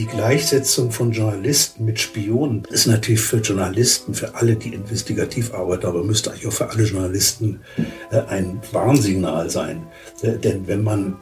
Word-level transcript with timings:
Die 0.00 0.06
Gleichsetzung 0.06 0.90
von 0.90 1.12
Journalisten 1.12 1.84
mit 1.84 2.00
Spionen 2.00 2.64
ist 2.70 2.86
natürlich 2.86 3.20
für 3.20 3.36
Journalisten, 3.36 4.14
für 4.14 4.34
alle, 4.34 4.56
die 4.56 4.72
investigativ 4.72 5.52
arbeiten, 5.52 5.84
aber 5.84 6.02
müsste 6.02 6.30
eigentlich 6.30 6.46
auch 6.46 6.54
für 6.54 6.70
alle 6.70 6.84
Journalisten 6.84 7.60
äh, 8.10 8.22
ein 8.22 8.62
Warnsignal 8.72 9.50
sein. 9.50 9.86
Äh, 10.22 10.38
denn 10.38 10.66
wenn 10.66 10.82
man 10.82 11.18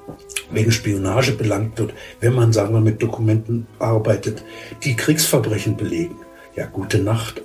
wegen 0.52 0.70
Spionage 0.70 1.32
belangt 1.32 1.76
wird, 1.76 1.92
wenn 2.20 2.34
man, 2.34 2.52
sagen 2.52 2.72
wir, 2.72 2.80
mit 2.80 3.02
Dokumenten 3.02 3.66
arbeitet, 3.80 4.44
die 4.84 4.94
Kriegsverbrechen 4.94 5.76
belegen, 5.76 6.14
ja, 6.54 6.66
gute 6.66 7.00
Nacht. 7.00 7.42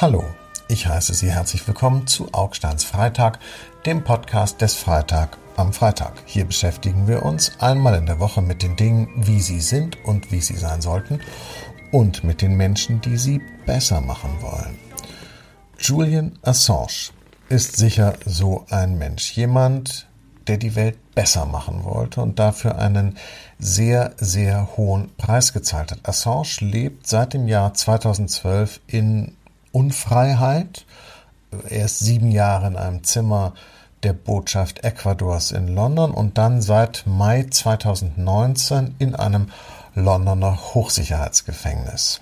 Hallo, 0.00 0.24
ich 0.72 0.86
heiße 0.86 1.12
Sie 1.12 1.30
herzlich 1.30 1.68
willkommen 1.68 2.06
zu 2.06 2.32
Augsteins 2.32 2.82
Freitag, 2.82 3.38
dem 3.84 4.04
Podcast 4.04 4.62
des 4.62 4.74
Freitag 4.74 5.36
am 5.54 5.74
Freitag. 5.74 6.14
Hier 6.24 6.46
beschäftigen 6.46 7.06
wir 7.06 7.26
uns 7.26 7.52
einmal 7.60 7.94
in 7.96 8.06
der 8.06 8.20
Woche 8.20 8.40
mit 8.40 8.62
den 8.62 8.74
Dingen, 8.76 9.10
wie 9.14 9.42
sie 9.42 9.60
sind 9.60 10.02
und 10.06 10.32
wie 10.32 10.40
sie 10.40 10.56
sein 10.56 10.80
sollten 10.80 11.20
und 11.90 12.24
mit 12.24 12.40
den 12.40 12.54
Menschen, 12.56 13.02
die 13.02 13.18
sie 13.18 13.42
besser 13.66 14.00
machen 14.00 14.30
wollen. 14.40 14.78
Julian 15.78 16.38
Assange 16.40 17.10
ist 17.50 17.76
sicher 17.76 18.14
so 18.24 18.64
ein 18.70 18.96
Mensch. 18.96 19.32
Jemand, 19.32 20.08
der 20.46 20.56
die 20.56 20.74
Welt 20.74 20.96
besser 21.14 21.44
machen 21.44 21.84
wollte 21.84 22.22
und 22.22 22.38
dafür 22.38 22.78
einen 22.78 23.18
sehr, 23.58 24.14
sehr 24.16 24.74
hohen 24.78 25.14
Preis 25.16 25.52
gezahlt 25.52 25.92
hat. 25.92 26.08
Assange 26.08 26.60
lebt 26.60 27.06
seit 27.06 27.34
dem 27.34 27.46
Jahr 27.46 27.74
2012 27.74 28.80
in 28.86 29.36
Unfreiheit. 29.72 30.86
Er 31.68 31.86
ist 31.86 31.98
sieben 31.98 32.30
Jahre 32.30 32.68
in 32.68 32.76
einem 32.76 33.04
Zimmer 33.04 33.54
der 34.02 34.12
Botschaft 34.12 34.84
Ecuadors 34.84 35.52
in 35.52 35.68
London 35.68 36.12
und 36.12 36.38
dann 36.38 36.60
seit 36.60 37.04
Mai 37.06 37.46
2019 37.48 38.96
in 38.98 39.14
einem 39.14 39.48
Londoner 39.94 40.58
Hochsicherheitsgefängnis. 40.74 42.20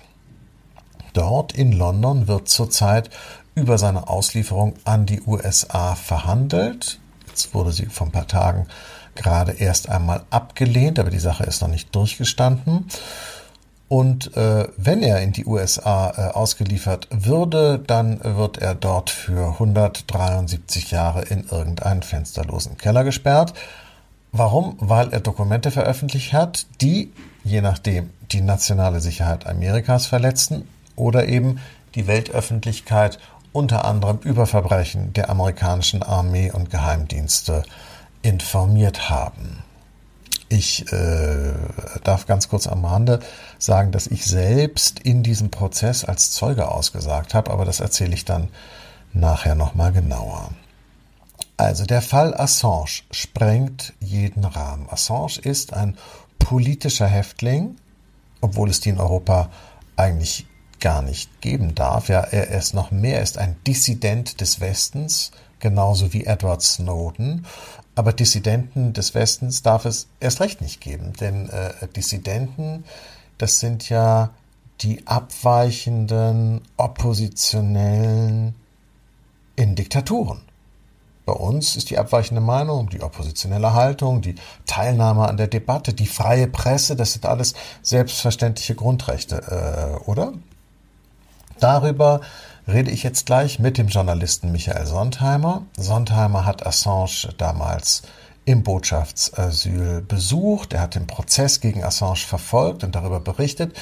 Dort 1.13 1.53
in 1.53 1.71
London 1.71 2.27
wird 2.27 2.49
zurzeit 2.49 3.09
über 3.55 3.77
seine 3.77 4.07
Auslieferung 4.07 4.75
an 4.85 5.05
die 5.05 5.21
USA 5.21 5.95
verhandelt. 5.95 6.99
Jetzt 7.27 7.53
wurde 7.53 7.71
sie 7.71 7.87
vor 7.87 8.07
ein 8.07 8.11
paar 8.11 8.27
Tagen 8.27 8.67
gerade 9.15 9.53
erst 9.53 9.89
einmal 9.89 10.23
abgelehnt, 10.29 10.99
aber 10.99 11.09
die 11.09 11.19
Sache 11.19 11.43
ist 11.43 11.61
noch 11.61 11.67
nicht 11.69 11.93
durchgestanden. 11.95 12.87
Und 13.91 14.37
äh, 14.37 14.69
wenn 14.77 15.03
er 15.03 15.19
in 15.19 15.33
die 15.33 15.45
USA 15.45 16.11
äh, 16.11 16.31
ausgeliefert 16.31 17.09
würde, 17.11 17.77
dann 17.77 18.23
wird 18.23 18.57
er 18.57 18.73
dort 18.73 19.09
für 19.09 19.49
173 19.49 20.91
Jahre 20.91 21.23
in 21.23 21.43
irgendeinen 21.49 22.01
fensterlosen 22.01 22.77
Keller 22.77 23.03
gesperrt. 23.03 23.53
Warum? 24.31 24.77
Weil 24.79 25.11
er 25.11 25.19
Dokumente 25.19 25.71
veröffentlicht 25.71 26.31
hat, 26.31 26.67
die, 26.79 27.11
je 27.43 27.59
nachdem, 27.59 28.11
die 28.31 28.39
nationale 28.39 29.01
Sicherheit 29.01 29.45
Amerikas 29.45 30.05
verletzten 30.05 30.69
oder 30.95 31.27
eben 31.27 31.59
die 31.93 32.07
Weltöffentlichkeit 32.07 33.19
unter 33.51 33.83
anderem 33.83 34.19
über 34.23 34.45
Verbrechen 34.45 35.11
der 35.11 35.29
amerikanischen 35.29 36.01
Armee 36.01 36.49
und 36.49 36.69
Geheimdienste 36.69 37.63
informiert 38.21 39.09
haben. 39.09 39.63
Ich 40.51 40.91
äh, 40.91 41.53
darf 42.03 42.27
ganz 42.27 42.49
kurz 42.49 42.67
am 42.67 42.83
Rande 42.83 43.21
sagen, 43.57 43.93
dass 43.93 44.07
ich 44.07 44.25
selbst 44.25 44.99
in 44.99 45.23
diesem 45.23 45.49
Prozess 45.49 46.03
als 46.03 46.31
Zeuge 46.31 46.69
ausgesagt 46.69 47.33
habe, 47.33 47.51
aber 47.51 47.63
das 47.63 47.79
erzähle 47.79 48.13
ich 48.13 48.25
dann 48.25 48.49
nachher 49.13 49.55
nochmal 49.55 49.93
genauer. 49.93 50.49
Also 51.55 51.85
der 51.85 52.01
Fall 52.01 52.33
Assange 52.33 53.03
sprengt 53.11 53.93
jeden 54.01 54.43
Rahmen. 54.43 54.89
Assange 54.89 55.39
ist 55.41 55.71
ein 55.71 55.97
politischer 56.37 57.07
Häftling, 57.07 57.77
obwohl 58.41 58.69
es 58.69 58.81
die 58.81 58.89
in 58.89 58.99
Europa 58.99 59.49
eigentlich 59.95 60.47
gar 60.81 61.01
nicht 61.01 61.39
geben 61.39 61.75
darf. 61.75 62.09
Ja, 62.09 62.19
er 62.19 62.49
ist 62.49 62.73
noch 62.73 62.91
mehr, 62.91 63.17
er 63.17 63.23
ist 63.23 63.37
ein 63.37 63.55
Dissident 63.65 64.41
des 64.41 64.59
Westens, 64.59 65.31
genauso 65.59 66.11
wie 66.11 66.25
Edward 66.25 66.61
Snowden. 66.61 67.45
Aber 67.95 68.13
Dissidenten 68.13 68.93
des 68.93 69.13
Westens 69.15 69.63
darf 69.63 69.85
es 69.85 70.07
erst 70.19 70.39
recht 70.39 70.61
nicht 70.61 70.79
geben, 70.81 71.13
denn 71.19 71.49
äh, 71.49 71.87
Dissidenten, 71.95 72.85
das 73.37 73.59
sind 73.59 73.89
ja 73.89 74.31
die 74.81 75.05
abweichenden, 75.07 76.61
oppositionellen 76.77 78.55
in 79.55 79.75
Diktaturen. 79.75 80.41
Bei 81.25 81.33
uns 81.33 81.75
ist 81.75 81.89
die 81.91 81.99
abweichende 81.99 82.41
Meinung, 82.41 82.89
die 82.89 83.01
oppositionelle 83.01 83.73
Haltung, 83.73 84.21
die 84.21 84.35
Teilnahme 84.65 85.27
an 85.27 85.37
der 85.37 85.47
Debatte, 85.47 85.93
die 85.93 86.07
freie 86.07 86.47
Presse, 86.47 86.95
das 86.95 87.13
sind 87.13 87.25
alles 87.25 87.53
selbstverständliche 87.83 88.73
Grundrechte, 88.73 89.35
äh, 89.37 90.09
oder? 90.09 90.33
Darüber 91.59 92.21
rede 92.67 92.91
ich 92.91 93.03
jetzt 93.03 93.25
gleich 93.25 93.59
mit 93.59 93.77
dem 93.77 93.87
Journalisten 93.87 94.51
Michael 94.51 94.85
Sontheimer. 94.85 95.63
Sontheimer 95.77 96.45
hat 96.45 96.65
Assange 96.65 97.33
damals 97.37 98.03
im 98.45 98.63
Botschaftsasyl 98.63 100.01
besucht. 100.01 100.73
Er 100.73 100.81
hat 100.81 100.95
den 100.95 101.07
Prozess 101.07 101.59
gegen 101.59 101.83
Assange 101.83 102.17
verfolgt 102.17 102.83
und 102.83 102.95
darüber 102.95 103.19
berichtet. 103.19 103.77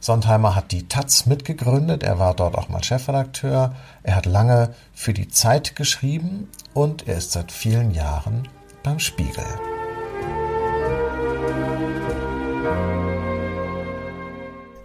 Sontheimer 0.00 0.54
hat 0.54 0.72
die 0.72 0.86
Taz 0.88 1.26
mitgegründet. 1.26 2.02
Er 2.02 2.18
war 2.18 2.34
dort 2.34 2.56
auch 2.56 2.68
mal 2.68 2.82
Chefredakteur. 2.82 3.74
Er 4.02 4.16
hat 4.16 4.26
lange 4.26 4.74
für 4.94 5.12
die 5.12 5.28
Zeit 5.28 5.74
geschrieben 5.76 6.48
und 6.72 7.08
er 7.08 7.18
ist 7.18 7.32
seit 7.32 7.50
vielen 7.50 7.90
Jahren 7.90 8.48
beim 8.82 9.00
Spiegel. 9.00 9.44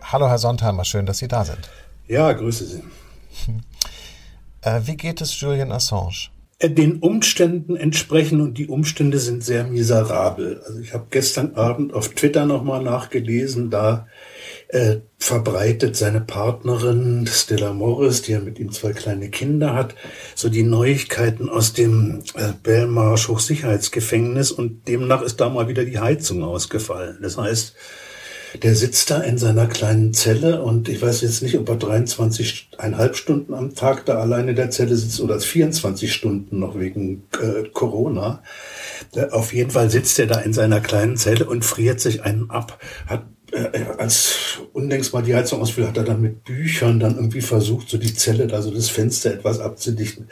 Hallo, 0.01 0.27
Herr 0.27 0.37
Sontheimer, 0.37 0.85
schön, 0.85 1.05
dass 1.05 1.19
Sie 1.19 1.27
da 1.27 1.45
sind. 1.45 1.69
Ja, 2.07 2.31
grüße 2.33 2.65
Sie. 2.65 2.83
Äh, 4.61 4.81
wie 4.85 4.95
geht 4.95 5.19
es 5.19 5.39
Julian 5.39 5.71
Assange? 5.71 6.29
Äh, 6.59 6.69
den 6.69 6.99
Umständen 6.99 7.75
entsprechen 7.75 8.39
und 8.39 8.57
die 8.57 8.67
Umstände 8.67 9.19
sind 9.19 9.43
sehr 9.43 9.65
miserabel. 9.65 10.61
Also 10.65 10.79
ich 10.79 10.93
habe 10.93 11.07
gestern 11.09 11.55
Abend 11.55 11.93
auf 11.93 12.09
Twitter 12.09 12.45
nochmal 12.45 12.81
nachgelesen, 12.81 13.69
da 13.69 14.07
äh, 14.69 14.97
verbreitet 15.19 15.95
seine 15.95 16.21
Partnerin 16.21 17.27
Stella 17.27 17.73
Morris, 17.73 18.21
die 18.21 18.31
ja 18.31 18.39
mit 18.39 18.59
ihm 18.59 18.71
zwei 18.71 18.93
kleine 18.93 19.29
Kinder 19.29 19.73
hat, 19.73 19.95
so 20.35 20.49
die 20.49 20.63
Neuigkeiten 20.63 21.49
aus 21.49 21.73
dem 21.73 22.23
äh, 22.35 22.53
Belmarsh 22.63 23.27
Hochsicherheitsgefängnis 23.27 24.51
und 24.51 24.87
demnach 24.87 25.21
ist 25.21 25.41
da 25.41 25.49
mal 25.49 25.67
wieder 25.67 25.85
die 25.85 25.99
Heizung 25.99 26.43
ausgefallen. 26.43 27.19
Das 27.21 27.37
heißt, 27.37 27.75
der 28.61 28.75
sitzt 28.75 29.09
da 29.09 29.21
in 29.21 29.37
seiner 29.37 29.65
kleinen 29.65 30.13
Zelle 30.13 30.61
und 30.61 30.87
ich 30.87 31.01
weiß 31.01 31.21
jetzt 31.21 31.41
nicht, 31.41 31.57
ob 31.57 31.67
er 31.69 31.75
23,5 31.75 33.13
Stunden 33.15 33.53
am 33.53 33.73
Tag 33.73 34.05
da 34.05 34.19
alleine 34.19 34.51
in 34.51 34.55
der 34.55 34.69
Zelle 34.69 34.95
sitzt 34.95 35.19
oder 35.21 35.39
24 35.39 36.13
Stunden 36.13 36.59
noch 36.59 36.77
wegen 36.77 37.23
äh, 37.41 37.67
Corona. 37.69 38.43
Auf 39.31 39.53
jeden 39.53 39.71
Fall 39.71 39.89
sitzt 39.89 40.19
er 40.19 40.27
da 40.27 40.39
in 40.39 40.53
seiner 40.53 40.81
kleinen 40.81 41.17
Zelle 41.17 41.45
und 41.45 41.65
friert 41.65 41.99
sich 41.99 42.23
einen 42.23 42.49
ab, 42.49 42.79
hat 43.07 43.21
äh, 43.21 43.42
als 43.97 44.59
unlängst 44.73 45.13
mal 45.13 45.21
die 45.21 45.35
Heizung 45.35 45.61
ausfiel, 45.61 45.87
hat 45.87 45.97
er 45.97 46.03
dann 46.03 46.21
mit 46.21 46.43
Büchern 46.43 46.99
dann 46.99 47.15
irgendwie 47.15 47.41
versucht, 47.41 47.89
so 47.89 47.97
die 47.97 48.13
Zelle, 48.13 48.51
also 48.53 48.71
das 48.71 48.89
Fenster 48.89 49.33
etwas 49.33 49.59
abzudichten. 49.59 50.27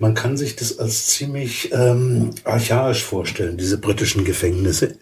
Man 0.00 0.14
kann 0.14 0.36
sich 0.36 0.56
das 0.56 0.78
als 0.78 1.06
ziemlich 1.06 1.72
ähm, 1.72 2.30
archaisch 2.44 3.04
vorstellen, 3.04 3.56
diese 3.56 3.78
britischen 3.78 4.24
Gefängnisse 4.24 4.96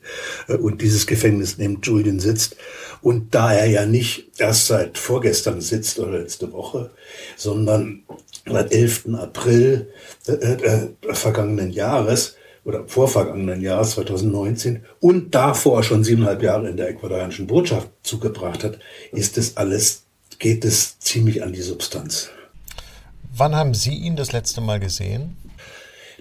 äh, 0.49 0.55
und 0.55 0.83
dieses 0.83 1.07
Gefängnis, 1.07 1.55
in 1.55 1.61
dem 1.61 1.81
Julian 1.83 2.21
sitzt. 2.21 2.57
Und 3.01 3.35
da 3.35 3.53
er 3.53 3.67
ja 3.67 3.87
nicht 3.87 4.31
erst 4.39 4.67
seit 4.67 4.99
vorgestern 4.99 5.61
sitzt 5.61 5.99
oder 5.99 6.19
letzte 6.19 6.53
Woche, 6.53 6.91
sondern 7.37 8.03
seit 8.47 8.73
11. 8.73 9.15
April 9.15 9.89
äh, 10.27 10.33
äh, 10.33 10.89
vergangenen 11.13 11.71
Jahres, 11.71 12.37
oder 12.65 12.87
vorvergangenen 12.87 13.61
Jahr 13.61 13.83
2019 13.83 14.85
und 15.01 15.35
davor 15.35 15.83
schon 15.83 16.05
siebeneinhalb 16.05 16.43
Jahre 16.43 16.69
in 16.69 16.77
der 16.77 16.89
ecuadorianischen 16.89 17.47
Botschaft 17.47 17.89
zugebracht 18.03 18.63
hat, 18.65 18.79
ist 19.13 19.37
es 19.39 19.57
alles, 19.57 20.05
geht 20.39 20.65
es 20.65 20.99
ziemlich 21.01 21.43
an 21.43 21.53
die 21.53 21.63
Substanz. 21.63 22.31
Wann 23.35 23.57
haben 23.57 23.75
Sie 23.75 23.95
ihn 23.95 24.17
das 24.17 24.33
letzte 24.33 24.61
Mal 24.61 24.79
gesehen? 24.79 25.37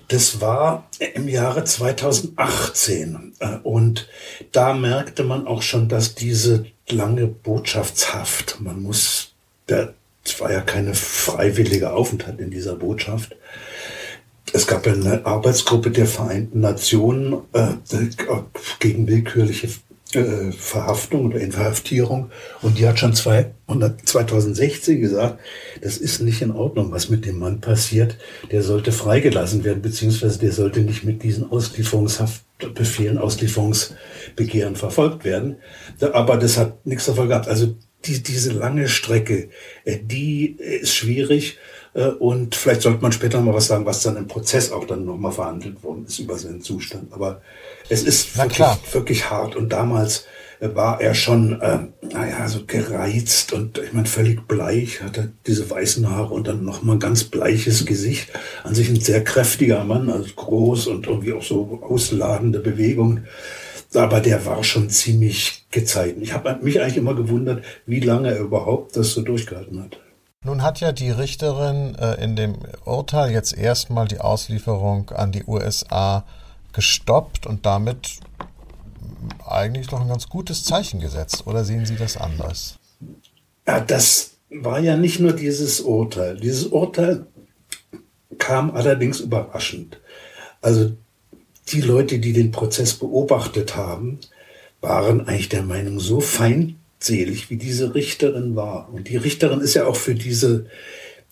Das 0.08 0.42
war 0.42 0.88
im 1.14 1.30
Jahre 1.30 1.64
2018 1.64 3.34
und 3.64 4.10
da 4.52 4.74
merkte 4.74 5.24
man 5.24 5.48
auch 5.48 5.62
schon, 5.62 5.88
dass 5.88 6.16
diese 6.16 6.66
lange 6.90 7.28
Botschaftshaft, 7.28 8.60
man 8.60 8.82
muss, 8.82 9.32
es 9.68 10.40
war 10.40 10.52
ja 10.52 10.62
keine 10.62 10.96
freiwillige 10.96 11.94
Aufenthalt 11.94 12.40
in 12.40 12.52
dieser 12.52 12.76
Botschaft, 12.76 13.36
es 14.54 14.68
gab 14.68 14.88
eine 14.88 15.26
Arbeitsgruppe 15.26 15.92
der 15.92 16.08
Vereinten 16.08 16.60
Nationen 16.60 17.38
äh, 17.54 17.74
gegen 18.80 19.08
willkürliche 19.08 19.70
äh, 20.14 20.52
Verhaftung 20.52 21.28
oder 21.28 21.40
Inhaftierung. 21.40 22.32
Und 22.62 22.78
die 22.78 22.88
hat 22.88 23.00
schon 23.00 23.14
zwei, 23.14 23.52
2016 24.06 25.00
gesagt, 25.00 25.40
das 25.82 25.98
ist 25.98 26.22
nicht 26.22 26.42
in 26.42 26.52
Ordnung, 26.52 26.92
was 26.92 27.10
mit 27.10 27.26
dem 27.26 27.40
Mann 27.40 27.62
passiert. 27.62 28.18
Der 28.52 28.62
sollte 28.62 28.92
freigelassen 28.92 29.64
werden, 29.64 29.82
beziehungsweise 29.82 30.40
der 30.40 30.52
sollte 30.52 30.82
nicht 30.82 31.06
mit 31.06 31.24
diesen 31.24 31.50
Auslieferungshaftbefehlen, 31.50 33.18
Auslieferungsbegehren 33.18 34.76
verfolgt 34.76 35.24
werden. 35.24 35.58
Aber 36.02 36.38
das 36.38 36.58
hat 36.58 36.86
nichts 36.86 37.06
davon 37.06 37.30
gehabt. 37.30 37.48
Also 37.48 37.76
die, 38.06 38.22
diese 38.22 38.52
lange 38.52 38.90
Strecke, 38.90 39.50
äh, 39.86 39.98
die 40.02 40.58
ist 40.58 40.94
schwierig. 40.94 41.58
Äh, 41.94 42.08
und 42.08 42.56
vielleicht 42.56 42.82
sollte 42.82 43.02
man 43.02 43.12
später 43.12 43.42
mal 43.42 43.54
was 43.54 43.68
sagen, 43.68 43.86
was 43.86 44.04
dann 44.04 44.18
im 44.18 44.28
Prozess 44.28 44.72
auch 44.72 44.86
dann 44.86 45.06
nochmal 45.06 45.32
verhandelt 45.32 45.84
worden 45.84 46.06
ist 46.06 46.20
über 46.20 46.38
seinen 46.38 46.62
Zustand. 46.62 47.14
Aber 47.14 47.42
es 47.90 48.04
ist 48.04 48.38
wirklich, 48.38 48.68
wirklich 48.94 49.30
hart. 49.30 49.56
Und 49.56 49.70
damals 49.70 50.26
äh, 50.60 50.74
war 50.74 51.02
er 51.02 51.14
schon, 51.14 51.60
äh, 51.62 51.80
naja, 52.02 52.48
so 52.48 52.66
gereizt 52.66 53.54
und 53.54 53.78
ich 53.80 53.94
meine 53.94 54.08
völlig 54.08 54.48
bleich, 54.48 55.02
hatte 55.02 55.32
diese 55.48 55.70
weißen 55.70 56.10
Haare 56.10 56.34
und 56.34 56.48
dann 56.48 56.64
nochmal 56.64 56.96
ein 56.96 57.00
ganz 57.00 57.26
bleiches 57.26 57.86
Gesicht. 57.86 58.30
An 58.64 58.76
sich 58.76 58.90
ein 58.90 59.00
sehr 59.00 59.24
kräftiger 59.24 59.84
Mann, 59.84 60.10
also 60.10 60.34
groß 60.36 60.88
und 60.88 61.08
irgendwie 61.08 61.34
auch 61.34 61.44
so 61.44 61.80
ausladende 61.82 62.60
Bewegungen. 62.60 63.26
Aber 63.94 64.22
der 64.22 64.46
war 64.46 64.64
schon 64.64 64.90
ziemlich 64.90 65.66
gezeigt. 65.70 66.18
Ich 66.22 66.34
habe 66.34 66.58
mich 66.62 66.80
eigentlich 66.80 66.96
immer 66.96 67.14
gewundert, 67.14 67.66
wie 67.86 68.00
lange 68.00 68.30
er 68.30 68.40
überhaupt 68.40 68.96
das 68.96 69.12
so 69.12 69.22
durchgehalten 69.22 69.84
hat. 69.84 70.00
Nun 70.44 70.64
hat 70.64 70.80
ja 70.80 70.92
die 70.92 71.12
Richterin 71.12 71.94
äh, 71.94 72.16
in 72.16 72.36
dem 72.36 72.56
Urteil 72.84 73.32
jetzt 73.32 73.56
erstmal 73.56 74.08
die 74.08 74.20
Auslieferung 74.20 75.12
an 75.12 75.32
die 75.32 75.44
USA 75.46 76.26
gestoppt 76.74 77.46
und 77.46 77.68
damit 77.68 78.22
eigentlich 79.46 79.92
noch 79.92 80.02
ein 80.02 80.08
ganz 80.08 80.30
gutes 80.30 80.64
Zeichen 80.64 81.00
gesetzt. 81.00 81.46
Oder 81.46 81.64
sehen 81.64 81.86
Sie 81.86 81.96
das 81.96 82.18
anders? 82.18 82.80
Ja, 83.68 83.82
das 83.82 84.32
war 84.50 84.80
ja 84.80 84.98
nicht 84.98 85.20
nur 85.20 85.34
dieses 85.34 85.80
Urteil. 85.82 86.38
Dieses 86.38 86.66
Urteil 86.66 87.28
kam 88.40 88.72
allerdings 88.72 89.20
überraschend. 89.20 90.02
Also 90.60 90.92
die 91.68 91.82
Leute, 91.82 92.18
die 92.18 92.34
den 92.34 92.50
Prozess 92.50 92.96
beobachtet 92.96 93.76
haben, 93.76 94.20
waren 94.80 95.28
eigentlich 95.28 95.50
der 95.50 95.62
Meinung, 95.62 96.00
so 96.00 96.20
fein 96.20 96.81
selig, 97.04 97.50
wie 97.50 97.58
diese 97.58 97.96
Richterin 97.96 98.56
war. 98.56 98.90
Und 98.94 99.10
die 99.10 99.18
Richterin 99.18 99.62
ist 99.62 99.74
ja 99.74 99.86
auch 99.86 99.96
für 99.96 100.16
diese 100.16 100.66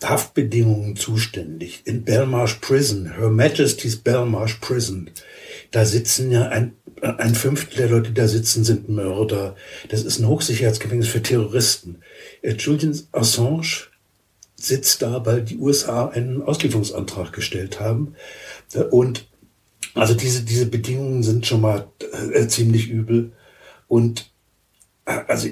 Haftbedingungen 0.04 0.96
zuständig. 0.96 1.82
In 1.86 2.04
Belmarsh 2.04 2.56
Prison, 2.56 3.16
Her 3.18 3.30
Majesty's 3.30 3.98
Belmarsh 3.98 4.56
Prison, 4.56 5.10
da 5.72 5.86
sitzen 5.86 6.32
ja 6.32 6.48
ein, 6.48 6.74
ein 7.02 7.36
Fünftel 7.36 7.78
der 7.78 7.90
Leute, 7.90 8.10
die 8.10 8.16
da 8.16 8.28
sitzen, 8.28 8.64
sind 8.64 8.90
Mörder. 8.90 9.56
Das 9.90 10.04
ist 10.04 10.20
ein 10.20 10.28
Hochsicherheitsgefängnis 10.28 11.08
für 11.08 11.22
Terroristen. 11.22 12.02
Äh, 12.42 12.54
Julian 12.54 12.98
Assange 13.12 13.88
sitzt 14.56 15.02
da, 15.02 15.26
weil 15.26 15.44
die 15.44 15.58
USA 15.58 16.08
einen 16.08 16.42
Auslieferungsantrag 16.42 17.34
gestellt 17.34 17.80
haben. 17.80 18.16
Äh, 18.74 18.84
und 18.84 19.28
also 19.94 20.14
diese, 20.14 20.44
diese 20.44 20.66
Bedingungen 20.66 21.24
sind 21.24 21.46
schon 21.46 21.62
mal 21.62 21.88
äh, 22.34 22.48
ziemlich 22.48 22.90
übel. 22.90 23.34
Und 23.88 24.32
also 25.28 25.50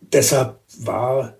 deshalb 0.00 0.60
war 0.78 1.36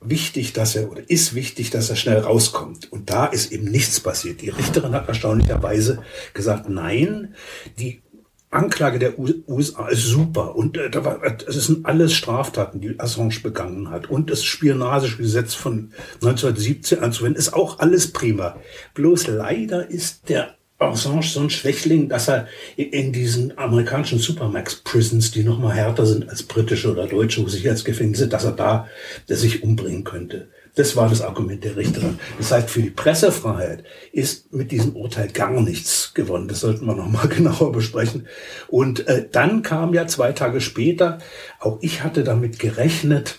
wichtig, 0.00 0.52
dass 0.52 0.76
er 0.76 0.90
oder 0.90 1.08
ist 1.08 1.34
wichtig, 1.34 1.70
dass 1.70 1.90
er 1.90 1.96
schnell 1.96 2.18
rauskommt. 2.18 2.92
Und 2.92 3.10
da 3.10 3.26
ist 3.26 3.52
eben 3.52 3.70
nichts 3.70 4.00
passiert. 4.00 4.40
Die 4.42 4.50
Richterin 4.50 4.92
hat 4.92 5.08
erstaunlicherweise 5.08 6.02
gesagt, 6.34 6.68
nein, 6.68 7.34
die 7.78 8.02
Anklage 8.50 8.98
der 8.98 9.18
USA 9.18 9.88
ist 9.88 10.04
super 10.04 10.54
und 10.54 10.78
äh, 10.78 10.88
da 10.88 11.04
war, 11.04 11.20
es 11.24 11.66
sind 11.66 11.84
alles 11.84 12.14
Straftaten, 12.14 12.80
die 12.80 12.98
Assange 12.98 13.40
begangen 13.42 13.90
hat 13.90 14.08
und 14.08 14.30
das 14.30 14.44
Spionagegesetz 14.44 15.54
von 15.54 15.92
1917 16.22 17.00
anzuwenden 17.00 17.38
ist 17.38 17.52
auch 17.52 17.80
alles 17.80 18.12
prima. 18.12 18.56
Bloß 18.94 19.26
leider 19.26 19.90
ist 19.90 20.28
der 20.28 20.55
Assange 20.78 21.22
so 21.22 21.40
ein 21.40 21.50
Schwächling, 21.50 22.08
dass 22.08 22.28
er 22.28 22.48
in 22.76 23.12
diesen 23.12 23.56
amerikanischen 23.56 24.18
Supermax-Prisons, 24.18 25.30
die 25.30 25.42
noch 25.42 25.58
mal 25.58 25.74
härter 25.74 26.04
sind 26.04 26.28
als 26.28 26.42
britische 26.42 26.92
oder 26.92 27.06
deutsche 27.06 27.48
Sicherheitsgefängnisse, 27.48 28.28
dass 28.28 28.44
er 28.44 28.52
da 28.52 28.86
der 29.28 29.36
sich 29.36 29.62
umbringen 29.62 30.04
könnte. 30.04 30.48
Das 30.74 30.94
war 30.94 31.08
das 31.08 31.22
Argument 31.22 31.64
der 31.64 31.76
Richterin. 31.76 32.18
Das 32.36 32.52
heißt, 32.52 32.68
für 32.68 32.82
die 32.82 32.90
Pressefreiheit 32.90 33.82
ist 34.12 34.52
mit 34.52 34.70
diesem 34.70 34.94
Urteil 34.94 35.28
gar 35.28 35.62
nichts 35.62 36.12
gewonnen. 36.12 36.48
Das 36.48 36.60
sollten 36.60 36.84
wir 36.84 36.94
noch 36.94 37.08
mal 37.08 37.28
genauer 37.28 37.72
besprechen. 37.72 38.28
Und 38.68 39.06
äh, 39.08 39.26
dann 39.30 39.62
kam 39.62 39.94
ja 39.94 40.06
zwei 40.06 40.32
Tage 40.32 40.60
später, 40.60 41.18
auch 41.60 41.78
ich 41.80 42.04
hatte 42.04 42.24
damit 42.24 42.58
gerechnet, 42.58 43.38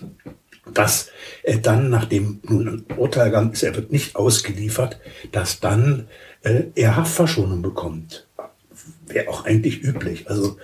dass 0.73 1.11
äh, 1.43 1.59
dann, 1.59 1.91
nachdem 1.91 2.39
nun 2.43 2.67
ein 2.89 2.97
Urteil 2.97 3.29
gang 3.29 3.53
ist, 3.53 3.61
er 3.61 3.75
wird 3.75 3.91
nicht 3.91 4.15
ausgeliefert, 4.15 4.99
dass 5.31 5.59
dann 5.59 6.07
äh, 6.47 6.71
er 6.75 6.95
Haftverschonung 6.95 7.61
bekommt. 7.61 8.27
Wäre 9.07 9.29
auch 9.29 9.45
eigentlich 9.45 9.83
üblich. 9.83 10.29
Also 10.29 10.57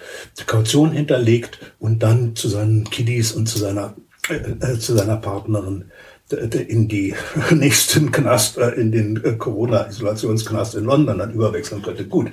Kaution 0.45 0.91
hinterlegt 0.91 1.59
und 1.79 2.03
dann 2.03 2.35
zu 2.35 2.49
seinen 2.49 2.89
Kiddies 2.89 3.31
und 3.31 3.47
zu 3.47 3.57
seiner, 3.59 3.95
äh, 4.29 4.35
äh 4.35 4.79
zu 4.79 4.95
seiner 4.95 5.17
Partnerin 5.17 5.85
in 6.31 6.87
die 6.87 7.13
nächsten 7.51 8.11
Knast, 8.11 8.57
äh, 8.57 8.71
in 8.71 8.91
den 8.91 9.23
äh, 9.23 9.33
Corona-Isolationsknast 9.33 10.75
in 10.75 10.85
London 10.85 11.19
dann 11.19 11.33
überwechseln 11.33 11.81
könnte. 11.81 12.05
Gut. 12.05 12.31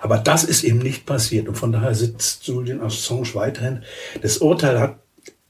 Aber 0.00 0.18
das 0.18 0.44
ist 0.44 0.64
eben 0.64 0.78
nicht 0.78 1.06
passiert. 1.06 1.48
Und 1.48 1.56
von 1.56 1.72
daher 1.72 1.94
sitzt 1.94 2.46
Julian 2.46 2.80
Assange 2.80 3.34
weiterhin. 3.34 3.82
Das 4.20 4.38
Urteil 4.38 4.80
hat 4.80 5.01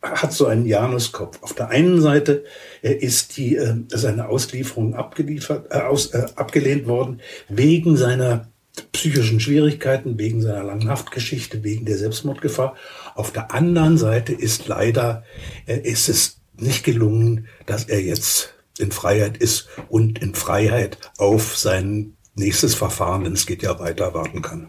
hat 0.03 0.33
so 0.33 0.47
einen 0.47 0.67
Januskopf. 0.67 1.39
Auf 1.43 1.55
der 1.55 1.69
einen 1.69 2.01
Seite 2.01 2.45
äh, 2.83 2.93
ist 2.93 3.37
die 3.37 3.57
äh, 3.57 3.75
seine 3.89 4.29
Auslieferung 4.29 4.95
abgeliefert, 4.95 5.67
äh, 5.71 5.79
aus, 5.79 6.09
äh, 6.09 6.27
abgelehnt 6.35 6.87
worden 6.87 7.21
wegen 7.49 7.97
seiner 7.97 8.49
psychischen 8.93 9.39
Schwierigkeiten, 9.39 10.19
wegen 10.19 10.41
seiner 10.41 10.65
langen 10.65 10.89
Haftgeschichte, 10.89 11.63
wegen 11.63 11.85
der 11.85 11.99
Selbstmordgefahr. 11.99 12.75
Auf 13.15 13.31
der 13.31 13.53
anderen 13.53 13.99
Seite 13.99 14.33
ist 14.33 14.67
leider 14.67 15.25
äh, 15.67 15.79
ist 15.79 16.09
es 16.09 16.41
nicht 16.57 16.85
gelungen, 16.85 17.47
dass 17.67 17.85
er 17.85 18.01
jetzt 18.01 18.55
in 18.79 18.91
Freiheit 18.91 19.37
ist 19.37 19.69
und 19.89 20.21
in 20.21 20.35
Freiheit 20.35 20.99
auf 21.19 21.57
sein 21.57 22.17
nächstes 22.35 22.75
Verfahren, 22.75 23.25
denn 23.25 23.35
es 23.35 23.47
geht 23.47 23.63
ja 23.63 23.79
weiter, 23.79 24.15
warten 24.15 24.43
kann. 24.43 24.69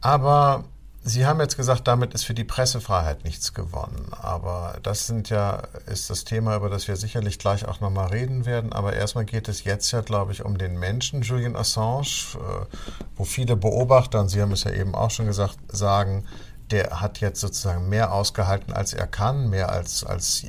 Aber 0.00 0.64
Sie 1.08 1.24
haben 1.24 1.40
jetzt 1.40 1.56
gesagt, 1.56 1.88
damit 1.88 2.12
ist 2.12 2.24
für 2.24 2.34
die 2.34 2.44
Pressefreiheit 2.44 3.24
nichts 3.24 3.54
gewonnen. 3.54 4.10
Aber 4.10 4.76
das 4.82 5.06
sind 5.06 5.30
ja, 5.30 5.62
ist 5.86 6.10
das 6.10 6.24
Thema, 6.24 6.54
über 6.54 6.68
das 6.68 6.86
wir 6.86 6.96
sicherlich 6.96 7.38
gleich 7.38 7.66
auch 7.66 7.80
nochmal 7.80 8.08
reden 8.08 8.44
werden. 8.44 8.74
Aber 8.74 8.92
erstmal 8.92 9.24
geht 9.24 9.48
es 9.48 9.64
jetzt 9.64 9.90
ja, 9.90 10.02
glaube 10.02 10.32
ich, 10.32 10.44
um 10.44 10.58
den 10.58 10.78
Menschen 10.78 11.22
Julian 11.22 11.56
Assange, 11.56 12.34
äh, 12.34 12.76
wo 13.16 13.24
viele 13.24 13.56
Beobachter, 13.56 14.20
und 14.20 14.28
Sie 14.28 14.42
haben 14.42 14.52
es 14.52 14.64
ja 14.64 14.72
eben 14.72 14.94
auch 14.94 15.10
schon 15.10 15.24
gesagt, 15.24 15.56
sagen, 15.68 16.26
der 16.70 17.00
hat 17.00 17.20
jetzt 17.20 17.40
sozusagen 17.40 17.88
mehr 17.88 18.12
ausgehalten, 18.12 18.72
als 18.72 18.92
er 18.92 19.06
kann, 19.06 19.48
mehr 19.48 19.70
als, 19.70 20.04
als 20.04 20.44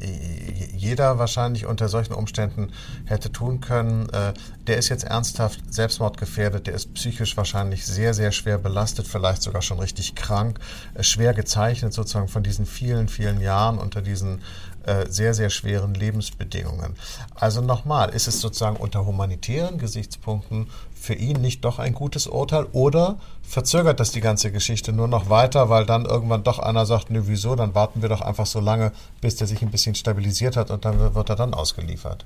jeder 0.73 1.17
wahrscheinlich 1.17 1.65
unter 1.65 1.87
solchen 1.87 2.13
Umständen 2.13 2.71
hätte 3.05 3.31
tun 3.31 3.61
können. 3.61 4.09
Äh, 4.09 4.33
der 4.67 4.77
ist 4.77 4.89
jetzt 4.89 5.05
ernsthaft 5.05 5.73
selbstmordgefährdet, 5.73 6.67
der 6.67 6.73
ist 6.73 6.93
psychisch 6.93 7.37
wahrscheinlich 7.37 7.85
sehr, 7.85 8.13
sehr 8.13 8.31
schwer 8.31 8.57
belastet, 8.57 9.07
vielleicht 9.07 9.41
sogar 9.41 9.61
schon 9.61 9.79
richtig 9.79 10.15
krank, 10.15 10.59
äh, 10.93 11.03
schwer 11.03 11.33
gezeichnet 11.33 11.93
sozusagen 11.93 12.27
von 12.27 12.43
diesen 12.43 12.65
vielen, 12.65 13.07
vielen 13.07 13.39
Jahren 13.39 13.77
unter 13.77 14.01
diesen 14.01 14.41
äh, 14.89 15.05
sehr, 15.07 15.35
sehr 15.35 15.51
schweren 15.51 15.93
Lebensbedingungen. 15.93 16.95
Also 17.35 17.61
nochmal, 17.61 18.09
ist 18.09 18.27
es 18.27 18.41
sozusagen 18.41 18.75
unter 18.75 19.05
humanitären 19.05 19.77
Gesichtspunkten 19.77 20.67
für 20.99 21.13
ihn 21.13 21.41
nicht 21.41 21.63
doch 21.63 21.77
ein 21.77 21.93
gutes 21.93 22.25
Urteil 22.25 22.65
oder 22.71 23.19
verzögert 23.43 23.99
das 23.99 24.11
die 24.11 24.21
ganze 24.21 24.51
Geschichte 24.51 24.91
nur 24.91 25.07
noch 25.07 25.29
weiter, 25.29 25.69
weil 25.69 25.85
dann 25.85 26.05
irgendwann 26.05 26.43
doch 26.43 26.59
einer 26.59 26.85
sagt, 26.85 27.09
nö, 27.09 27.23
wieso, 27.25 27.55
dann 27.55 27.75
warten 27.75 28.01
wir 28.01 28.09
doch 28.09 28.21
einfach 28.21 28.47
so 28.47 28.59
lange, 28.59 28.91
bis 29.21 29.35
der 29.35 29.47
sich 29.47 29.61
ein 29.61 29.71
bisschen 29.71 29.95
stabilisiert 29.95 30.57
hat 30.57 30.71
und 30.71 30.85
dann 30.85 31.13
wird 31.13 31.29
er 31.29 31.35
dann 31.35 31.53
ausgeliefert. 31.53 32.25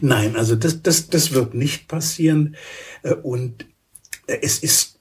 Nein, 0.00 0.36
also 0.36 0.56
das, 0.56 0.82
das, 0.82 1.08
das 1.08 1.30
wird 1.30 1.54
nicht 1.54 1.86
passieren 1.86 2.56
äh, 3.02 3.14
und 3.14 3.66
äh, 4.26 4.38
es 4.42 4.58
ist 4.58 4.99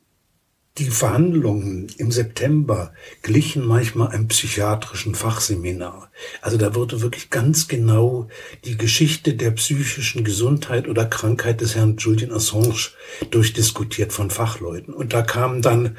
die 0.80 0.90
Verhandlungen 0.90 1.88
im 1.98 2.12
September 2.12 2.94
glichen 3.22 3.66
manchmal 3.66 4.10
einem 4.10 4.30
psychiatrischen 4.30 5.14
Fachseminar. 5.14 6.10
Also 6.42 6.58
da 6.58 6.74
wurde 6.74 7.02
wirklich 7.02 7.30
ganz 7.30 7.68
genau 7.68 8.30
die 8.64 8.78
Geschichte 8.78 9.34
der 9.34 9.52
psychischen 9.52 10.24
Gesundheit 10.24 10.88
oder 10.88 11.06
Krankheit 11.06 11.60
des 11.60 11.76
Herrn 11.76 11.98
Julian 11.98 12.32
Assange 12.32 12.92
durchdiskutiert 13.30 14.14
von 14.14 14.30
Fachleuten. 14.30 14.94
Und 14.94 15.14
da 15.14 15.22
kamen 15.22 15.62
dann 15.62 15.98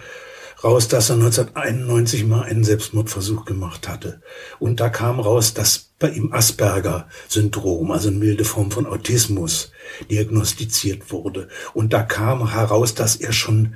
raus, 0.62 0.88
dass 0.88 1.11
er 1.11 1.17
1991 1.17 2.26
mal 2.26 2.43
einen 2.43 2.64
Selbstmordversuch 2.64 3.45
gemacht 3.45 3.88
hatte. 3.88 4.21
Und 4.59 4.81
da 4.81 4.88
kam 4.88 5.21
raus, 5.21 5.55
dass 5.55 5.90
bei 5.99 6.11
ihm 6.11 6.33
Asperger-Syndrom, 6.33 7.90
also 7.90 8.09
eine 8.09 8.19
milde 8.19 8.45
Form 8.45 8.71
von 8.71 8.87
Autismus, 8.87 9.73
diagnostiziert 10.11 11.12
wurde. 11.12 11.49
Und 11.75 11.93
da 11.93 12.02
kam 12.02 12.50
heraus, 12.50 12.95
dass 12.95 13.17
er 13.17 13.33
schon 13.33 13.75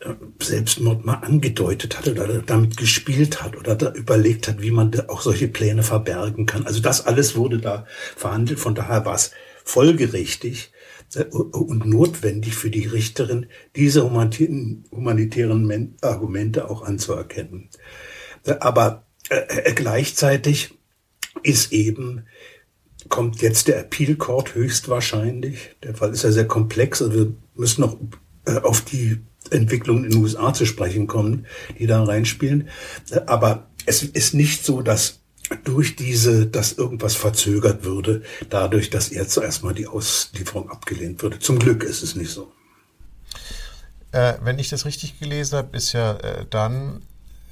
äh, 0.00 0.14
Selbstmord 0.42 1.04
mal 1.04 1.14
angedeutet 1.14 1.98
hat 1.98 2.08
oder 2.08 2.26
damit 2.42 2.76
gespielt 2.76 3.42
hat 3.42 3.56
oder 3.56 3.74
da 3.74 3.92
überlegt 3.92 4.48
hat, 4.48 4.60
wie 4.60 4.70
man 4.70 4.92
auch 5.08 5.22
solche 5.22 5.48
Pläne 5.48 5.82
verbergen 5.82 6.46
kann. 6.46 6.66
Also 6.66 6.80
das 6.80 7.06
alles 7.06 7.36
wurde 7.36 7.58
da 7.58 7.86
verhandelt. 8.16 8.60
Von 8.60 8.74
daher 8.74 9.04
war 9.04 9.14
es 9.14 9.32
folgerichtig, 9.64 10.72
und 11.30 11.84
notwendig 11.84 12.54
für 12.54 12.70
die 12.70 12.86
Richterin, 12.86 13.46
diese 13.76 14.02
humanitären 14.02 15.96
Argumente 16.00 16.70
auch 16.70 16.82
anzuerkennen. 16.82 17.68
Aber 18.60 19.04
äh, 19.28 19.72
gleichzeitig 19.74 20.74
ist 21.42 21.72
eben, 21.72 22.26
kommt 23.08 23.42
jetzt 23.42 23.68
der 23.68 23.80
Appeal 23.80 24.16
Court 24.16 24.54
höchstwahrscheinlich. 24.54 25.76
Der 25.82 25.94
Fall 25.94 26.12
ist 26.12 26.24
ja 26.24 26.32
sehr 26.32 26.46
komplex, 26.46 27.02
also 27.02 27.14
wir 27.14 27.34
müssen 27.54 27.82
noch 27.82 27.98
äh, 28.46 28.58
auf 28.58 28.80
die 28.82 29.18
Entwicklungen 29.50 30.04
in 30.04 30.12
den 30.12 30.22
USA 30.22 30.54
zu 30.54 30.66
sprechen 30.66 31.06
kommen, 31.06 31.46
die 31.78 31.86
da 31.86 32.02
reinspielen. 32.02 32.68
Aber 33.26 33.70
es 33.86 34.02
ist 34.02 34.34
nicht 34.34 34.64
so, 34.64 34.82
dass 34.82 35.21
durch 35.64 35.96
diese, 35.96 36.46
dass 36.46 36.72
irgendwas 36.72 37.14
verzögert 37.14 37.84
würde, 37.84 38.22
dadurch, 38.50 38.90
dass 38.90 39.08
er 39.08 39.28
zuerst 39.28 39.62
mal 39.62 39.74
die 39.74 39.86
Auslieferung 39.86 40.70
abgelehnt 40.70 41.22
würde. 41.22 41.38
Zum 41.38 41.58
Glück 41.58 41.84
ist 41.84 42.02
es 42.02 42.14
nicht 42.14 42.30
so. 42.30 42.52
Äh, 44.12 44.34
wenn 44.42 44.58
ich 44.58 44.68
das 44.68 44.84
richtig 44.84 45.18
gelesen 45.18 45.56
habe, 45.56 45.76
ist 45.76 45.92
ja 45.92 46.14
äh, 46.18 46.46
dann 46.48 47.02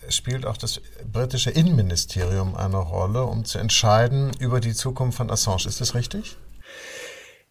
spielt 0.08 0.44
auch 0.46 0.56
das 0.56 0.80
britische 1.10 1.50
Innenministerium 1.50 2.54
eine 2.56 2.78
Rolle, 2.78 3.24
um 3.24 3.44
zu 3.44 3.58
entscheiden 3.58 4.32
über 4.38 4.60
die 4.60 4.74
Zukunft 4.74 5.16
von 5.18 5.30
Assange. 5.30 5.66
Ist 5.66 5.80
das 5.80 5.94
richtig? 5.94 6.36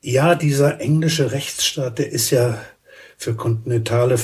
Ja, 0.01 0.35
dieser 0.35 0.79
englische 0.79 1.31
Rechtsstaat, 1.31 1.99
der 1.99 2.11
ist 2.11 2.29
ja 2.29 2.59
für 3.17 3.35
kontinentale 3.35 4.17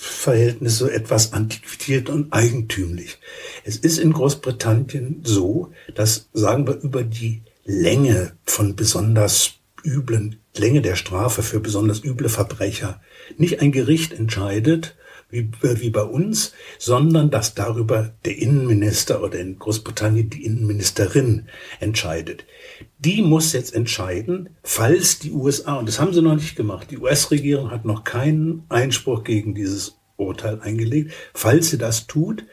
Verhältnisse 0.00 0.92
etwas 0.92 1.32
antiquiert 1.32 2.08
und 2.08 2.32
eigentümlich. 2.32 3.18
Es 3.64 3.78
ist 3.78 3.98
in 3.98 4.12
Großbritannien 4.12 5.22
so, 5.24 5.72
dass, 5.92 6.28
sagen 6.32 6.68
wir, 6.68 6.76
über 6.76 7.02
die 7.02 7.42
Länge 7.64 8.36
von 8.44 8.76
besonders 8.76 9.54
üblen, 9.82 10.36
Länge 10.56 10.82
der 10.82 10.94
Strafe 10.94 11.42
für 11.42 11.58
besonders 11.58 12.04
üble 12.04 12.28
Verbrecher 12.28 13.00
nicht 13.38 13.60
ein 13.60 13.72
Gericht 13.72 14.12
entscheidet, 14.12 14.96
wie, 15.30 15.50
wie 15.62 15.90
bei 15.90 16.02
uns, 16.02 16.52
sondern 16.78 17.30
dass 17.30 17.54
darüber 17.54 18.14
der 18.24 18.38
Innenminister 18.38 19.22
oder 19.22 19.38
in 19.38 19.58
Großbritannien 19.58 20.30
die 20.30 20.44
Innenministerin 20.44 21.48
entscheidet. 21.80 22.44
Die 22.98 23.22
muss 23.22 23.52
jetzt 23.52 23.74
entscheiden, 23.74 24.50
falls 24.62 25.18
die 25.18 25.32
USA, 25.32 25.74
und 25.74 25.88
das 25.88 26.00
haben 26.00 26.12
sie 26.12 26.22
noch 26.22 26.34
nicht 26.34 26.56
gemacht, 26.56 26.90
die 26.90 26.98
US-Regierung 26.98 27.70
hat 27.70 27.84
noch 27.84 28.04
keinen 28.04 28.64
Einspruch 28.68 29.24
gegen 29.24 29.54
dieses 29.54 29.98
Urteil 30.16 30.60
eingelegt, 30.60 31.12
falls 31.34 31.70
sie 31.70 31.78
das 31.78 32.06
tut, 32.06 32.44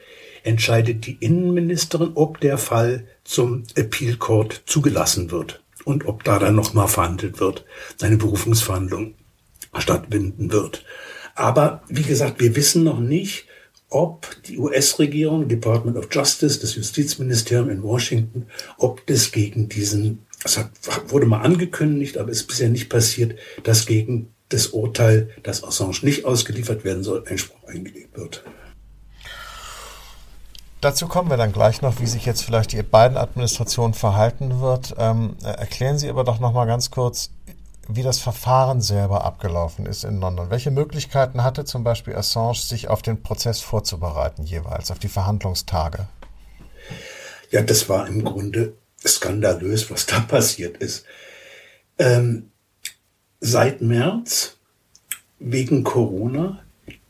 entscheidet 0.44 1.06
die 1.06 1.16
Innenministerin, 1.18 2.12
ob 2.14 2.40
der 2.40 2.58
Fall 2.58 3.06
zum 3.24 3.64
Appeal 3.74 4.16
Court 4.16 4.62
zugelassen 4.66 5.30
wird 5.30 5.64
und 5.84 6.06
ob 6.06 6.24
da 6.24 6.38
dann 6.38 6.54
nochmal 6.54 6.88
verhandelt 6.88 7.40
wird, 7.40 7.64
eine 8.00 8.16
Berufungsverhandlung 8.16 9.14
stattfinden 9.76 10.52
wird. 10.52 10.84
Aber 11.36 11.82
wie 11.88 12.02
gesagt, 12.02 12.40
wir 12.40 12.56
wissen 12.56 12.82
noch 12.82 12.98
nicht, 12.98 13.44
ob 13.88 14.26
die 14.46 14.58
US-Regierung, 14.58 15.48
Department 15.48 15.96
of 15.96 16.08
Justice, 16.10 16.58
das 16.58 16.74
Justizministerium 16.74 17.70
in 17.70 17.82
Washington, 17.82 18.46
ob 18.78 19.06
das 19.06 19.30
gegen 19.30 19.68
diesen, 19.68 20.26
es 20.44 20.58
wurde 21.08 21.26
mal 21.26 21.42
angekündigt, 21.42 22.18
aber 22.18 22.30
es 22.30 22.38
ist 22.38 22.46
bisher 22.48 22.70
nicht 22.70 22.88
passiert, 22.88 23.38
dass 23.62 23.86
gegen 23.86 24.32
das 24.48 24.68
Urteil, 24.68 25.30
dass 25.42 25.62
Assange 25.62 25.98
nicht 26.02 26.24
ausgeliefert 26.24 26.84
werden 26.84 27.02
soll, 27.02 27.24
Einspruch 27.28 27.68
eingelegt 27.68 28.16
wird. 28.16 28.42
Dazu 30.80 31.06
kommen 31.06 31.30
wir 31.30 31.36
dann 31.36 31.52
gleich 31.52 31.82
noch, 31.82 32.00
wie 32.00 32.06
sich 32.06 32.24
jetzt 32.26 32.42
vielleicht 32.42 32.72
die 32.72 32.82
beiden 32.82 33.16
Administrationen 33.16 33.94
verhalten 33.94 34.60
wird. 34.60 34.94
Ähm, 34.98 35.36
erklären 35.42 35.98
Sie 35.98 36.08
aber 36.08 36.24
doch 36.24 36.38
noch 36.38 36.52
mal 36.52 36.66
ganz 36.66 36.90
kurz, 36.90 37.30
wie 37.88 38.02
das 38.02 38.18
Verfahren 38.18 38.80
selber 38.80 39.24
abgelaufen 39.24 39.86
ist 39.86 40.04
in 40.04 40.20
London. 40.20 40.50
Welche 40.50 40.70
Möglichkeiten 40.70 41.42
hatte 41.42 41.64
zum 41.64 41.84
Beispiel 41.84 42.14
Assange, 42.14 42.54
sich 42.56 42.88
auf 42.88 43.02
den 43.02 43.22
Prozess 43.22 43.60
vorzubereiten 43.60 44.44
jeweils, 44.44 44.90
auf 44.90 44.98
die 44.98 45.08
Verhandlungstage? 45.08 46.08
Ja, 47.50 47.62
das 47.62 47.88
war 47.88 48.06
im 48.08 48.24
Grunde 48.24 48.74
skandalös, 49.04 49.90
was 49.90 50.06
da 50.06 50.20
passiert 50.28 50.78
ist. 50.78 51.04
Ähm, 51.98 52.50
seit 53.40 53.80
März 53.80 54.56
wegen 55.38 55.84
Corona 55.84 56.62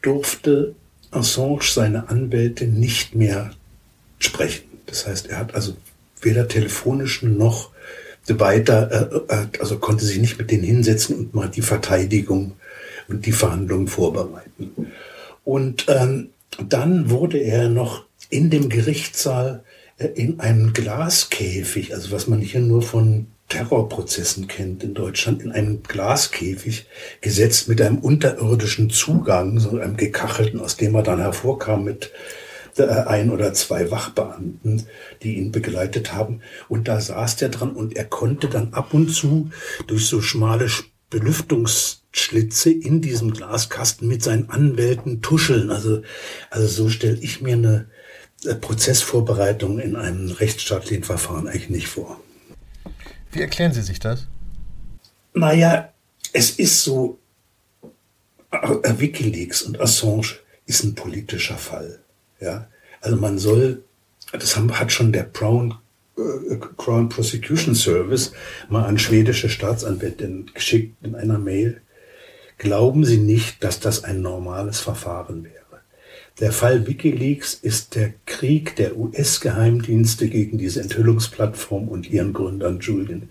durfte 0.02 0.74
Assange 1.10 1.62
seine 1.62 2.08
Anwälte 2.08 2.66
nicht 2.66 3.14
mehr 3.14 3.52
sprechen. 4.18 4.64
Das 4.86 5.06
heißt, 5.06 5.28
er 5.28 5.38
hat 5.38 5.54
also 5.54 5.76
weder 6.20 6.48
telefonisch 6.48 7.22
noch 7.22 7.70
weiter, 8.28 9.22
äh, 9.28 9.34
äh, 9.34 9.46
also 9.60 9.78
konnte 9.78 10.04
sich 10.04 10.18
nicht 10.18 10.38
mit 10.38 10.50
denen 10.50 10.64
hinsetzen 10.64 11.16
und 11.16 11.34
mal 11.34 11.48
die 11.48 11.62
Verteidigung 11.62 12.52
und 13.08 13.26
die 13.26 13.32
Verhandlungen 13.32 13.88
vorbereiten. 13.88 14.92
Und 15.44 15.86
ähm, 15.88 16.30
dann 16.68 17.10
wurde 17.10 17.38
er 17.38 17.68
noch 17.68 18.04
in 18.30 18.50
dem 18.50 18.68
Gerichtssaal 18.68 19.62
äh, 19.98 20.08
in 20.08 20.40
einem 20.40 20.72
Glaskäfig, 20.72 21.94
also 21.94 22.10
was 22.10 22.26
man 22.26 22.40
hier 22.40 22.60
nur 22.60 22.82
von 22.82 23.26
Terrorprozessen 23.48 24.48
kennt 24.48 24.82
in 24.82 24.94
Deutschland, 24.94 25.40
in 25.40 25.52
einen 25.52 25.82
Glaskäfig 25.84 26.86
gesetzt 27.20 27.68
mit 27.68 27.80
einem 27.80 27.98
unterirdischen 27.98 28.90
Zugang, 28.90 29.60
so 29.60 29.78
einem 29.78 29.96
gekachelten, 29.96 30.60
aus 30.60 30.76
dem 30.76 30.96
er 30.96 31.04
dann 31.04 31.20
hervorkam 31.20 31.84
mit 31.84 32.10
ein 32.78 33.30
oder 33.30 33.54
zwei 33.54 33.90
Wachbeamten, 33.90 34.86
die 35.22 35.36
ihn 35.36 35.52
begleitet 35.52 36.12
haben. 36.12 36.40
Und 36.68 36.88
da 36.88 37.00
saß 37.00 37.36
der 37.36 37.48
dran 37.48 37.72
und 37.72 37.96
er 37.96 38.04
konnte 38.04 38.48
dann 38.48 38.74
ab 38.74 38.94
und 38.94 39.08
zu 39.10 39.50
durch 39.86 40.06
so 40.06 40.20
schmale 40.20 40.68
Belüftungsschlitze 41.10 42.70
in 42.70 43.00
diesem 43.00 43.32
Glaskasten 43.32 44.08
mit 44.08 44.22
seinen 44.22 44.50
Anwälten 44.50 45.22
tuscheln. 45.22 45.70
Also, 45.70 46.02
also 46.50 46.66
so 46.66 46.88
stelle 46.88 47.18
ich 47.18 47.40
mir 47.40 47.54
eine 47.54 47.86
äh, 48.44 48.54
Prozessvorbereitung 48.54 49.78
in 49.78 49.96
einem 49.96 50.30
rechtsstaatlichen 50.30 51.04
Verfahren 51.04 51.48
eigentlich 51.48 51.70
nicht 51.70 51.88
vor. 51.88 52.20
Wie 53.32 53.40
erklären 53.40 53.72
Sie 53.72 53.82
sich 53.82 54.00
das? 54.00 54.26
Naja, 55.32 55.92
es 56.32 56.50
ist 56.50 56.82
so, 56.82 57.18
äh, 58.50 58.98
Wikileaks 58.98 59.62
und 59.62 59.80
Assange 59.80 60.36
ist 60.66 60.82
ein 60.84 60.94
politischer 60.94 61.58
Fall. 61.58 62.00
Ja, 62.40 62.68
also 63.00 63.16
man 63.16 63.38
soll, 63.38 63.84
das 64.32 64.56
hat 64.56 64.92
schon 64.92 65.12
der 65.12 65.24
Brown 65.24 65.74
äh, 66.16 66.56
Crown 66.76 67.08
Prosecution 67.08 67.74
Service 67.74 68.32
mal 68.68 68.84
an 68.84 68.98
schwedische 68.98 69.48
Staatsanwältin 69.48 70.50
geschickt 70.54 70.96
in 71.04 71.14
einer 71.14 71.38
Mail. 71.38 71.80
Glauben 72.58 73.04
Sie 73.04 73.18
nicht, 73.18 73.62
dass 73.62 73.80
das 73.80 74.04
ein 74.04 74.22
normales 74.22 74.80
Verfahren 74.80 75.44
wäre. 75.44 75.56
Der 76.40 76.52
Fall 76.52 76.86
Wikileaks 76.86 77.54
ist 77.54 77.94
der 77.94 78.12
Krieg 78.26 78.76
der 78.76 78.96
US-Geheimdienste 78.96 80.28
gegen 80.28 80.58
diese 80.58 80.82
Enthüllungsplattform 80.82 81.88
und 81.88 82.10
ihren 82.10 82.34
Gründern 82.34 82.80
Julian 82.80 83.30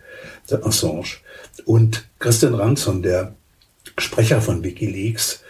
Assange. 0.50 1.18
Und 1.66 2.08
Christian 2.18 2.56
Ranson, 2.56 3.04
der 3.04 3.36
Sprecher 3.98 4.42
von 4.42 4.64
Wikileaks 4.64 5.44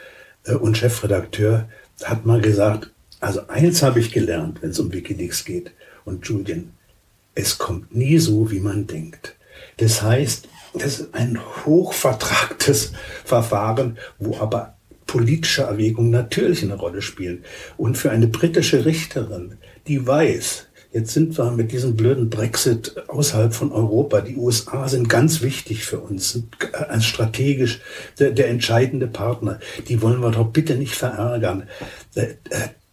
äh, 0.45 0.53
und 0.53 0.77
Chefredakteur, 0.77 1.69
hat 2.03 2.25
mal 2.25 2.41
gesagt, 2.41 2.91
also 3.19 3.47
eins 3.47 3.81
habe 3.83 3.99
ich 3.99 4.11
gelernt, 4.11 4.61
wenn 4.61 4.71
es 4.71 4.79
um 4.79 4.91
Wikileaks 4.91 5.45
geht 5.45 5.71
und 6.03 6.27
Julian, 6.27 6.71
es 7.33 7.57
kommt 7.57 7.95
nie 7.95 8.17
so, 8.17 8.51
wie 8.51 8.59
man 8.59 8.87
denkt. 8.87 9.35
Das 9.77 10.01
heißt, 10.01 10.47
das 10.73 10.99
ist 10.99 11.13
ein 11.13 11.39
hochvertragtes 11.65 12.93
Verfahren, 13.25 13.97
wo 14.19 14.37
aber 14.37 14.75
politische 15.05 15.63
Erwägungen 15.63 16.11
natürlich 16.11 16.63
eine 16.63 16.75
Rolle 16.75 17.01
spielen. 17.01 17.43
Und 17.77 17.97
für 17.97 18.11
eine 18.11 18.27
britische 18.27 18.85
Richterin, 18.85 19.55
die 19.87 20.05
weiß, 20.05 20.67
jetzt 20.91 21.13
sind 21.13 21.37
wir 21.37 21.51
mit 21.51 21.71
diesem 21.71 21.95
blöden 21.95 22.29
Brexit 22.29 22.95
außerhalb 23.07 23.53
von 23.53 23.71
Europa, 23.71 24.21
die 24.21 24.37
USA 24.37 24.87
sind 24.87 25.09
ganz 25.09 25.41
wichtig 25.41 25.85
für 25.85 25.99
uns, 25.99 26.31
sind 26.31 26.47
als 26.73 27.05
strategisch 27.05 27.81
der, 28.17 28.31
der 28.31 28.49
entscheidende 28.49 29.07
Partner, 29.07 29.59
die 29.87 30.01
wollen 30.01 30.21
wir 30.21 30.31
doch 30.31 30.47
bitte 30.47 30.75
nicht 30.75 30.95
verärgern. 30.95 31.63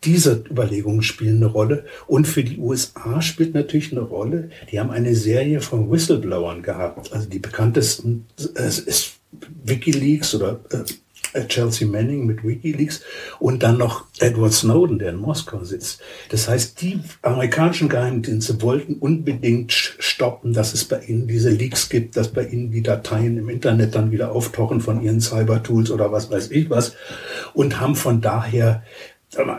Diese 0.05 0.45
Überlegungen 0.51 1.03
spielen 1.03 1.37
eine 1.37 1.47
Rolle. 1.47 1.85
Und 2.07 2.27
für 2.27 2.43
die 2.43 2.59
USA 2.59 3.23
spielt 3.23 3.55
natürlich 3.55 3.93
eine 3.93 4.01
Rolle, 4.01 4.51
die 4.71 4.81
haben 4.81 4.91
eine 4.91 5.15
Serie 5.15 5.61
von 5.61 5.91
Whistleblowern 5.91 6.63
gehabt. 6.63 7.13
Also 7.13 7.29
die 7.29 7.39
bekanntesten, 7.39 8.27
es 8.55 8.79
ist 8.79 9.13
Wikileaks 9.65 10.35
oder 10.35 10.61
äh, 10.71 10.85
äh, 11.33 11.47
Chelsea 11.47 11.89
Manning 11.89 12.27
mit 12.27 12.45
Wikileaks 12.45 13.03
und 13.39 13.63
dann 13.63 13.79
noch 13.79 14.05
Edward 14.19 14.53
Snowden, 14.53 14.99
der 14.99 15.11
in 15.11 15.17
Moskau 15.17 15.65
sitzt. 15.65 16.03
Das 16.29 16.49
heißt, 16.49 16.81
die 16.83 17.01
amerikanischen 17.23 17.89
Geheimdienste 17.89 18.61
wollten 18.61 18.97
unbedingt 18.97 19.73
stoppen, 19.73 20.53
dass 20.53 20.75
es 20.75 20.85
bei 20.85 21.01
ihnen 21.01 21.27
diese 21.27 21.51
Leaks 21.51 21.89
gibt, 21.89 22.17
dass 22.17 22.29
bei 22.29 22.45
ihnen 22.47 22.71
die 22.71 22.83
Dateien 22.83 23.39
im 23.39 23.49
Internet 23.49 23.95
dann 23.95 24.11
wieder 24.11 24.33
auftauchen 24.33 24.81
von 24.81 25.03
ihren 25.03 25.21
Cyber-Tools 25.21 25.91
oder 25.91 26.13
was 26.13 26.31
weiß 26.31 26.51
ich 26.51 26.69
was 26.69 26.95
und 27.55 27.81
haben 27.81 27.97
von 27.97 28.21
daher 28.21 28.83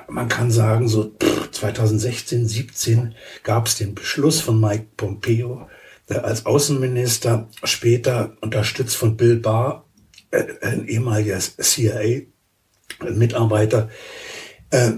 man 0.08 0.28
kann 0.28 0.52
sagen, 0.52 0.88
so 0.88 1.16
2016, 1.52 2.48
17 2.48 3.16
gab 3.44 3.66
es 3.68 3.78
den 3.78 3.94
Beschluss 3.96 4.42
von 4.42 4.60
Mike 4.60 4.88
Pompeo, 4.98 5.68
der 6.10 6.26
als 6.26 6.46
Außenminister 6.46 7.48
später 7.64 8.36
unterstützt 8.42 8.96
von 8.96 9.18
Bill 9.18 9.38
Barr 9.38 9.86
äh, 10.32 10.44
ein 10.62 10.88
ehemaliger 10.88 11.40
CIA-Mitarbeiter. 11.40 13.90
Äh, 14.70 14.92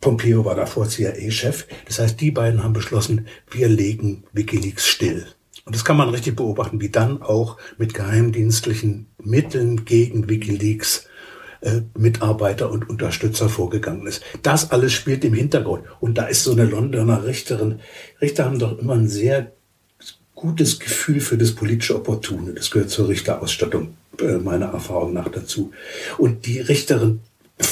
Pompeo 0.00 0.44
war 0.44 0.54
davor 0.54 0.88
CIA-Chef. 0.88 1.66
Das 1.86 1.98
heißt, 1.98 2.20
die 2.20 2.30
beiden 2.30 2.62
haben 2.62 2.74
beschlossen, 2.74 3.26
wir 3.50 3.68
legen 3.68 4.24
Wikileaks 4.32 4.86
still. 4.86 5.26
Und 5.64 5.74
das 5.74 5.86
kann 5.86 5.96
man 5.96 6.10
richtig 6.10 6.36
beobachten, 6.36 6.82
wie 6.82 6.90
dann 6.90 7.22
auch 7.22 7.56
mit 7.78 7.94
geheimdienstlichen 7.94 9.06
Mitteln 9.22 9.86
gegen 9.86 10.28
Wikileaks 10.28 11.06
äh, 11.64 11.80
Mitarbeiter 11.96 12.70
und 12.70 12.90
Unterstützer 12.90 13.48
vorgegangen 13.48 14.06
ist. 14.06 14.22
Das 14.42 14.70
alles 14.70 14.92
spielt 14.92 15.24
im 15.24 15.32
Hintergrund. 15.32 15.84
Und 15.98 16.18
da 16.18 16.26
ist 16.26 16.44
so 16.44 16.52
eine 16.52 16.64
Londoner 16.64 17.24
Richterin. 17.24 17.80
Richter 18.20 18.44
haben 18.44 18.58
doch 18.58 18.78
immer 18.78 18.94
ein 18.94 19.08
sehr 19.08 19.52
gutes 20.34 20.78
Gefühl 20.78 21.20
für 21.20 21.38
das 21.38 21.52
politische 21.52 21.96
Opportune. 21.96 22.52
Das 22.52 22.70
gehört 22.70 22.90
zur 22.90 23.08
Richterausstattung 23.08 23.96
äh, 24.20 24.36
meiner 24.36 24.66
Erfahrung 24.66 25.14
nach 25.14 25.28
dazu. 25.28 25.72
Und 26.18 26.44
die 26.44 26.60
Richterin, 26.60 27.20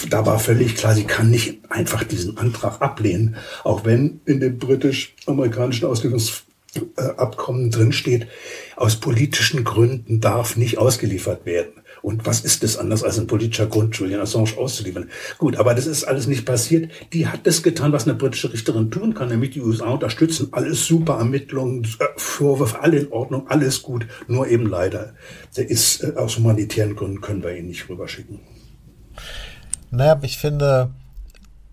da 0.09 0.25
war 0.25 0.39
völlig 0.39 0.77
klar, 0.77 0.95
sie 0.95 1.05
kann 1.05 1.29
nicht 1.29 1.61
einfach 1.69 2.03
diesen 2.03 2.39
Antrag 2.39 2.81
ablehnen, 2.81 3.37
auch 3.63 3.85
wenn 3.85 4.23
in 4.25 4.41
dem 4.41 4.59
britisch-amerikanischen 4.59 5.85
Auslieferungsabkommen 5.87 7.71
drinsteht, 7.71 8.27
aus 8.77 8.97
politischen 8.97 9.65
Gründen 9.65 10.23
darf 10.23 10.57
nicht 10.57 10.79
ausgeliefert 10.79 11.45
werden. 11.45 11.82
Und 12.03 12.27
was 12.27 12.41
ist 12.41 12.63
das 12.63 12.77
anders 12.77 13.05
als 13.05 13.19
ein 13.19 13.29
politischer 13.29 13.67
Grund, 13.67 13.95
Julian 13.97 14.21
Assange 14.21 14.57
auszuliefern? 14.57 15.09
Gut, 15.39 15.57
aber 15.57 15.75
das 15.75 15.87
ist 15.87 16.05
alles 16.05 16.27
nicht 16.27 16.45
passiert. 16.45 16.91
Die 17.13 17.29
hat 17.29 17.47
das 17.47 17.63
getan, 17.63 17.93
was 17.93 18.07
eine 18.07 18.15
britische 18.15 18.53
Richterin 18.53 18.91
tun 18.91 19.15
kann, 19.15 19.29
nämlich 19.29 19.51
die 19.51 19.61
USA 19.61 19.91
unterstützen. 19.91 20.49
Alles 20.51 20.85
super, 20.87 21.15
Ermittlungen, 21.19 21.85
äh, 22.01 22.07
Vorwürfe, 22.17 22.81
alle 22.81 22.99
in 22.99 23.13
Ordnung, 23.13 23.49
alles 23.49 23.83
gut. 23.83 24.07
Nur 24.27 24.49
eben 24.49 24.67
leider, 24.67 25.15
der 25.57 25.71
ist 25.71 26.03
äh, 26.03 26.15
aus 26.17 26.37
humanitären 26.37 26.97
Gründen 26.97 27.21
können 27.21 27.43
wir 27.43 27.57
ihn 27.57 27.67
nicht 27.69 27.89
rüberschicken. 27.89 28.41
Naja, 29.91 30.19
ich 30.23 30.39
finde, 30.39 30.91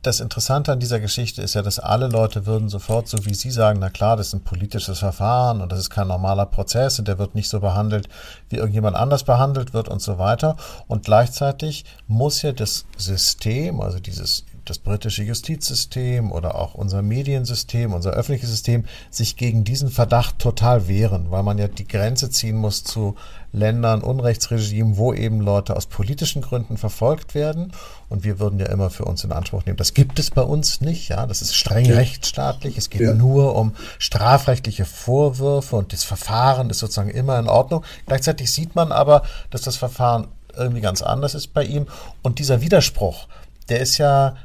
das 0.01 0.21
Interessante 0.21 0.71
an 0.71 0.79
dieser 0.79 0.99
Geschichte 1.01 1.41
ist 1.41 1.55
ja, 1.55 1.61
dass 1.61 1.77
alle 1.77 2.07
Leute 2.07 2.45
würden 2.45 2.69
sofort, 2.69 3.09
so 3.09 3.25
wie 3.25 3.33
Sie 3.33 3.51
sagen, 3.51 3.79
na 3.79 3.89
klar, 3.89 4.15
das 4.15 4.27
ist 4.27 4.33
ein 4.33 4.43
politisches 4.43 4.99
Verfahren 4.99 5.61
und 5.61 5.71
das 5.71 5.79
ist 5.79 5.89
kein 5.89 6.07
normaler 6.07 6.45
Prozess 6.45 6.99
und 6.99 7.07
der 7.07 7.19
wird 7.19 7.35
nicht 7.35 7.49
so 7.49 7.59
behandelt, 7.59 8.07
wie 8.47 8.57
irgendjemand 8.57 8.95
anders 8.95 9.23
behandelt 9.23 9.73
wird 9.73 9.89
und 9.89 10.01
so 10.01 10.17
weiter. 10.17 10.55
Und 10.87 11.03
gleichzeitig 11.03 11.83
muss 12.07 12.41
ja 12.41 12.53
das 12.53 12.85
System, 12.97 13.81
also 13.81 13.99
dieses 13.99 14.45
das 14.69 14.79
britische 14.79 15.23
Justizsystem 15.23 16.31
oder 16.31 16.55
auch 16.55 16.75
unser 16.75 17.01
Mediensystem, 17.01 17.93
unser 17.93 18.11
öffentliches 18.11 18.49
System 18.49 18.85
sich 19.09 19.35
gegen 19.35 19.63
diesen 19.63 19.89
Verdacht 19.89 20.39
total 20.39 20.87
wehren, 20.87 21.31
weil 21.31 21.43
man 21.43 21.57
ja 21.57 21.67
die 21.67 21.87
Grenze 21.87 22.29
ziehen 22.29 22.55
muss 22.55 22.83
zu 22.83 23.15
Ländern, 23.51 24.01
Unrechtsregimen, 24.01 24.97
wo 24.97 25.13
eben 25.13 25.41
Leute 25.41 25.75
aus 25.75 25.87
politischen 25.87 26.41
Gründen 26.41 26.77
verfolgt 26.77 27.33
werden. 27.33 27.73
Und 28.07 28.23
wir 28.23 28.39
würden 28.39 28.59
ja 28.59 28.67
immer 28.67 28.91
für 28.91 29.05
uns 29.05 29.23
in 29.23 29.31
Anspruch 29.31 29.65
nehmen, 29.65 29.77
das 29.77 29.93
gibt 29.93 30.19
es 30.19 30.29
bei 30.29 30.43
uns 30.43 30.81
nicht. 30.81 31.09
Ja, 31.09 31.25
das 31.25 31.41
ist 31.41 31.55
streng 31.55 31.85
ja. 31.85 31.95
rechtsstaatlich. 31.95 32.77
Es 32.77 32.89
geht 32.89 33.01
ja. 33.01 33.13
nur 33.13 33.55
um 33.55 33.73
strafrechtliche 33.97 34.85
Vorwürfe 34.85 35.75
und 35.75 35.93
das 35.93 36.03
Verfahren 36.03 36.69
ist 36.69 36.79
sozusagen 36.79 37.09
immer 37.09 37.39
in 37.39 37.47
Ordnung. 37.47 37.83
Gleichzeitig 38.05 38.51
sieht 38.51 38.75
man 38.75 38.91
aber, 38.91 39.23
dass 39.49 39.61
das 39.61 39.77
Verfahren 39.77 40.27
irgendwie 40.55 40.81
ganz 40.81 41.01
anders 41.01 41.33
ist 41.33 41.53
bei 41.53 41.63
ihm. 41.63 41.87
Und 42.21 42.39
dieser 42.39 42.61
Widerspruch, 42.61 43.27
der 43.69 43.79
ist 43.79 43.97
ja 43.97 44.35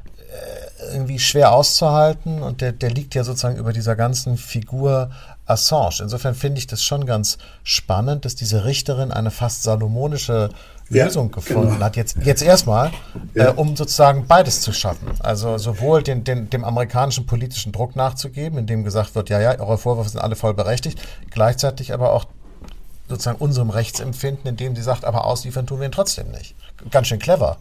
irgendwie 0.92 1.18
schwer 1.18 1.52
auszuhalten 1.52 2.42
und 2.42 2.60
der, 2.60 2.72
der 2.72 2.90
liegt 2.90 3.14
ja 3.14 3.24
sozusagen 3.24 3.56
über 3.56 3.72
dieser 3.72 3.96
ganzen 3.96 4.36
Figur 4.36 5.10
Assange. 5.46 5.96
Insofern 6.00 6.34
finde 6.34 6.58
ich 6.58 6.66
das 6.66 6.82
schon 6.82 7.06
ganz 7.06 7.38
spannend, 7.62 8.24
dass 8.24 8.34
diese 8.34 8.64
Richterin 8.64 9.12
eine 9.12 9.30
fast 9.30 9.62
salomonische 9.62 10.50
Lösung 10.88 11.28
ja, 11.28 11.34
gefunden 11.34 11.72
genau. 11.74 11.84
hat. 11.84 11.96
Jetzt, 11.96 12.16
jetzt 12.22 12.42
erstmal, 12.42 12.92
ja. 13.34 13.48
äh, 13.48 13.52
um 13.52 13.76
sozusagen 13.76 14.26
beides 14.26 14.60
zu 14.60 14.72
schaffen. 14.72 15.08
Also 15.20 15.58
sowohl 15.58 16.02
den, 16.02 16.24
den, 16.24 16.50
dem 16.50 16.64
amerikanischen 16.64 17.26
politischen 17.26 17.72
Druck 17.72 17.96
nachzugeben, 17.96 18.58
indem 18.58 18.84
gesagt 18.84 19.14
wird, 19.14 19.30
ja, 19.30 19.40
ja, 19.40 19.58
eure 19.58 19.78
Vorwürfe 19.78 20.10
sind 20.10 20.20
alle 20.20 20.36
voll 20.36 20.54
berechtigt, 20.54 21.00
gleichzeitig 21.30 21.92
aber 21.92 22.12
auch 22.12 22.26
sozusagen 23.08 23.38
unserem 23.38 23.70
Rechtsempfinden, 23.70 24.46
indem 24.46 24.76
sie 24.76 24.82
sagt, 24.82 25.04
aber 25.04 25.26
ausliefern 25.26 25.66
tun 25.66 25.80
wir 25.80 25.86
ihn 25.86 25.92
trotzdem 25.92 26.30
nicht. 26.30 26.54
Ganz 26.90 27.08
schön 27.08 27.18
clever. 27.18 27.58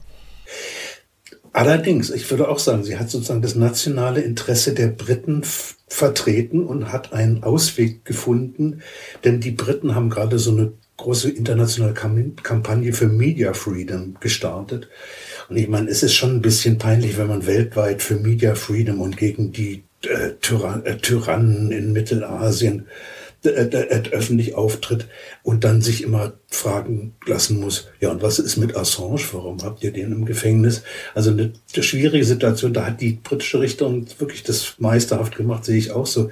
Allerdings, 1.54 2.10
ich 2.10 2.30
würde 2.32 2.50
auch 2.50 2.58
sagen, 2.58 2.84
sie 2.84 2.98
hat 2.98 3.12
sozusagen 3.12 3.44
das 3.44 3.54
nationale 3.54 4.22
Interesse 4.22 4.74
der 4.74 4.88
Briten 4.88 5.44
vertreten 5.88 6.66
und 6.66 6.92
hat 6.92 7.14
einen 7.14 7.44
Ausweg 7.44 8.04
gefunden, 8.06 8.82
denn 9.24 9.40
die 9.40 9.52
Briten 9.52 9.94
haben 9.94 10.10
gerade 10.10 10.40
so 10.40 10.52
eine 10.52 10.74
große 10.98 11.30
internationale 11.30 11.94
Kampagne 11.94 12.92
für 12.94 13.08
Media 13.08 13.54
Freedom 13.54 14.16
gestartet. 14.20 14.90
Und 15.48 15.58
ich 15.58 15.68
meine, 15.68 15.90
es 15.90 16.02
ist 16.02 16.16
schon 16.16 16.38
ein 16.38 16.42
bisschen 16.42 16.80
peinlich, 16.80 17.18
wenn 17.18 17.28
man 17.28 17.46
weltweit 17.46 18.02
für 18.02 18.16
Media 18.16 18.56
Freedom 18.56 19.00
und 19.00 19.18
gegen 19.18 19.52
die 19.52 19.84
äh, 20.06 20.32
Tyran 20.42 20.84
äh, 20.86 20.98
Tyrannen 20.98 21.72
in 21.72 21.94
Mittelasien 21.94 22.88
öffentlich 23.46 24.56
auftritt 24.56 25.08
und 25.44 25.64
dann 25.64 25.82
sich 25.82 26.04
immer 26.04 26.34
fragen 26.48 27.16
lassen 27.26 27.60
muss, 27.60 27.88
ja, 28.00 28.12
und 28.12 28.22
was 28.22 28.40
ist 28.40 28.58
mit 28.58 28.76
Assange? 28.76 29.22
Warum 29.32 29.62
habt 29.64 29.84
ihr 29.84 29.92
den 29.92 30.12
im 30.12 30.26
Gefängnis? 30.26 30.84
Also 31.14 31.32
eine, 31.32 31.54
schwierige 31.80 32.26
Situation, 32.26 32.74
da 32.74 32.86
hat 32.86 33.02
die 33.02 33.20
britische 33.24 33.60
Richterin 33.60 34.08
wirklich 34.18 34.44
das 34.44 34.76
meisterhaft 34.78 35.36
gemacht, 35.36 35.66
sehe 35.66 35.78
ich 35.78 35.92
auch 35.92 36.08
so. 36.08 36.30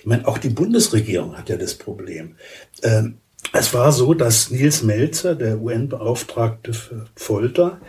Ich 0.00 0.06
meine, 0.06 0.26
auch 0.28 0.38
die 0.38 0.50
Bundesregierung 0.50 1.36
hat 1.36 1.48
ja 1.48 1.56
das 1.56 1.74
Problem. 1.74 2.36
Ähm, 2.82 3.18
es 3.52 3.74
war 3.74 3.92
so, 3.92 4.14
dass 4.14 4.50
Nils 4.50 4.82
Melzer, 4.82 5.34
der 5.34 5.60
UN-Beauftragte 5.60 6.72
für 6.72 7.06
Folter, 7.16 7.80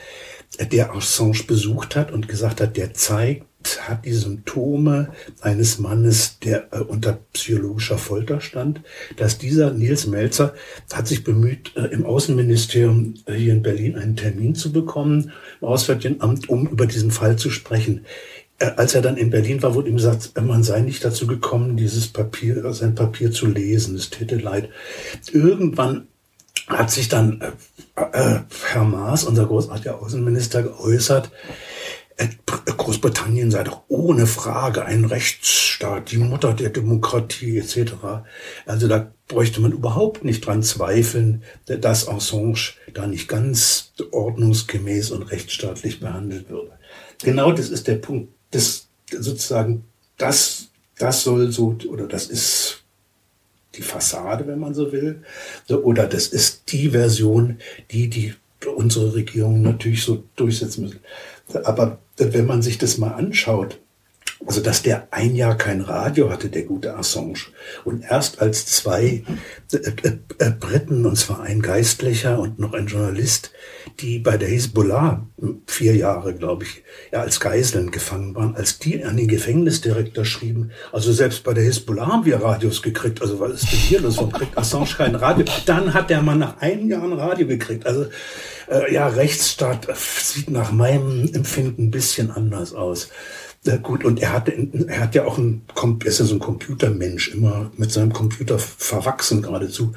der 0.59 0.93
Assange 0.93 1.43
besucht 1.47 1.95
hat 1.95 2.11
und 2.11 2.27
gesagt 2.27 2.61
hat, 2.61 2.77
der 2.77 2.93
zeigt, 2.93 3.45
hat 3.81 4.05
die 4.05 4.13
Symptome 4.13 5.09
eines 5.41 5.79
Mannes, 5.79 6.39
der 6.39 6.67
äh, 6.71 6.79
unter 6.79 7.19
psychologischer 7.33 7.97
Folter 7.97 8.41
stand, 8.41 8.81
dass 9.17 9.37
dieser 9.37 9.71
Nils 9.71 10.07
Melzer 10.07 10.53
hat 10.91 11.07
sich 11.07 11.23
bemüht, 11.23 11.75
äh, 11.75 11.85
im 11.87 12.05
Außenministerium 12.05 13.15
äh, 13.25 13.33
hier 13.33 13.53
in 13.53 13.61
Berlin 13.61 13.95
einen 13.95 14.15
Termin 14.15 14.55
zu 14.55 14.71
bekommen, 14.71 15.31
im 15.61 15.67
Auswärtigen 15.67 16.21
Amt, 16.21 16.49
um 16.49 16.67
über 16.67 16.85
diesen 16.85 17.11
Fall 17.11 17.37
zu 17.37 17.49
sprechen. 17.49 18.05
Äh, 18.59 18.71
als 18.77 18.95
er 18.95 19.01
dann 19.01 19.17
in 19.17 19.29
Berlin 19.29 19.61
war, 19.61 19.75
wurde 19.75 19.89
ihm 19.89 19.97
gesagt, 19.97 20.31
man 20.41 20.63
sei 20.63 20.81
nicht 20.81 21.03
dazu 21.03 21.27
gekommen, 21.27 21.77
dieses 21.77 22.07
Papier, 22.07 22.73
sein 22.73 22.95
Papier 22.95 23.31
zu 23.31 23.47
lesen. 23.47 23.95
Es 23.95 24.09
täte 24.09 24.37
leid. 24.37 24.69
Irgendwann 25.31 26.07
hat 26.67 26.91
sich 26.91 27.09
dann 27.09 27.41
äh, 27.41 28.01
äh, 28.01 28.39
Herr 28.71 28.83
Maas, 28.83 29.23
unser 29.23 29.45
großartiger 29.45 30.01
Außenminister, 30.01 30.63
geäußert, 30.63 31.27
äh, 31.27 31.29
Großbritannien 32.45 33.51
sei 33.51 33.63
doch 33.63 33.83
ohne 33.87 34.27
Frage 34.27 34.85
ein 34.85 35.05
Rechtsstaat, 35.05 36.11
die 36.11 36.17
Mutter 36.17 36.53
der 36.53 36.69
Demokratie 36.69 37.57
etc. 37.57 37.93
Also 38.65 38.87
da 38.87 39.11
bräuchte 39.27 39.61
man 39.61 39.71
überhaupt 39.71 40.23
nicht 40.23 40.45
dran 40.45 40.63
zweifeln, 40.63 41.43
dass 41.65 42.07
Assange 42.07 42.73
da 42.93 43.07
nicht 43.07 43.27
ganz 43.27 43.93
ordnungsgemäß 44.11 45.11
und 45.11 45.23
rechtsstaatlich 45.23 45.99
behandelt 45.99 46.49
würde. 46.49 46.71
Genau 47.23 47.51
das 47.51 47.69
ist 47.69 47.87
der 47.87 47.95
Punkt, 47.95 48.33
das 48.51 48.87
sozusagen, 49.09 49.85
das, 50.17 50.69
das 50.97 51.23
soll 51.23 51.51
so, 51.51 51.77
oder 51.87 52.07
das 52.07 52.27
ist 52.27 52.83
die 53.75 53.81
Fassade, 53.81 54.45
wenn 54.47 54.59
man 54.59 54.73
so 54.73 54.91
will, 54.91 55.23
oder 55.69 56.05
das 56.05 56.27
ist 56.27 56.71
die 56.71 56.89
Version, 56.89 57.59
die 57.91 58.09
die 58.09 58.33
unsere 58.75 59.13
Regierung 59.13 59.61
natürlich 59.61 60.03
so 60.03 60.23
durchsetzen 60.35 60.83
müssen. 60.83 60.99
Aber 61.63 61.99
wenn 62.17 62.45
man 62.45 62.61
sich 62.61 62.77
das 62.77 62.97
mal 62.97 63.11
anschaut, 63.11 63.79
also 64.45 64.61
dass 64.61 64.81
der 64.81 65.07
ein 65.11 65.35
Jahr 65.35 65.57
kein 65.57 65.81
Radio 65.81 66.29
hatte, 66.29 66.49
der 66.49 66.63
gute 66.63 66.95
Assange. 66.97 67.39
Und 67.85 68.03
erst 68.03 68.41
als 68.41 68.65
zwei 68.65 69.23
äh, 69.71 69.77
äh, 69.77 70.17
äh, 70.39 70.51
Briten, 70.51 71.05
und 71.05 71.17
zwar 71.17 71.41
ein 71.41 71.61
Geistlicher 71.61 72.39
und 72.39 72.59
noch 72.59 72.73
ein 72.73 72.87
Journalist, 72.87 73.51
die 73.99 74.19
bei 74.19 74.37
der 74.37 74.49
Hisbollah 74.49 75.25
vier 75.67 75.95
Jahre, 75.95 76.33
glaube 76.33 76.65
ich, 76.65 76.83
ja, 77.11 77.21
als 77.21 77.39
Geiseln 77.39 77.91
gefangen 77.91 78.35
waren, 78.35 78.55
als 78.55 78.79
die 78.79 79.03
an 79.03 79.17
den 79.17 79.27
Gefängnisdirektor 79.27 80.25
schrieben, 80.25 80.71
also 80.91 81.13
selbst 81.13 81.43
bei 81.43 81.53
der 81.53 81.63
Hisbollah 81.63 82.07
haben 82.07 82.25
wir 82.25 82.41
Radios 82.41 82.81
gekriegt, 82.81 83.21
also 83.21 83.39
was 83.39 83.63
ist 83.63 83.71
denn 83.71 83.79
hier 83.79 84.01
los, 84.01 84.17
warum 84.17 84.31
kriegt 84.31 84.57
Assange 84.57 84.95
kein 84.97 85.15
Radio? 85.15 85.45
Dann 85.65 85.93
hat 85.93 86.09
der 86.09 86.21
Mann 86.21 86.39
nach 86.39 86.59
einem 86.59 86.89
Jahr 86.89 87.03
ein 87.03 87.13
Radio 87.13 87.47
gekriegt. 87.47 87.85
Also 87.85 88.07
äh, 88.69 88.93
ja, 88.93 89.07
Rechtsstaat 89.07 89.87
sieht 89.95 90.49
nach 90.49 90.71
meinem 90.71 91.29
Empfinden 91.33 91.85
ein 91.85 91.91
bisschen 91.91 92.31
anders 92.31 92.73
aus. 92.73 93.09
Ja, 93.65 93.77
gut, 93.77 94.03
und 94.03 94.21
er, 94.21 94.33
hatte, 94.33 94.51
er 94.87 94.99
hat 94.99 95.15
ja 95.15 95.23
auch 95.23 95.37
ein, 95.37 95.61
ist 96.03 96.19
ja 96.19 96.25
so 96.25 96.35
ein 96.35 96.39
Computermensch, 96.39 97.29
immer 97.29 97.71
mit 97.77 97.93
seinem 97.93 98.11
Computer 98.11 98.59
verwachsen 98.59 99.41
geradezu. 99.41 99.93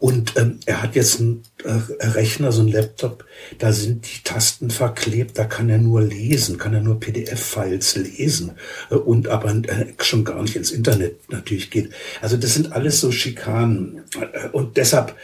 Und 0.00 0.36
ähm, 0.36 0.58
er 0.66 0.82
hat 0.82 0.96
jetzt 0.96 1.20
einen 1.20 1.44
äh, 1.62 1.70
Rechner, 2.08 2.50
so 2.50 2.62
ein 2.62 2.68
Laptop, 2.68 3.24
da 3.60 3.72
sind 3.72 4.04
die 4.04 4.24
Tasten 4.24 4.68
verklebt, 4.68 5.38
da 5.38 5.44
kann 5.44 5.68
er 5.68 5.78
nur 5.78 6.02
lesen, 6.02 6.58
kann 6.58 6.74
er 6.74 6.80
nur 6.80 6.98
PDF-Files 6.98 7.94
lesen 7.94 8.52
äh, 8.90 8.96
und 8.96 9.28
aber 9.28 9.54
äh, 9.54 9.94
schon 10.00 10.24
gar 10.24 10.42
nicht 10.42 10.56
ins 10.56 10.72
Internet 10.72 11.30
natürlich 11.30 11.70
geht. 11.70 11.90
Also 12.20 12.36
das 12.36 12.54
sind 12.54 12.72
alles 12.72 13.00
so 13.00 13.12
Schikanen. 13.12 14.02
Äh, 14.20 14.48
und 14.48 14.76
deshalb 14.76 15.14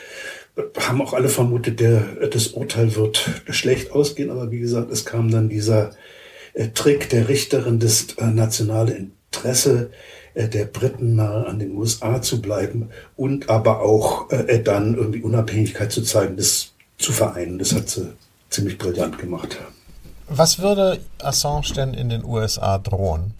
haben 0.78 1.02
auch 1.02 1.12
alle 1.12 1.28
vermutet, 1.28 1.80
der, 1.80 2.00
das 2.30 2.48
Urteil 2.48 2.94
wird 2.96 3.42
schlecht 3.50 3.92
ausgehen, 3.92 4.30
aber 4.30 4.50
wie 4.50 4.60
gesagt, 4.60 4.90
es 4.90 5.04
kam 5.04 5.30
dann 5.30 5.48
dieser 5.48 5.92
äh, 6.54 6.68
Trick 6.68 7.08
der 7.10 7.28
Richterin, 7.28 7.78
das 7.78 8.06
äh, 8.18 8.26
nationale 8.26 9.08
Interesse 9.32 9.90
äh, 10.34 10.48
der 10.48 10.64
Briten 10.64 11.16
nahe 11.16 11.46
an 11.46 11.58
den 11.58 11.76
USA 11.76 12.22
zu 12.22 12.40
bleiben 12.40 12.90
und 13.16 13.48
aber 13.48 13.80
auch 13.82 14.28
dann 14.64 14.94
irgendwie 14.94 15.22
Unabhängigkeit 15.22 15.92
zu 15.92 16.02
zeigen, 16.02 16.36
das 16.36 16.72
zu 16.98 17.12
vereinen. 17.12 17.58
Das 17.58 17.74
hat 17.74 17.88
sie 17.88 18.12
ziemlich 18.48 18.78
brillant 18.78 19.18
gemacht. 19.18 19.58
Was 20.28 20.60
würde 20.60 21.00
Assange 21.18 21.72
denn 21.74 21.94
in 21.94 22.08
den 22.08 22.24
USA 22.24 22.78
drohen? 22.78 23.34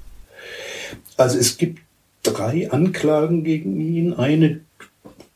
Also 1.17 1.39
es 1.39 1.57
gibt 1.57 1.81
drei 2.23 2.71
Anklagen 2.71 3.45
gegen 3.45 3.81
ihn. 3.81 4.15
Eine 4.15 4.61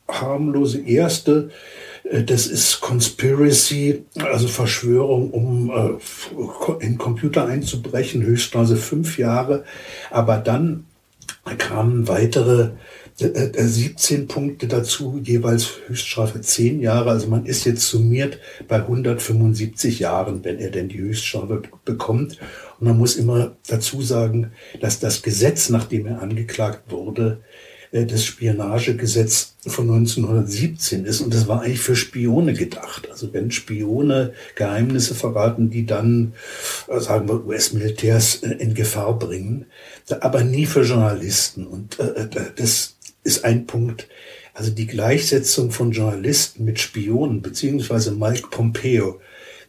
harmlose 0.08 0.80
erste, 0.80 1.50
äh, 2.04 2.22
das 2.22 2.46
ist 2.46 2.80
Conspiracy, 2.80 4.04
also 4.20 4.48
Verschwörung, 4.48 5.30
um 5.30 5.70
äh, 5.70 6.84
in 6.84 6.98
Computer 6.98 7.46
einzubrechen, 7.46 8.22
Höchststrafe 8.22 8.76
fünf 8.76 9.18
Jahre. 9.18 9.64
Aber 10.10 10.38
dann 10.38 10.86
kamen 11.58 12.08
weitere 12.08 12.70
17 13.16 14.22
äh, 14.22 14.26
Punkte 14.26 14.66
dazu, 14.66 15.20
jeweils 15.22 15.68
Höchststrafe 15.86 16.40
10 16.40 16.80
Jahre. 16.80 17.10
Also 17.10 17.28
man 17.28 17.46
ist 17.46 17.64
jetzt 17.64 17.88
summiert 17.88 18.38
bei 18.66 18.76
175 18.76 20.00
Jahren, 20.00 20.44
wenn 20.44 20.58
er 20.58 20.70
denn 20.70 20.88
die 20.88 20.98
Höchststrafe 20.98 21.62
bekommt. 21.84 22.38
Und 22.80 22.88
man 22.88 22.98
muss 22.98 23.14
immer 23.14 23.56
dazu 23.68 24.02
sagen, 24.02 24.52
dass 24.80 24.98
das 24.98 25.22
Gesetz, 25.22 25.68
nachdem 25.68 26.06
er 26.06 26.22
angeklagt 26.22 26.90
wurde, 26.90 27.40
das 27.94 28.24
Spionagegesetz 28.24 29.54
von 29.66 29.88
1917 29.88 31.04
ist. 31.04 31.20
Und 31.20 31.32
das 31.32 31.46
war 31.46 31.62
eigentlich 31.62 31.80
für 31.80 31.94
Spione 31.94 32.52
gedacht. 32.52 33.08
Also 33.08 33.32
wenn 33.32 33.52
Spione 33.52 34.32
Geheimnisse 34.56 35.14
verraten, 35.14 35.70
die 35.70 35.86
dann, 35.86 36.34
äh, 36.88 36.98
sagen 36.98 37.28
wir, 37.28 37.46
US-Militärs 37.46 38.42
äh, 38.42 38.54
in 38.54 38.74
Gefahr 38.74 39.16
bringen, 39.18 39.66
aber 40.20 40.42
nie 40.42 40.66
für 40.66 40.82
Journalisten. 40.82 41.66
Und 41.66 41.98
das 42.56 42.96
ist 43.22 43.44
ein 43.44 43.66
Punkt, 43.66 44.08
also 44.52 44.70
die 44.70 44.86
Gleichsetzung 44.86 45.70
von 45.70 45.92
Journalisten 45.92 46.64
mit 46.64 46.80
Spionen, 46.80 47.42
beziehungsweise 47.42 48.12
Mike 48.12 48.48
Pompeo, 48.50 49.20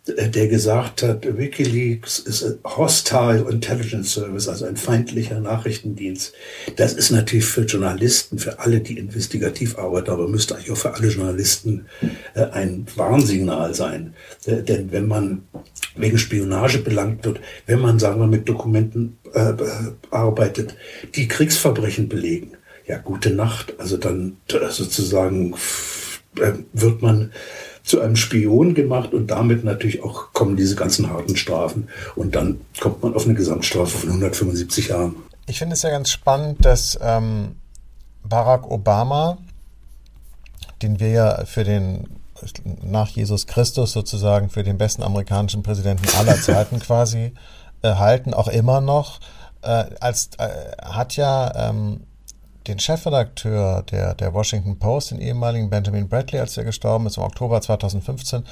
der 0.08 0.48
gesagt 0.48 1.02
hat, 1.02 1.38
Wikileaks 1.38 2.20
ist 2.20 2.60
Hostile 2.64 3.48
Intelligence 3.50 4.14
Service, 4.14 4.48
also 4.48 4.66
ein 4.66 4.78
feindlicher 4.78 5.40
Nachrichtendienst. 5.40 6.34
Das 6.76 6.94
ist 6.94 7.10
natürlich 7.10 7.46
für 7.46 7.64
Journalisten, 7.64 8.38
für 8.38 8.60
alle, 8.60 8.82
die 8.82 9.00
investigativ 9.00 9.80
arbeiten, 9.80 10.12
aber 10.12 10.28
müsste 10.28 10.56
eigentlich 10.56 10.72
auch 10.72 10.78
für 10.78 10.94
alle 10.94 11.08
Journalisten 11.08 11.88
äh, 12.36 12.44
ein 12.44 12.86
Warnsignal 12.96 13.74
sein. 13.74 14.14
Äh, 14.46 14.62
denn 14.62 14.92
wenn 14.92 15.08
man 15.08 15.42
wegen 15.96 16.20
Spionage 16.20 16.80
belangt 16.80 17.26
wird, 17.26 17.40
wenn 17.66 17.80
man, 17.80 17.98
sagen 17.98 18.20
wir, 18.20 18.28
mit 18.28 18.48
Dokumenten 18.48 19.18
äh, 19.34 19.54
arbeitet, 20.12 20.76
die 21.16 21.28
Kriegsverbrechen 21.28 22.10
belegen, 22.10 22.52
ja, 22.86 23.00
gute 23.00 23.32
Nacht. 23.32 23.74
Also 23.80 23.98
dann 23.98 24.38
sozusagen 24.70 25.56
wird 26.74 27.02
man 27.02 27.32
zu 27.86 28.02
einem 28.02 28.16
Spion 28.16 28.74
gemacht 28.74 29.14
und 29.14 29.28
damit 29.28 29.64
natürlich 29.64 30.04
auch 30.04 30.34
kommen 30.34 30.58
diese 30.58 30.76
ganzen 30.76 31.10
harten 31.10 31.38
Strafen 31.38 31.88
und 32.16 32.36
dann 32.36 32.60
kommt 32.80 33.04
man 33.04 33.14
auf 33.14 33.26
eine 33.26 33.36
Gesamtstrafe 33.36 33.98
von 34.00 34.10
175 34.10 34.90
Jahren. 34.90 35.16
Ich 35.48 35.60
finde 35.60 35.74
es 35.76 35.84
ja 35.84 35.92
ganz 35.92 36.10
spannend, 36.10 36.66
dass 36.66 36.98
ähm, 37.02 37.56
Barack 38.24 38.70
Obama, 38.70 39.38
den 40.82 41.00
wir 41.00 41.10
ja 41.10 41.46
für 41.46 41.64
den 41.64 42.08
nach 42.84 43.08
Jesus 43.10 43.48
Christus 43.48 43.94
sozusagen 43.94 44.50
für 44.50 44.64
den 44.64 44.78
besten 44.78 45.04
amerikanischen 45.04 45.64
Präsidenten 45.64 46.08
aller 46.18 46.36
Zeiten 46.42 46.80
quasi 46.82 47.34
äh, 47.82 47.96
halten, 47.96 48.34
auch 48.34 48.48
immer 48.48 48.82
noch, 48.82 49.20
äh, 49.62 49.86
als 50.00 50.32
äh, 50.38 50.50
hat 50.82 51.16
ja 51.16 51.70
ähm, 51.70 52.02
den 52.68 52.80
Chefredakteur 52.80 53.84
der, 53.84 54.14
der 54.16 54.34
Washington 54.34 54.80
Post, 54.80 55.12
den 55.12 55.20
ehemaligen 55.20 55.70
Benjamin 55.70 56.08
Bradley, 56.08 56.40
als 56.40 56.58
er 56.58 56.64
gestorben 56.64 57.08
ist, 57.08 57.18
im 57.18 57.24
Oktober 57.24 57.62
2015, 57.62 58.44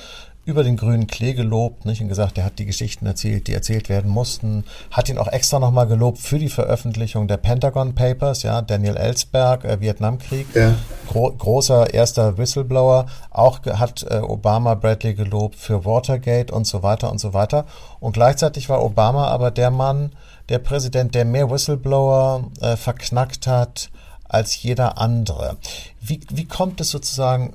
über 0.46 0.64
den 0.64 0.76
grünen 0.76 1.08
Klee 1.08 1.34
gelobt 1.34 1.86
nicht? 1.86 2.02
und 2.02 2.10
gesagt, 2.10 2.38
er 2.38 2.44
hat 2.44 2.60
die 2.60 2.66
Geschichten 2.66 3.06
erzählt, 3.06 3.48
die 3.48 3.54
erzählt 3.54 3.88
werden 3.88 4.12
mussten. 4.12 4.66
Hat 4.92 5.08
ihn 5.08 5.18
auch 5.18 5.30
extra 5.30 5.58
nochmal 5.60 5.88
gelobt 5.88 6.20
für 6.20 6.38
die 6.38 6.50
Veröffentlichung 6.50 7.28
der 7.28 7.38
Pentagon 7.38 7.96
Papers, 7.96 8.44
ja, 8.44 8.62
Daniel 8.62 8.98
Ellsberg, 8.98 9.64
äh, 9.64 9.80
Vietnamkrieg, 9.80 10.48
ja. 10.54 10.76
Gro 11.08 11.32
großer 11.32 11.94
erster 11.94 12.38
Whistleblower. 12.38 13.06
Auch 13.32 13.66
hat 13.66 14.06
äh, 14.10 14.18
Obama 14.18 14.76
Bradley 14.76 15.14
gelobt 15.14 15.56
für 15.56 15.86
Watergate 15.86 16.54
und 16.54 16.68
so 16.68 16.84
weiter 16.84 17.10
und 17.10 17.20
so 17.20 17.34
weiter. 17.34 17.66
Und 18.02 18.14
gleichzeitig 18.14 18.68
war 18.68 18.84
Obama 18.84 19.28
aber 19.28 19.50
der 19.50 19.72
Mann, 19.72 20.12
der 20.50 20.60
Präsident, 20.60 21.16
der 21.16 21.24
mehr 21.24 21.50
Whistleblower 21.50 22.52
äh, 22.60 22.76
verknackt 22.76 23.48
hat, 23.48 23.90
als 24.34 24.62
jeder 24.62 24.98
andere. 24.98 25.58
Wie, 26.02 26.22
wie 26.30 26.46
kommt 26.46 26.82
es 26.82 26.90
sozusagen, 26.90 27.54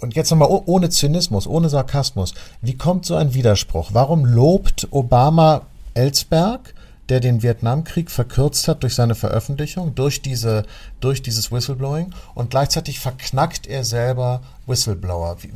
und 0.00 0.14
jetzt 0.16 0.30
nochmal 0.30 0.48
ohne 0.48 0.90
Zynismus, 0.90 1.46
ohne 1.46 1.68
Sarkasmus, 1.68 2.34
wie 2.62 2.76
kommt 2.76 3.04
so 3.04 3.16
ein 3.16 3.34
Widerspruch? 3.34 3.90
Warum 3.92 4.24
lobt 4.24 4.88
Obama 4.90 5.62
Ellsberg, 5.94 6.74
der 7.08 7.20
den 7.20 7.42
Vietnamkrieg 7.42 8.10
verkürzt 8.10 8.68
hat 8.68 8.82
durch 8.82 8.94
seine 8.94 9.14
Veröffentlichung, 9.14 9.94
durch, 9.94 10.20
diese, 10.20 10.64
durch 11.00 11.22
dieses 11.22 11.50
Whistleblowing 11.50 12.12
und 12.34 12.50
gleichzeitig 12.50 13.00
verknackt 13.00 13.66
er 13.66 13.84
selber 13.84 14.42
Whistleblower? 14.66 15.42
Wie, 15.42 15.52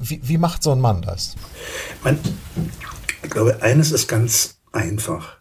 wie, 0.00 0.20
wie 0.22 0.38
macht 0.38 0.62
so 0.62 0.72
ein 0.72 0.80
Mann 0.80 1.02
das? 1.02 1.36
Man, 2.02 2.18
ich 3.22 3.30
glaube, 3.30 3.62
eines 3.62 3.92
ist 3.92 4.08
ganz 4.08 4.56
einfach. 4.72 5.37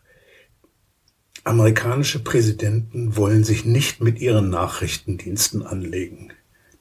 Amerikanische 1.48 2.20
Präsidenten 2.20 3.16
wollen 3.16 3.46
sich 3.46 3.64
nicht 3.64 4.02
mit 4.02 4.20
ihren 4.20 4.50
Nachrichtendiensten 4.50 5.66
anlegen. 5.66 6.34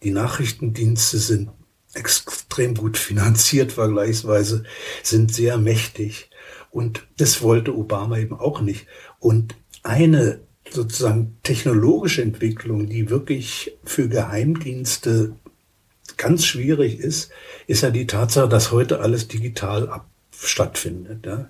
Die 0.03 0.11
Nachrichtendienste 0.11 1.19
sind 1.19 1.51
extrem 1.95 2.75
gut 2.75 2.97
finanziert 2.97 3.71
vergleichsweise, 3.73 4.65
sind 5.05 5.33
sehr 5.33 5.57
mächtig. 5.57 6.31
Und 6.71 7.07
das 7.17 7.43
wollte 7.43 7.77
Obama 7.77 8.19
eben 8.19 8.35
auch 8.35 8.61
nicht. 8.61 8.87
Und 9.21 9.55
eine 9.85 10.41
sozusagen 10.69 11.39
technologische 11.45 12.23
Entwicklung, 12.23 12.89
die 12.89 13.09
wirklich 13.09 13.79
für 13.85 14.09
Geheimdienste 14.09 15.37
ganz 16.17 16.45
schwierig 16.45 16.99
ist, 16.99 17.31
ist 17.69 17.83
ja 17.83 17.91
die 17.91 18.09
Tatsache, 18.09 18.49
dass 18.49 18.73
heute 18.73 18.99
alles 19.01 19.29
digital 19.29 19.89
ab 19.89 20.09
stattfindet. 20.33 21.25
Ja. 21.25 21.49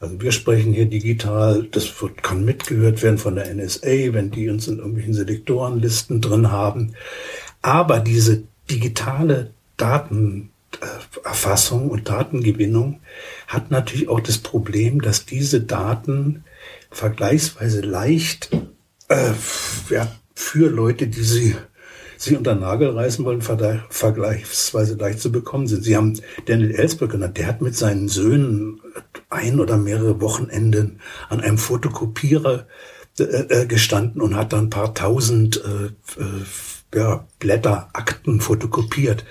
Also 0.00 0.20
wir 0.22 0.32
sprechen 0.32 0.72
hier 0.72 0.86
digital, 0.86 1.68
das 1.70 2.00
wird, 2.00 2.22
kann 2.22 2.46
mitgehört 2.46 3.02
werden 3.02 3.18
von 3.18 3.34
der 3.34 3.54
NSA, 3.54 4.14
wenn 4.14 4.30
die 4.30 4.48
uns 4.48 4.66
in 4.66 4.78
irgendwelchen 4.78 5.12
Selektorenlisten 5.12 6.22
drin 6.22 6.50
haben. 6.50 6.94
Aber 7.60 8.00
diese 8.00 8.44
digitale 8.70 9.50
Datenerfassung 9.76 11.90
und 11.90 12.08
Datengewinnung 12.08 13.00
hat 13.46 13.70
natürlich 13.70 14.08
auch 14.08 14.20
das 14.20 14.38
Problem, 14.38 15.02
dass 15.02 15.26
diese 15.26 15.60
Daten 15.60 16.44
vergleichsweise 16.90 17.82
leicht 17.82 18.48
äh, 19.08 19.32
ja, 19.90 20.10
für 20.34 20.70
Leute, 20.70 21.08
die 21.08 21.22
sie 21.22 21.56
sie 22.16 22.36
unter 22.36 22.54
Nagel 22.54 22.90
reißen 22.90 23.24
wollen, 23.24 23.40
vergleichsweise 23.40 24.96
leicht 24.96 25.20
zu 25.20 25.32
bekommen 25.32 25.66
sind. 25.66 25.84
Sie 25.84 25.96
haben 25.96 26.20
Daniel 26.44 26.72
Ellsberg 26.72 27.12
genannt, 27.12 27.38
der 27.38 27.46
hat 27.46 27.62
mit 27.62 27.74
seinen 27.74 28.08
Söhnen 28.08 28.78
ein 29.30 29.60
oder 29.60 29.76
mehrere 29.76 30.20
Wochenenden 30.20 31.00
an 31.28 31.40
einem 31.40 31.58
Fotokopierer 31.58 32.66
äh, 33.18 33.22
äh 33.22 33.66
gestanden 33.66 34.20
und 34.20 34.36
hat 34.36 34.52
dann 34.52 34.66
ein 34.66 34.70
paar 34.70 34.94
tausend 34.94 35.62
äh, 35.64 35.86
äh, 36.20 36.44
ja, 36.94 37.26
Blätter, 37.38 37.88
Akten 37.92 38.40
fotokopiert. 38.40 39.24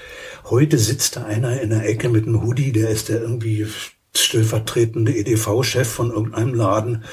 Heute 0.46 0.78
sitzt 0.78 1.18
da 1.18 1.26
einer 1.26 1.62
in 1.62 1.70
der 1.70 1.88
Ecke 1.88 2.10
mit 2.10 2.26
einem 2.26 2.42
Hoodie, 2.42 2.72
der 2.72 2.90
ist 2.90 3.10
der 3.10 3.22
irgendwie 3.22 3.68
stellvertretende 4.16 5.16
EDV-Chef 5.16 5.88
von 5.88 6.12
irgendeinem 6.12 6.54
Laden 6.54 7.04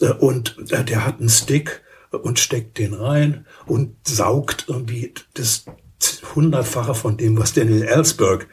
äh, 0.00 0.10
und 0.10 0.56
äh, 0.70 0.84
der 0.84 1.06
hat 1.06 1.20
einen 1.20 1.28
Stick 1.28 1.82
und 2.10 2.38
steckt 2.38 2.78
den 2.78 2.94
rein 2.94 3.46
und 3.66 3.96
saugt 4.06 4.66
irgendwie 4.68 5.14
das 5.34 5.64
hundertfache 6.34 6.94
von 6.94 7.16
dem, 7.16 7.38
was 7.38 7.52
Daniel 7.52 7.82
Ellsberg 7.82 8.48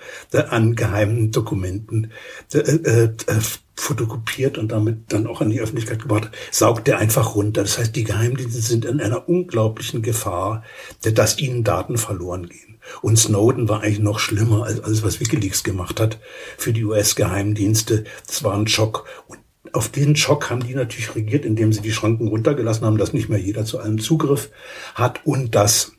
an 0.49 0.75
geheimen 0.75 1.31
Dokumenten 1.31 2.11
äh, 2.53 2.59
äh, 2.59 3.03
äh, 3.05 3.39
fotokopiert 3.75 4.57
und 4.57 4.71
damit 4.71 5.11
dann 5.11 5.27
auch 5.27 5.41
an 5.41 5.49
die 5.49 5.59
Öffentlichkeit 5.59 6.01
gebracht 6.01 6.25
hat, 6.25 6.35
saugt 6.51 6.87
er 6.87 6.99
einfach 6.99 7.35
runter. 7.35 7.63
Das 7.63 7.77
heißt, 7.77 7.95
die 7.95 8.03
Geheimdienste 8.03 8.61
sind 8.61 8.85
in 8.85 9.01
einer 9.01 9.27
unglaublichen 9.27 10.01
Gefahr, 10.01 10.63
dass 11.01 11.39
ihnen 11.39 11.63
Daten 11.63 11.97
verloren 11.97 12.47
gehen. 12.47 12.77
Und 13.01 13.17
Snowden 13.17 13.69
war 13.69 13.81
eigentlich 13.81 13.99
noch 13.99 14.19
schlimmer 14.19 14.65
als 14.65 14.79
alles, 14.81 15.03
was 15.03 15.19
Wikileaks 15.19 15.63
gemacht 15.63 15.99
hat 15.99 16.19
für 16.57 16.73
die 16.73 16.83
US-Geheimdienste. 16.83 18.05
Das 18.27 18.43
war 18.43 18.55
ein 18.55 18.67
Schock. 18.67 19.05
Und 19.27 19.39
auf 19.73 19.89
diesen 19.89 20.15
Schock 20.15 20.49
haben 20.49 20.65
die 20.65 20.75
natürlich 20.75 21.15
regiert, 21.15 21.45
indem 21.45 21.73
sie 21.73 21.81
die 21.81 21.91
Schranken 21.91 22.27
runtergelassen 22.27 22.85
haben, 22.85 22.97
dass 22.97 23.13
nicht 23.13 23.29
mehr 23.29 23.39
jeder 23.39 23.65
zu 23.65 23.79
allem 23.79 23.99
Zugriff 23.99 24.49
hat 24.95 25.25
und 25.25 25.55
dass, 25.55 25.93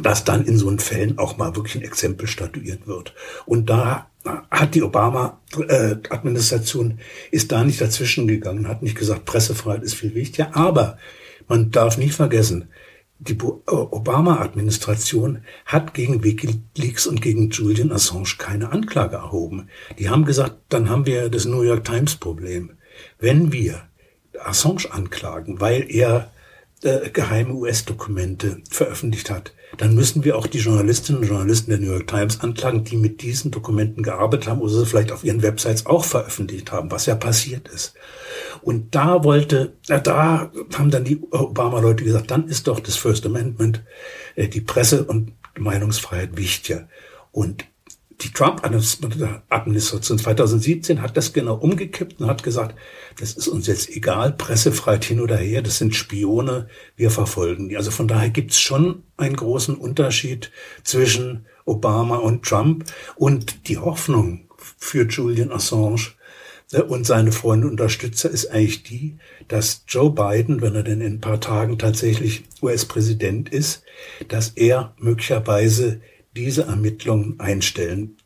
dass 0.00 0.24
dann 0.24 0.44
in 0.44 0.58
so 0.58 0.76
Fällen 0.78 1.18
auch 1.18 1.36
mal 1.36 1.54
wirklich 1.56 1.74
ein 1.76 1.82
Exempel 1.82 2.26
statuiert 2.26 2.86
wird. 2.86 3.14
Und 3.44 3.68
da 3.70 4.08
hat 4.50 4.74
die 4.74 4.82
Obama-Administration, 4.82 6.98
ist 7.30 7.52
da 7.52 7.62
nicht 7.64 7.80
dazwischen 7.80 8.26
gegangen, 8.26 8.68
hat 8.68 8.82
nicht 8.82 8.98
gesagt, 8.98 9.24
Pressefreiheit 9.24 9.84
ist 9.84 9.94
viel 9.94 10.14
wichtiger, 10.14 10.54
aber 10.56 10.98
man 11.48 11.70
darf 11.70 11.96
nicht 11.96 12.14
vergessen, 12.14 12.68
die 13.18 13.38
Obama-Administration 13.40 15.42
hat 15.64 15.94
gegen 15.94 16.22
Wikileaks 16.22 17.06
und 17.06 17.22
gegen 17.22 17.48
Julian 17.48 17.90
Assange 17.90 18.34
keine 18.36 18.72
Anklage 18.72 19.16
erhoben. 19.16 19.70
Die 19.98 20.10
haben 20.10 20.26
gesagt, 20.26 20.56
dann 20.68 20.90
haben 20.90 21.06
wir 21.06 21.30
das 21.30 21.46
New 21.46 21.62
York 21.62 21.84
Times-Problem. 21.84 22.72
Wenn 23.18 23.52
wir 23.52 23.84
Assange 24.38 24.90
anklagen, 24.90 25.60
weil 25.60 25.86
er 25.88 26.30
äh, 26.86 27.10
geheime 27.10 27.54
US-Dokumente 27.54 28.62
veröffentlicht 28.70 29.28
hat, 29.28 29.52
dann 29.76 29.94
müssen 29.94 30.24
wir 30.24 30.38
auch 30.38 30.46
die 30.46 30.58
Journalistinnen 30.58 31.20
und 31.20 31.28
Journalisten 31.28 31.70
der 31.70 31.80
New 31.80 31.90
York 31.90 32.06
Times 32.06 32.40
anklagen, 32.40 32.84
die 32.84 32.96
mit 32.96 33.22
diesen 33.22 33.50
Dokumenten 33.50 34.02
gearbeitet 34.02 34.48
haben 34.48 34.60
oder 34.60 34.72
sie 34.72 34.86
vielleicht 34.86 35.12
auf 35.12 35.24
ihren 35.24 35.42
Websites 35.42 35.86
auch 35.86 36.04
veröffentlicht 36.04 36.70
haben, 36.72 36.90
was 36.90 37.06
ja 37.06 37.16
passiert 37.16 37.68
ist. 37.68 37.94
Und 38.62 38.94
da 38.94 39.24
wollte, 39.24 39.74
da 39.86 40.50
haben 40.76 40.90
dann 40.90 41.04
die 41.04 41.20
Obama-Leute 41.30 42.04
gesagt, 42.04 42.30
dann 42.30 42.48
ist 42.48 42.68
doch 42.68 42.80
das 42.80 42.96
First 42.96 43.26
Amendment, 43.26 43.82
äh, 44.36 44.48
die 44.48 44.60
Presse- 44.60 45.04
und 45.04 45.32
Meinungsfreiheit 45.58 46.36
wichtiger. 46.36 46.88
Und 47.32 47.66
die 48.22 48.30
Trump-Administration 48.30 50.18
2017 50.18 51.02
hat 51.02 51.16
das 51.16 51.32
genau 51.32 51.54
umgekippt 51.54 52.20
und 52.20 52.26
hat 52.26 52.42
gesagt, 52.42 52.74
das 53.18 53.32
ist 53.32 53.48
uns 53.48 53.66
jetzt 53.66 53.90
egal, 53.90 54.32
Pressefreiheit 54.32 55.04
hin 55.04 55.20
oder 55.20 55.36
her, 55.36 55.60
das 55.60 55.78
sind 55.78 55.94
Spione, 55.94 56.68
wir 56.96 57.10
verfolgen 57.10 57.68
die. 57.68 57.76
Also 57.76 57.90
von 57.90 58.08
daher 58.08 58.30
gibt's 58.30 58.58
schon 58.58 59.02
einen 59.18 59.36
großen 59.36 59.74
Unterschied 59.74 60.50
zwischen 60.82 61.46
Obama 61.66 62.16
und 62.16 62.44
Trump 62.44 62.84
und 63.16 63.68
die 63.68 63.78
Hoffnung 63.78 64.48
für 64.78 65.06
Julian 65.06 65.52
Assange 65.52 66.12
äh, 66.72 66.80
und 66.80 67.04
seine 67.04 67.32
Freunde 67.32 67.66
und 67.66 67.72
Unterstützer 67.72 68.30
ist 68.30 68.46
eigentlich 68.50 68.82
die, 68.82 69.18
dass 69.48 69.84
Joe 69.88 70.10
Biden, 70.10 70.62
wenn 70.62 70.74
er 70.74 70.82
denn 70.82 71.00
in 71.00 71.14
ein 71.14 71.20
paar 71.20 71.40
Tagen 71.40 71.78
tatsächlich 71.78 72.44
US-Präsident 72.62 73.50
ist, 73.50 73.82
dass 74.28 74.50
er 74.50 74.94
möglicherweise 74.98 76.00
diese 76.36 76.64
Ermittlungen 76.64 77.40
einstellen 77.40 78.16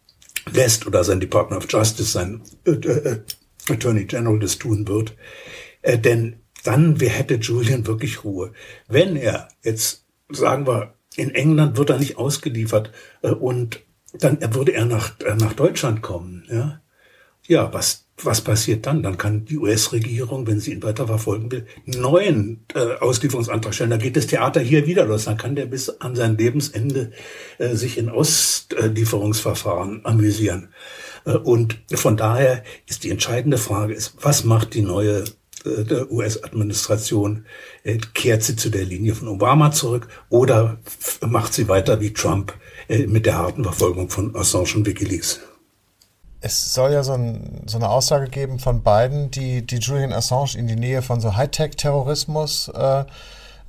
lässt 0.53 0.87
oder 0.87 1.05
sein 1.05 1.21
Department 1.21 1.63
of 1.63 1.71
Justice, 1.71 2.11
sein 2.11 2.43
äh, 2.67 2.73
äh, 2.73 3.21
Attorney 3.69 4.05
General 4.05 4.39
das 4.39 4.59
tun 4.59 4.87
wird. 4.89 5.17
Äh, 5.83 5.99
denn 5.99 6.41
dann 6.65 6.99
hätte 7.01 7.37
Julian 7.37 7.87
wirklich 7.87 8.25
Ruhe. 8.25 8.53
Wenn 8.87 9.17
er 9.17 9.49
jetzt, 9.63 10.05
sagen 10.29 10.67
wir, 10.67 10.95
in 11.17 11.35
England 11.35 11.79
wird 11.79 11.91
er 11.91 11.99
nicht 11.99 12.19
ausgeliefert 12.19 12.93
und 13.23 13.81
dann 14.13 14.39
würde 14.55 14.73
er 14.73 14.85
nach, 14.85 15.15
nach 15.39 15.55
Deutschland 15.55 16.03
kommen. 16.03 16.47
Ja, 16.51 16.83
ja 17.47 17.73
was 17.73 18.10
was 18.25 18.41
passiert 18.41 18.87
dann? 18.87 19.03
Dann 19.03 19.19
kann 19.19 19.45
die 19.45 19.59
US-Regierung, 19.59 20.47
wenn 20.47 20.61
sie 20.61 20.73
ihn 20.73 20.83
weiter 20.83 21.07
verfolgen 21.07 21.51
will, 21.51 21.67
neuen 21.87 22.65
äh, 22.75 22.97
Auslieferungsantrag 23.01 23.75
stellen. 23.75 23.91
Da 23.91 23.97
geht 23.97 24.17
das 24.17 24.27
Theater 24.27 24.61
hier 24.61 24.87
wieder 24.87 25.05
los. 25.07 25.25
Dann 25.25 25.37
kann 25.37 25.57
der 25.57 25.67
bis 25.67 25.89
an 25.89 26.17
sein 26.17 26.37
Lebensende 26.37 27.13
äh, 27.59 27.75
sich 27.75 27.99
in 27.99 28.09
Auslieferungsverfahren 28.09 30.05
amüsieren. 30.05 30.69
Äh, 31.25 31.37
und 31.37 31.79
von 31.93 32.17
daher 32.17 32.65
ist 32.87 33.05
die 33.05 33.11
entscheidende 33.11 33.59
Frage, 33.59 33.95
ist, 33.95 34.15
was 34.21 34.45
macht 34.45 34.75
die 34.75 34.83
neue 34.83 35.25
äh, 35.65 36.05
US-Administration? 36.11 37.47
Äh, 37.83 37.99
kehrt 38.15 38.43
sie 38.43 38.57
zu 38.57 38.71
der 38.71 38.85
Linie 38.85 39.15
von 39.15 39.29
Obama 39.29 39.73
zurück 39.73 40.09
oder 40.29 40.79
macht 41.27 41.55
sie 41.55 41.69
weiter 41.69 42.01
wie 42.01 42.13
Trump 42.13 42.55
äh, 42.89 43.07
mit 43.07 43.27
der 43.27 43.39
harten 43.39 43.65
Verfolgung 43.65 44.11
von 44.11 44.35
Assange 44.37 44.75
und 44.77 44.87
Wikileaks? 44.87 45.41
Es 46.41 46.75
soll 46.75 46.93
ja 46.93 47.03
so, 47.03 47.13
ein, 47.13 47.63
so, 47.67 47.77
eine 47.79 47.89
Aussage 47.89 48.29
geben 48.29 48.59
von 48.59 48.83
beiden, 48.83 49.31
die, 49.31 49.67
die 49.67 49.77
Julian 49.77 50.13
Assange 50.13 50.57
in 50.57 50.67
die 50.67 50.77
Nähe 50.77 51.03
von 51.03 51.21
so 51.21 51.37
Hightech-Terrorismus 51.37 52.69
äh, 52.75 53.05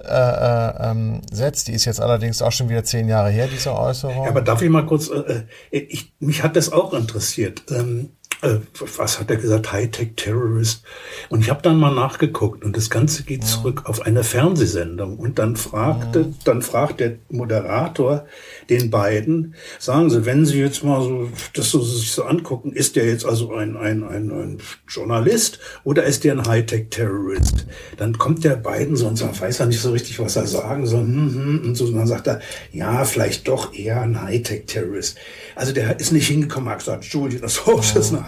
äh, 0.03 0.07
äh, 0.07 0.89
ähm, 0.89 1.21
setzt. 1.31 1.67
Die 1.67 1.73
ist 1.73 1.85
jetzt 1.85 2.01
allerdings 2.01 2.41
auch 2.41 2.51
schon 2.51 2.69
wieder 2.69 2.83
zehn 2.83 3.07
Jahre 3.07 3.29
her, 3.29 3.47
diese 3.47 3.77
Äußerung. 3.77 4.23
Ja, 4.23 4.29
aber 4.29 4.41
darf 4.41 4.61
ich 4.61 4.69
mal 4.69 4.85
kurz, 4.85 5.09
äh, 5.09 5.43
äh 5.71 5.77
ich, 5.79 6.13
mich 6.19 6.43
hat 6.43 6.55
das 6.55 6.71
auch 6.71 6.93
interessiert. 6.93 7.63
Ähm, 7.69 8.09
äh, 8.41 8.57
was 8.97 9.19
hat 9.19 9.29
er 9.29 9.37
gesagt, 9.37 9.71
Hightech-Terrorist. 9.71 10.83
Und 11.29 11.41
ich 11.41 11.49
habe 11.49 11.61
dann 11.61 11.79
mal 11.79 11.93
nachgeguckt 11.93 12.63
und 12.63 12.75
das 12.75 12.89
Ganze 12.89 13.23
geht 13.23 13.41
ja. 13.41 13.47
zurück 13.47 13.83
auf 13.85 14.01
eine 14.01 14.23
Fernsehsendung. 14.23 15.17
Und 15.17 15.39
dann 15.39 15.55
fragte, 15.55 16.21
ja. 16.21 16.27
dann 16.43 16.61
fragt 16.61 16.99
der 16.99 17.17
Moderator 17.29 18.25
den 18.69 18.89
beiden, 18.89 19.55
sagen 19.79 20.09
Sie, 20.09 20.25
wenn 20.25 20.45
Sie 20.45 20.59
jetzt 20.59 20.83
mal 20.83 21.01
so 21.01 21.29
das 21.53 21.69
so 21.69 21.81
sich 21.81 22.11
so 22.11 22.23
angucken, 22.23 22.71
ist 22.73 22.95
der 22.95 23.05
jetzt 23.05 23.25
also 23.25 23.53
ein, 23.53 23.77
ein, 23.77 24.03
ein, 24.03 24.31
ein 24.31 24.57
Journalist 24.87 25.59
oder 25.83 26.03
ist 26.03 26.23
der 26.23 26.33
ein 26.33 26.45
Hightech-Terrorist? 26.45 27.67
Dann 27.97 28.17
kommt 28.17 28.43
der 28.43 28.55
beiden 28.55 28.95
so 28.95 29.07
und 29.07 29.17
sagt, 29.17 29.39
weiß 29.39 29.59
er 29.59 29.67
nicht 29.67 29.81
so 29.81 29.91
richtig, 29.91 30.19
was 30.19 30.35
er 30.35 30.47
sagen 30.47 30.85
soll. 30.85 31.01
Hm, 31.01 31.33
hm, 31.33 31.61
und 31.65 31.75
so, 31.75 31.85
und 31.85 31.95
dann 31.95 32.07
sagt 32.07 32.27
er, 32.27 32.41
ja, 32.71 33.05
vielleicht 33.05 33.47
doch 33.47 33.73
eher 33.73 34.01
ein 34.01 34.21
Hightech-Terrorist. 34.21 35.17
Also 35.61 35.73
der 35.73 35.99
ist 35.99 36.11
nicht 36.11 36.27
hingekommen, 36.27 36.69
hat 36.69 36.79
gesagt, 36.79 37.05
Julian 37.05 37.43
Assange 37.43 37.81
ja. 37.93 37.99
ist 37.99 38.13
ein 38.13 38.25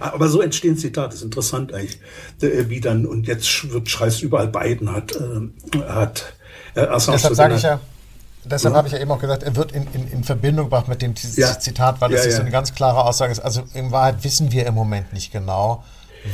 aber 0.00 0.28
so 0.28 0.40
entstehen 0.40 0.76
Zitate. 0.76 1.10
Das 1.10 1.16
ist 1.16 1.22
interessant 1.22 1.72
eigentlich, 1.72 2.00
äh, 2.42 2.68
wie 2.68 2.80
dann, 2.80 3.06
und 3.06 3.28
jetzt 3.28 3.70
wird 3.70 3.88
scheiß 3.88 4.20
überall 4.20 4.48
Biden 4.48 4.92
hat, 4.92 5.14
äh, 5.14 5.78
hat 5.78 6.34
äh, 6.74 6.80
Assange 6.80 7.18
Deshalb 7.18 7.36
sage 7.36 7.54
ich 7.54 7.62
ja, 7.62 7.80
Deshalb 8.44 8.72
ja. 8.72 8.78
habe 8.78 8.88
ich 8.88 8.94
ja 8.94 9.00
eben 9.00 9.12
auch 9.12 9.20
gesagt, 9.20 9.44
er 9.44 9.54
wird 9.54 9.70
in, 9.70 9.86
in, 9.92 10.08
in 10.08 10.24
Verbindung 10.24 10.66
gebracht 10.66 10.88
mit 10.88 11.00
dem 11.00 11.14
ja. 11.36 11.56
Zitat, 11.56 12.00
weil 12.00 12.10
das 12.10 12.24
ja, 12.24 12.32
so 12.32 12.40
eine 12.40 12.50
ganz 12.50 12.74
klare 12.74 13.04
Aussage 13.04 13.30
ist. 13.30 13.38
Also 13.38 13.62
in 13.74 13.92
Wahrheit 13.92 14.24
wissen 14.24 14.50
wir 14.50 14.66
im 14.66 14.74
Moment 14.74 15.12
nicht 15.12 15.30
genau, 15.30 15.84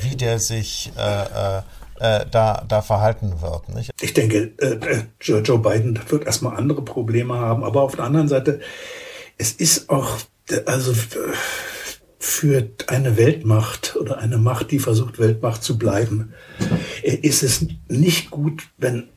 wie 0.03 0.17
der 0.17 0.39
sich 0.39 0.91
äh, 0.97 1.59
äh, 2.01 2.25
da, 2.31 2.65
da 2.67 2.81
verhalten 2.81 3.43
wird. 3.43 3.69
Nicht? 3.75 3.91
Ich 4.01 4.15
denke, 4.15 4.53
äh, 4.59 5.03
Joe 5.21 5.59
Biden 5.59 6.01
wird 6.09 6.25
erstmal 6.25 6.57
andere 6.57 6.83
Probleme 6.83 7.35
haben, 7.39 7.63
aber 7.63 7.83
auf 7.83 7.97
der 7.97 8.07
anderen 8.07 8.29
Seite, 8.29 8.61
es 9.37 9.53
ist 9.53 9.91
auch, 9.91 10.17
also 10.67 10.95
für 12.19 12.71
eine 12.89 13.17
Weltmacht 13.17 13.97
oder 13.97 14.19
eine 14.19 14.39
Macht, 14.39 14.71
die 14.71 14.79
versucht, 14.79 15.19
Weltmacht 15.19 15.63
zu 15.63 15.79
bleiben, 15.79 16.33
äh, 17.03 17.15
ist 17.15 17.43
es 17.43 17.65
nicht 17.89 18.31
gut, 18.31 18.65
wenn, 18.77 19.09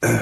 äh, 0.00 0.18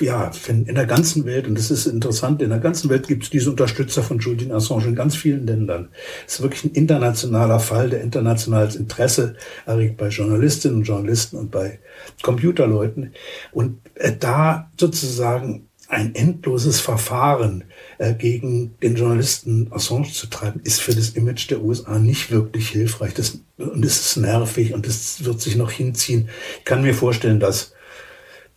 ja, 0.00 0.30
wenn 0.46 0.66
in 0.66 0.74
der 0.74 0.86
ganzen 0.86 1.24
Welt, 1.24 1.46
und 1.46 1.56
das 1.56 1.70
ist 1.70 1.86
interessant, 1.86 2.42
in 2.42 2.50
der 2.50 2.58
ganzen 2.58 2.90
Welt 2.90 3.08
gibt 3.08 3.24
es 3.24 3.30
diese 3.30 3.50
Unterstützer 3.50 4.02
von 4.02 4.18
Julian 4.18 4.52
Assange 4.52 4.86
in 4.86 4.94
ganz 4.94 5.16
vielen 5.16 5.46
Ländern. 5.46 5.88
Es 6.26 6.34
ist 6.34 6.42
wirklich 6.42 6.64
ein 6.64 6.72
internationaler 6.72 7.58
Fall, 7.58 7.88
der 7.88 8.02
internationales 8.02 8.76
Interesse 8.76 9.36
erregt 9.64 9.96
bei 9.96 10.08
Journalistinnen 10.08 10.78
und 10.78 10.84
Journalisten 10.84 11.36
und 11.36 11.50
bei 11.50 11.80
Computerleuten. 12.22 13.14
Und 13.52 13.78
äh, 13.94 14.12
da 14.14 14.70
sozusagen 14.78 15.68
ein 15.88 16.14
endloses 16.14 16.80
Verfahren 16.80 17.64
äh, 17.98 18.14
gegen 18.14 18.76
den 18.82 18.96
Journalisten 18.96 19.72
Assange 19.72 20.10
zu 20.10 20.26
treiben, 20.28 20.60
ist 20.64 20.80
für 20.80 20.94
das 20.94 21.10
Image 21.10 21.50
der 21.50 21.62
USA 21.62 21.98
nicht 21.98 22.30
wirklich 22.30 22.70
hilfreich. 22.70 23.14
Das, 23.14 23.40
und 23.56 23.84
es 23.84 24.00
ist 24.00 24.16
nervig 24.16 24.74
und 24.74 24.86
es 24.86 25.24
wird 25.24 25.40
sich 25.40 25.56
noch 25.56 25.70
hinziehen. 25.70 26.28
Ich 26.58 26.64
kann 26.64 26.82
mir 26.82 26.94
vorstellen, 26.94 27.40
dass 27.40 27.72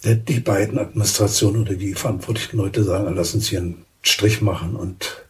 die 0.03 0.39
beiden 0.39 0.79
Administrationen 0.79 1.61
oder 1.61 1.73
die 1.73 1.93
verantwortlichen 1.93 2.57
Leute 2.57 2.83
sagen, 2.83 3.13
lass 3.15 3.33
uns 3.33 3.49
hier 3.49 3.59
einen 3.59 3.85
Strich 4.01 4.41
machen 4.41 4.75
und 4.75 5.25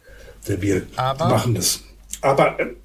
wir 0.45 0.83
Aber 0.95 1.27
machen 1.27 1.55
das. 1.55 1.81
Aber 2.21 2.59
äh, 2.59 2.75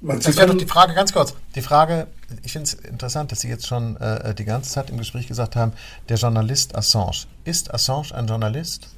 man 0.00 0.20
das 0.20 0.36
wäre 0.36 0.46
doch 0.46 0.56
die 0.56 0.66
Frage, 0.66 0.94
ganz 0.94 1.12
kurz. 1.12 1.34
Die 1.54 1.62
Frage, 1.62 2.06
ich 2.44 2.52
finde 2.52 2.64
es 2.64 2.74
interessant, 2.74 3.32
dass 3.32 3.40
Sie 3.40 3.48
jetzt 3.48 3.66
schon 3.66 3.96
äh, 3.96 4.34
die 4.34 4.44
ganze 4.44 4.70
Zeit 4.70 4.90
im 4.90 4.98
Gespräch 4.98 5.26
gesagt 5.26 5.56
haben, 5.56 5.72
der 6.08 6.16
Journalist 6.16 6.76
Assange. 6.76 7.26
Ist 7.44 7.72
Assange 7.72 8.14
ein 8.14 8.26
Journalist? 8.26 8.88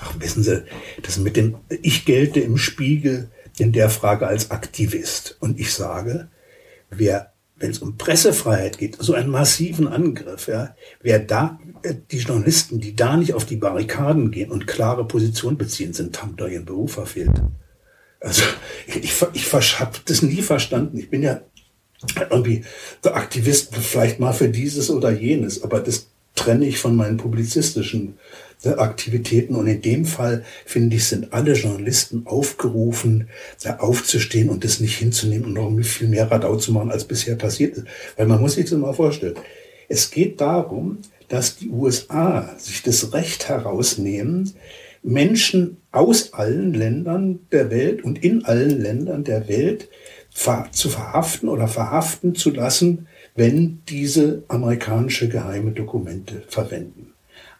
Ach, 0.00 0.14
wissen 0.18 0.42
Sie, 0.42 0.64
das 1.02 1.18
mit 1.18 1.36
dem, 1.36 1.56
ich 1.82 2.04
gelte 2.04 2.40
im 2.40 2.56
Spiegel 2.56 3.30
in 3.58 3.72
der 3.72 3.90
Frage 3.90 4.26
als 4.26 4.50
Aktivist. 4.50 5.36
Und 5.40 5.58
ich 5.58 5.74
sage, 5.74 6.28
wer, 6.90 7.32
wenn 7.56 7.70
es 7.70 7.78
um 7.78 7.96
Pressefreiheit 7.96 8.78
geht, 8.78 8.96
so 9.00 9.14
einen 9.14 9.30
massiven 9.30 9.88
Angriff, 9.88 10.48
ja, 10.48 10.74
wer 11.02 11.18
da, 11.18 11.58
äh, 11.82 11.94
die 12.10 12.18
Journalisten, 12.18 12.80
die 12.80 12.96
da 12.96 13.16
nicht 13.16 13.34
auf 13.34 13.44
die 13.44 13.56
Barrikaden 13.56 14.30
gehen 14.30 14.50
und 14.50 14.66
klare 14.66 15.06
Position 15.06 15.58
beziehen, 15.58 15.92
sind, 15.92 16.22
haben 16.22 16.36
da 16.36 16.46
ihren 16.46 16.64
Beruf 16.64 16.92
verfehlt. 16.92 17.42
Also 18.20 18.42
ich, 18.86 19.14
ich, 19.32 19.52
habe 19.80 19.98
das 20.04 20.22
nie 20.22 20.42
verstanden. 20.42 20.98
Ich 20.98 21.10
bin 21.10 21.22
ja 21.22 21.40
irgendwie 22.30 22.64
der 23.04 23.16
Aktivist 23.16 23.74
vielleicht 23.74 24.20
mal 24.20 24.32
für 24.32 24.48
dieses 24.48 24.90
oder 24.90 25.10
jenes, 25.10 25.62
aber 25.62 25.80
das 25.80 26.08
trenne 26.34 26.66
ich 26.66 26.78
von 26.78 26.94
meinen 26.94 27.16
publizistischen 27.16 28.18
äh, 28.62 28.70
Aktivitäten. 28.70 29.54
Und 29.54 29.66
in 29.66 29.82
dem 29.82 30.04
Fall, 30.04 30.44
finde 30.64 30.96
ich, 30.96 31.04
sind 31.06 31.32
alle 31.32 31.54
Journalisten 31.54 32.26
aufgerufen, 32.26 33.28
da 33.62 33.76
aufzustehen 33.78 34.50
und 34.50 34.64
das 34.64 34.80
nicht 34.80 34.98
hinzunehmen 34.98 35.46
und 35.46 35.54
noch 35.54 35.84
viel 35.84 36.08
mehr 36.08 36.30
Radau 36.30 36.56
zu 36.56 36.72
machen, 36.72 36.90
als 36.90 37.04
bisher 37.04 37.36
passiert 37.36 37.76
ist. 37.76 37.86
Weil 38.16 38.26
man 38.26 38.40
muss 38.40 38.54
sich 38.54 38.68
das 38.68 38.78
mal 38.78 38.92
vorstellen. 38.92 39.36
Es 39.88 40.10
geht 40.10 40.40
darum, 40.40 40.98
dass 41.28 41.56
die 41.56 41.70
USA 41.70 42.54
sich 42.58 42.82
das 42.82 43.12
Recht 43.12 43.48
herausnehmen, 43.48 44.52
Menschen 45.06 45.76
aus 45.92 46.32
allen 46.32 46.74
Ländern 46.74 47.40
der 47.52 47.70
Welt 47.70 48.02
und 48.02 48.22
in 48.22 48.44
allen 48.44 48.80
Ländern 48.80 49.22
der 49.22 49.48
Welt 49.48 49.88
zu 50.72 50.90
verhaften 50.90 51.48
oder 51.48 51.68
verhaften 51.68 52.34
zu 52.34 52.50
lassen, 52.50 53.06
wenn 53.34 53.82
diese 53.88 54.42
amerikanische 54.48 55.28
geheime 55.28 55.70
Dokumente 55.70 56.42
verwenden. 56.48 57.14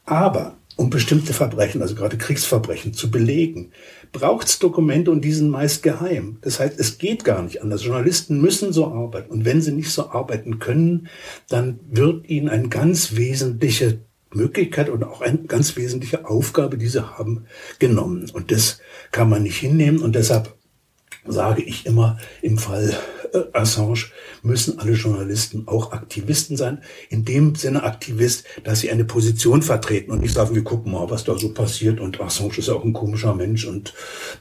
Aber 0.05 0.57
um 0.77 0.91
bestimmte 0.91 1.33
Verbrechen, 1.33 1.81
also 1.81 1.95
gerade 1.95 2.19
Kriegsverbrechen, 2.19 2.93
zu 2.93 3.11
belegen, 3.11 3.71
braucht 4.13 4.49
es 4.49 4.59
Dokumente 4.59 5.11
und 5.11 5.25
die 5.25 5.33
sind 5.33 5.49
meist 5.49 5.83
geheim. 5.83 6.39
Das 6.43 6.61
heißt, 6.61 6.79
es 6.79 6.99
geht 6.99 7.25
gar 7.25 7.43
nicht 7.43 7.63
anders. 7.63 7.85
Journalisten 7.85 8.41
müssen 8.41 8.73
so 8.73 8.89
arbeiten. 8.89 9.31
Und 9.31 9.45
wenn 9.47 9.63
sie 9.63 9.73
nicht 9.73 9.91
so 9.91 10.11
arbeiten 10.11 10.59
können, 10.59 11.09
dann 11.49 11.81
wird 11.89 12.29
ihnen 12.29 12.49
ein 12.49 12.69
ganz 12.69 13.17
wesentlicher 13.17 13.95
Möglichkeit 14.37 14.89
und 14.89 15.05
auch 15.05 15.21
eine 15.21 15.39
ganz 15.39 15.77
wesentliche 15.77 16.29
Aufgabe, 16.29 16.79
die 16.79 16.89
sie 16.89 17.05
haben, 17.19 17.47
genommen. 17.79 18.31
Und 18.33 18.53
das 18.53 18.79
kann 19.11 19.29
man 19.29 19.43
nicht 19.43 19.59
hinnehmen. 19.59 20.01
Und 20.01 20.15
deshalb 20.15 20.55
sage 21.27 21.63
ich 21.63 21.87
immer, 21.87 22.19
im 22.43 22.59
Fall 22.59 22.97
äh, 23.33 23.41
Assange 23.53 24.07
müssen 24.43 24.79
alle 24.79 24.93
Journalisten 24.93 25.67
auch 25.67 25.93
Aktivisten 25.93 26.57
sein. 26.57 26.83
In 27.09 27.25
dem 27.25 27.55
Sinne 27.55 27.83
Aktivist, 27.83 28.45
dass 28.65 28.81
sie 28.81 28.91
eine 28.91 29.05
Position 29.05 29.63
vertreten 29.63 30.13
und 30.13 30.21
nicht 30.21 30.35
sagen, 30.35 30.55
wir 30.55 30.65
gucken 30.65 30.93
mal, 30.93 31.11
was 31.11 31.25
da 31.25 31.37
so 31.37 31.53
passiert. 31.53 32.01
Und 32.01 32.21
Assange 32.21 32.59
ist 32.59 32.69
ja 32.69 32.75
auch 32.75 32.85
ein 32.85 32.93
komischer 32.93 33.35
Mensch 33.35 33.65
und 33.65 33.95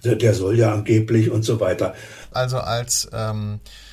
der, 0.03 0.15
der 0.15 0.33
soll 0.33 0.57
ja 0.57 0.73
angeblich 0.73 1.31
und 1.31 1.43
so 1.43 1.59
weiter. 1.59 1.95
Also 2.31 2.57
als 2.57 3.07
ähm, 3.13 3.59
äh, 3.63 3.84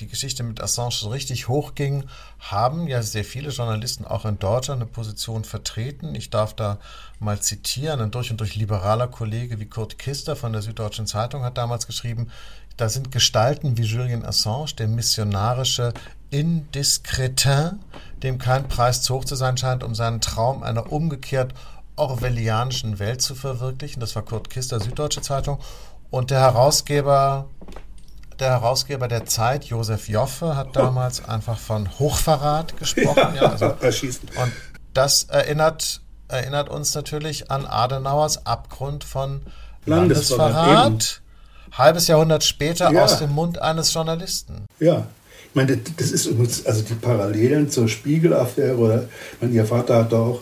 die 0.00 0.08
Geschichte 0.08 0.42
mit 0.42 0.60
Assange 0.60 0.92
so 0.92 1.08
richtig 1.10 1.48
hochging, 1.48 2.04
haben 2.40 2.88
ja 2.88 3.02
sehr 3.02 3.24
viele 3.24 3.50
Journalisten 3.50 4.04
auch 4.04 4.24
in 4.24 4.38
Deutschland 4.38 4.82
eine 4.82 4.90
Position 4.90 5.44
vertreten. 5.44 6.14
Ich 6.14 6.30
darf 6.30 6.54
da 6.54 6.78
mal 7.18 7.40
zitieren. 7.40 8.00
Ein 8.00 8.10
durch 8.10 8.30
und 8.30 8.40
durch 8.40 8.56
liberaler 8.56 9.08
Kollege 9.08 9.60
wie 9.60 9.66
Kurt 9.66 9.98
Kister 9.98 10.34
von 10.34 10.52
der 10.52 10.62
Süddeutschen 10.62 11.06
Zeitung 11.06 11.44
hat 11.44 11.58
damals 11.58 11.86
geschrieben, 11.86 12.30
da 12.76 12.88
sind 12.88 13.12
Gestalten 13.12 13.76
wie 13.76 13.82
Julian 13.82 14.24
Assange, 14.24 14.74
der 14.78 14.88
missionarische 14.88 15.92
Indiskretin, 16.30 17.80
dem 18.22 18.38
kein 18.38 18.66
Preis 18.66 19.02
zu 19.02 19.14
hoch 19.14 19.24
zu 19.24 19.36
sein 19.36 19.56
scheint, 19.56 19.84
um 19.84 19.94
seinen 19.94 20.20
Traum 20.20 20.62
einer 20.62 20.90
umgekehrt 20.90 21.52
orwellianischen 21.96 22.98
Welt 22.98 23.20
zu 23.20 23.34
verwirklichen. 23.34 24.00
Das 24.00 24.16
war 24.16 24.22
Kurt 24.22 24.48
Kister, 24.48 24.80
Süddeutsche 24.80 25.20
Zeitung. 25.20 25.58
Und 26.10 26.30
der 26.30 26.40
Herausgeber 26.40 27.48
der 28.38 28.50
Herausgeber 28.50 29.08
der 29.08 29.26
Zeit, 29.26 29.64
Josef 29.64 30.08
Joffe, 30.08 30.56
hat 30.56 30.76
damals 30.76 31.24
einfach 31.24 31.58
von 31.58 31.88
Hochverrat 31.98 32.76
gesprochen. 32.78 33.34
Ja, 33.34 33.50
also, 33.50 33.66
und 33.66 34.52
das 34.94 35.24
erinnert, 35.24 36.00
erinnert 36.28 36.68
uns 36.68 36.94
natürlich 36.94 37.50
an 37.50 37.66
Adenauers 37.66 38.46
Abgrund 38.46 39.04
von 39.04 39.42
Landesverrat. 39.86 41.20
Halbes 41.72 42.06
Jahrhundert 42.06 42.44
später 42.44 42.92
ja. 42.92 43.04
aus 43.04 43.18
dem 43.18 43.32
Mund 43.32 43.60
eines 43.60 43.94
Journalisten. 43.94 44.66
Ja, 44.78 45.06
ich 45.48 45.54
meine, 45.54 45.78
das 45.96 46.10
ist 46.10 46.26
übrigens, 46.26 46.64
also 46.66 46.82
die 46.82 46.94
Parallelen 46.94 47.70
zur 47.70 47.88
Spiegelaffäre 47.88 48.76
oder, 48.76 49.04
mein, 49.40 49.52
ihr 49.52 49.66
Vater 49.66 49.96
hat 49.96 50.12
da 50.12 50.18
auch 50.18 50.40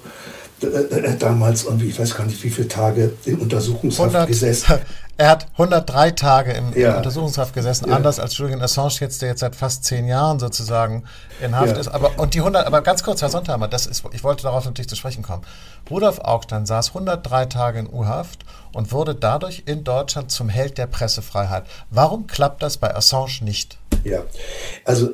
äh, 0.63 0.67
äh, 0.67 1.17
damals 1.17 1.65
irgendwie, 1.65 1.89
ich 1.89 1.99
weiß 1.99 2.17
gar 2.17 2.27
nicht, 2.27 2.43
wie 2.43 2.51
viele 2.51 2.69
Tage 2.69 3.13
in 3.25 3.39
Untersuchungshaft 3.39 4.15
100, 4.15 4.29
gesessen. 4.29 4.79
Er 5.21 5.29
hat 5.29 5.49
103 5.53 6.13
Tage 6.13 6.53
im, 6.53 6.75
ja. 6.75 6.97
Untersuchungshaft 6.97 7.53
gesessen, 7.53 7.91
ja. 7.91 7.95
anders 7.95 8.19
als 8.19 8.39
Julian 8.39 8.63
Assange 8.63 8.95
jetzt, 9.01 9.21
der 9.21 9.29
jetzt 9.29 9.41
seit 9.41 9.55
fast 9.55 9.85
zehn 9.85 10.07
Jahren 10.07 10.39
sozusagen 10.39 11.05
in 11.43 11.55
Haft 11.55 11.75
ja. 11.75 11.79
ist. 11.79 11.89
Aber 11.89 12.19
und 12.19 12.33
die 12.33 12.39
100, 12.39 12.67
aber 12.67 12.81
ganz 12.81 13.03
kurz, 13.03 13.21
Herr 13.21 13.29
Sontheimer, 13.29 13.69
das 13.69 13.87
ist, 13.87 14.03
ich 14.13 14.25
wollte 14.25 14.45
darauf 14.45 14.65
natürlich 14.65 14.89
zu 14.89 14.97
sprechen 14.97 15.23
kommen. 15.23 15.43
Rudolf 15.91 16.21
Augstein 16.21 16.65
saß 16.65 16.89
103 16.89 17.45
Tage 17.47 17.81
in 17.81 17.87
U-Haft 17.87 18.47
und 18.73 18.93
wurde 18.93 19.15
dadurch 19.15 19.65
in 19.67 19.85
Deutschland 19.85 20.31
zum 20.31 20.49
Held 20.49 20.79
der 20.79 20.87
Pressefreiheit. 20.87 21.65
Warum 21.91 22.27
klappt 22.27 22.63
das 22.63 22.79
bei 22.79 22.97
Assange 22.97 23.41
nicht? 23.43 23.77
Ja, 24.05 24.23
also 24.87 25.11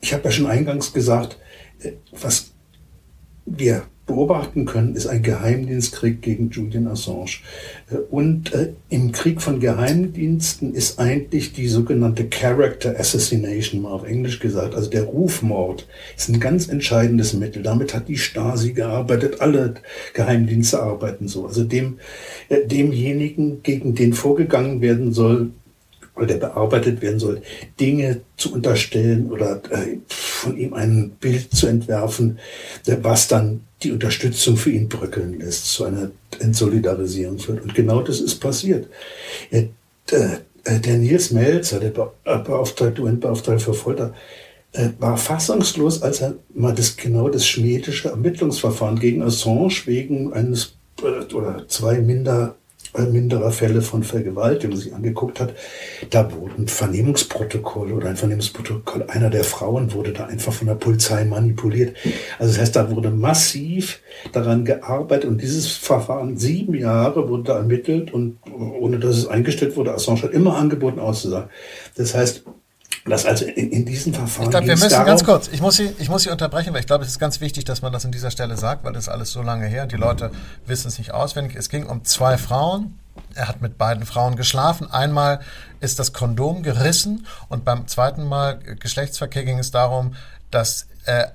ich 0.00 0.12
habe 0.12 0.24
ja 0.24 0.30
schon 0.30 0.48
eingangs 0.48 0.92
gesagt, 0.92 1.38
äh, 1.80 1.92
was 2.12 2.50
wir 3.46 3.84
beobachten 4.06 4.66
können, 4.66 4.94
ist 4.94 5.08
ein 5.08 5.22
Geheimdienstkrieg 5.22 6.22
gegen 6.22 6.50
Julian 6.50 6.86
Assange. 6.86 7.40
Äh, 7.90 7.96
und 8.10 8.54
äh, 8.54 8.72
im 8.88 9.12
Krieg 9.12 9.42
von 9.42 9.58
Geheimdiensten 9.58 10.74
ist 10.74 10.98
eigentlich 10.98 11.52
die 11.52 11.66
sogenannte 11.66 12.24
Character 12.28 12.98
Assassination, 12.98 13.82
mal 13.82 13.90
auf 13.90 14.06
Englisch 14.06 14.38
gesagt, 14.38 14.74
also 14.74 14.88
der 14.88 15.04
Rufmord, 15.04 15.86
ist 16.16 16.28
ein 16.28 16.40
ganz 16.40 16.68
entscheidendes 16.68 17.34
Mittel. 17.34 17.62
Damit 17.62 17.94
hat 17.94 18.08
die 18.08 18.16
Stasi 18.16 18.72
gearbeitet, 18.72 19.40
alle 19.40 19.74
Geheimdienste 20.14 20.80
arbeiten 20.80 21.26
so. 21.26 21.46
Also 21.46 21.64
dem, 21.64 21.98
äh, 22.48 22.64
demjenigen, 22.64 23.62
gegen 23.64 23.94
den 23.96 24.12
vorgegangen 24.12 24.80
werden 24.80 25.12
soll, 25.12 25.50
oder 26.14 26.26
der 26.26 26.36
bearbeitet 26.36 27.02
werden 27.02 27.18
soll, 27.18 27.42
Dinge 27.78 28.22
zu 28.38 28.54
unterstellen 28.54 29.30
oder 29.30 29.60
äh, 29.70 29.98
von 30.08 30.56
ihm 30.56 30.72
ein 30.72 31.10
Bild 31.20 31.54
zu 31.54 31.66
entwerfen, 31.66 32.38
was 33.02 33.28
dann 33.28 33.65
die 33.82 33.92
Unterstützung 33.92 34.56
für 34.56 34.70
ihn 34.70 34.88
bröckeln 34.88 35.38
lässt, 35.38 35.66
zu 35.66 35.84
einer 35.84 36.10
Entsolidarisierung 36.38 37.38
führt. 37.38 37.62
Und 37.62 37.74
genau 37.74 38.02
das 38.02 38.20
ist 38.20 38.36
passiert. 38.36 38.88
Er, 39.50 39.68
der, 40.10 40.40
äh, 40.64 40.80
der 40.80 40.96
Nils 40.96 41.30
Melzer, 41.30 41.80
der 41.80 41.90
äh, 42.24 42.38
Beauftragte, 42.38 43.02
UN-Beauftragte 43.02 43.64
für 43.64 43.74
Folter, 43.74 44.14
äh, 44.72 44.88
war 44.98 45.16
fassungslos, 45.16 46.02
als 46.02 46.20
er 46.20 46.34
mal 46.54 46.74
das 46.74 46.96
genau 46.96 47.28
das 47.28 47.46
schmähdische 47.46 48.08
Ermittlungsverfahren 48.08 48.98
gegen 48.98 49.22
Assange 49.22 49.82
wegen 49.86 50.32
eines 50.32 50.74
oder 51.02 51.68
zwei 51.68 51.98
minder 52.00 52.56
minderer 53.04 53.52
Fälle 53.52 53.82
von 53.82 54.02
Vergewaltigung 54.02 54.76
sich 54.76 54.94
angeguckt 54.94 55.40
hat, 55.40 55.54
da 56.10 56.32
wurden 56.32 56.68
Vernehmungsprotokolle 56.68 57.94
oder 57.94 58.08
ein 58.08 58.16
Vernehmungsprotokoll 58.16 59.04
einer 59.08 59.30
der 59.30 59.44
Frauen 59.44 59.92
wurde 59.92 60.12
da 60.12 60.26
einfach 60.26 60.52
von 60.52 60.66
der 60.66 60.74
Polizei 60.74 61.24
manipuliert. 61.24 61.96
Also 62.38 62.52
das 62.52 62.60
heißt, 62.60 62.76
da 62.76 62.90
wurde 62.90 63.10
massiv 63.10 64.00
daran 64.32 64.64
gearbeitet 64.64 65.28
und 65.28 65.40
dieses 65.42 65.68
Verfahren, 65.68 66.36
sieben 66.36 66.74
Jahre 66.74 67.28
wurde 67.28 67.44
da 67.44 67.56
ermittelt 67.58 68.12
und 68.12 68.38
ohne 68.52 68.98
dass 68.98 69.16
es 69.16 69.26
eingestellt 69.26 69.76
wurde, 69.76 69.92
Assange 69.92 70.22
hat 70.22 70.32
immer 70.32 70.56
angeboten 70.56 70.98
auszusagen. 70.98 71.50
Das 71.96 72.14
heißt, 72.14 72.44
das 73.10 73.24
also 73.24 73.44
in, 73.44 73.70
in 73.70 73.84
diesen 73.84 74.14
Verfahren. 74.14 74.44
Ich 74.44 74.50
glaube, 74.50 74.66
wir 74.66 74.74
müssen 74.74 74.90
darum, 74.90 75.06
ganz 75.06 75.24
kurz, 75.24 75.48
ich 75.48 75.60
muss, 75.60 75.76
Sie, 75.76 75.90
ich 75.98 76.08
muss 76.08 76.22
Sie 76.22 76.30
unterbrechen, 76.30 76.72
weil 76.72 76.80
ich 76.80 76.86
glaube, 76.86 77.04
es 77.04 77.10
ist 77.10 77.18
ganz 77.18 77.40
wichtig, 77.40 77.64
dass 77.64 77.82
man 77.82 77.92
das 77.92 78.04
an 78.04 78.12
dieser 78.12 78.30
Stelle 78.30 78.56
sagt, 78.56 78.84
weil 78.84 78.92
das 78.92 79.04
ist 79.04 79.08
alles 79.08 79.32
so 79.32 79.42
lange 79.42 79.66
her 79.66 79.84
und 79.84 79.92
die 79.92 79.96
Leute 79.96 80.30
wissen 80.66 80.88
es 80.88 80.98
nicht 80.98 81.12
auswendig. 81.12 81.56
Es 81.56 81.68
ging 81.68 81.86
um 81.86 82.04
zwei 82.04 82.38
Frauen. 82.38 82.98
Er 83.34 83.48
hat 83.48 83.62
mit 83.62 83.78
beiden 83.78 84.04
Frauen 84.04 84.36
geschlafen. 84.36 84.90
Einmal 84.90 85.40
ist 85.80 85.98
das 85.98 86.12
Kondom 86.12 86.62
gerissen 86.62 87.26
und 87.48 87.64
beim 87.64 87.86
zweiten 87.86 88.24
Mal 88.24 88.58
Geschlechtsverkehr 88.58 89.44
ging 89.44 89.58
es 89.58 89.70
darum, 89.70 90.14
dass 90.50 90.86
äh, 91.06 91.26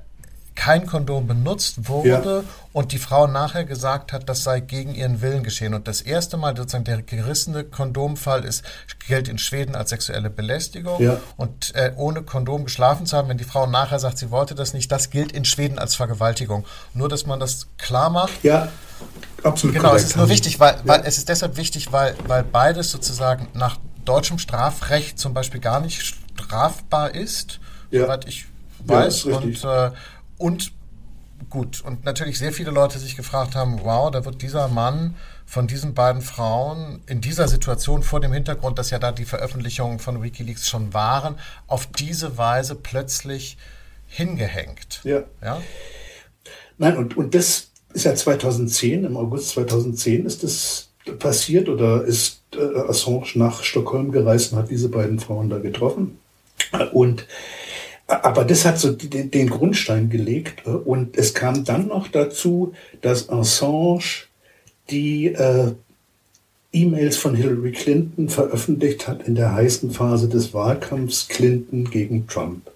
kein 0.61 0.85
Kondom 0.85 1.25
benutzt 1.25 1.89
wurde 1.89 2.43
ja. 2.45 2.53
und 2.71 2.91
die 2.91 2.99
Frau 2.99 3.25
nachher 3.25 3.65
gesagt 3.65 4.13
hat, 4.13 4.29
das 4.29 4.43
sei 4.43 4.59
gegen 4.59 4.93
ihren 4.93 5.19
Willen 5.19 5.41
geschehen. 5.41 5.73
Und 5.73 5.87
das 5.87 6.01
erste 6.01 6.37
Mal 6.37 6.55
sozusagen 6.55 6.83
der 6.83 7.01
gerissene 7.01 7.63
Kondomfall 7.63 8.45
ist, 8.45 8.63
gilt 9.07 9.27
in 9.27 9.39
Schweden 9.39 9.75
als 9.75 9.89
sexuelle 9.89 10.29
Belästigung. 10.29 11.01
Ja. 11.01 11.17
Und 11.35 11.73
äh, 11.73 11.93
ohne 11.95 12.21
Kondom 12.21 12.65
geschlafen 12.65 13.07
zu 13.07 13.17
haben, 13.17 13.27
wenn 13.27 13.39
die 13.39 13.43
Frau 13.43 13.65
nachher 13.65 13.97
sagt, 13.97 14.19
sie 14.19 14.29
wollte 14.29 14.53
das 14.53 14.75
nicht, 14.75 14.91
das 14.91 15.09
gilt 15.09 15.31
in 15.31 15.45
Schweden 15.45 15.79
als 15.79 15.95
Vergewaltigung. 15.95 16.63
Nur, 16.93 17.09
dass 17.09 17.25
man 17.25 17.39
das 17.39 17.65
klar 17.79 18.11
macht. 18.11 18.43
Ja, 18.43 18.67
absolut. 19.41 19.75
Genau, 19.75 19.89
korrekt. 19.89 20.05
es 20.05 20.11
ist 20.11 20.17
nur 20.17 20.29
wichtig, 20.29 20.59
weil, 20.59 20.75
weil 20.83 20.99
ja. 20.99 21.05
es 21.07 21.17
ist 21.17 21.27
deshalb 21.27 21.57
wichtig, 21.57 21.91
weil, 21.91 22.13
weil 22.27 22.43
beides 22.43 22.91
sozusagen 22.91 23.47
nach 23.55 23.77
deutschem 24.05 24.37
Strafrecht 24.37 25.17
zum 25.17 25.33
Beispiel 25.33 25.59
gar 25.59 25.79
nicht 25.79 26.03
strafbar 26.03 27.15
ist, 27.15 27.59
ja. 27.89 28.01
soweit 28.01 28.27
ich 28.27 28.45
weiß. 28.85 29.23
Ja, 29.23 29.37
und, 29.37 29.63
äh, 29.63 29.91
und 30.41 30.73
gut, 31.49 31.81
und 31.81 32.05
natürlich 32.05 32.37
sehr 32.39 32.51
viele 32.51 32.71
Leute 32.71 32.97
sich 32.99 33.15
gefragt 33.15 33.55
haben, 33.55 33.79
wow, 33.83 34.09
da 34.11 34.25
wird 34.25 34.41
dieser 34.41 34.67
Mann 34.67 35.15
von 35.45 35.67
diesen 35.67 35.93
beiden 35.93 36.21
Frauen 36.21 37.01
in 37.07 37.21
dieser 37.21 37.47
Situation 37.47 38.03
vor 38.03 38.19
dem 38.19 38.33
Hintergrund, 38.33 38.79
dass 38.79 38.89
ja 38.89 38.99
da 38.99 39.11
die 39.11 39.25
Veröffentlichungen 39.25 39.99
von 39.99 40.23
Wikileaks 40.23 40.69
schon 40.69 40.93
waren, 40.93 41.35
auf 41.67 41.87
diese 41.87 42.37
Weise 42.37 42.75
plötzlich 42.75 43.57
hingehängt. 44.07 45.01
Ja. 45.03 45.23
ja? 45.41 45.61
Nein, 46.77 46.97
und, 46.97 47.17
und 47.17 47.35
das 47.35 47.67
ist 47.93 48.05
ja 48.05 48.15
2010, 48.15 49.03
im 49.03 49.17
August 49.17 49.49
2010 49.49 50.25
ist 50.25 50.43
das 50.43 50.89
passiert 51.19 51.67
oder 51.67 52.03
ist 52.03 52.41
äh, 52.55 52.79
Assange 52.87 53.31
nach 53.35 53.63
Stockholm 53.63 54.11
gereist 54.11 54.53
und 54.53 54.59
hat 54.59 54.69
diese 54.69 54.89
beiden 54.89 55.19
Frauen 55.19 55.49
da 55.49 55.59
getroffen. 55.59 56.19
Und 56.93 57.25
aber 58.11 58.43
das 58.43 58.65
hat 58.65 58.79
so 58.79 58.91
den, 58.91 59.49
Grundstein 59.49 60.09
gelegt. 60.09 60.65
Äh, 60.65 60.71
und 60.71 61.17
es 61.17 61.33
kam 61.33 61.63
dann 61.63 61.87
noch 61.87 62.07
dazu, 62.07 62.73
dass 63.01 63.29
Assange 63.29 64.25
die 64.89 65.27
äh, 65.27 65.71
E-Mails 66.73 67.17
von 67.17 67.35
Hillary 67.35 67.71
Clinton 67.71 68.29
veröffentlicht 68.29 69.07
hat 69.07 69.27
in 69.27 69.35
der 69.35 69.53
heißen 69.53 69.91
Phase 69.91 70.29
des 70.29 70.53
Wahlkampfs 70.53 71.27
Clinton 71.27 71.89
gegen 71.89 72.27
Trump. 72.27 72.71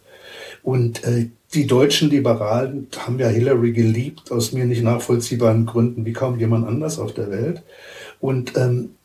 Und 0.64 1.04
äh, 1.04 1.28
die 1.54 1.68
deutschen 1.68 2.10
Liberalen 2.10 2.88
haben 2.98 3.20
ja 3.20 3.28
Hillary 3.28 3.72
geliebt, 3.72 4.32
aus 4.32 4.52
mir 4.52 4.66
nicht 4.66 4.84
nachvollziehbaren 4.84 5.66
Gründen, 5.66 6.06
wie 6.06 6.14
kaum 6.14 6.40
jemand 6.40 6.68
anders 6.68 7.00
auf 7.00 7.14
der 7.14 7.32
Welt. 7.32 7.62
Und 8.20 8.58
ähm, 8.58 8.96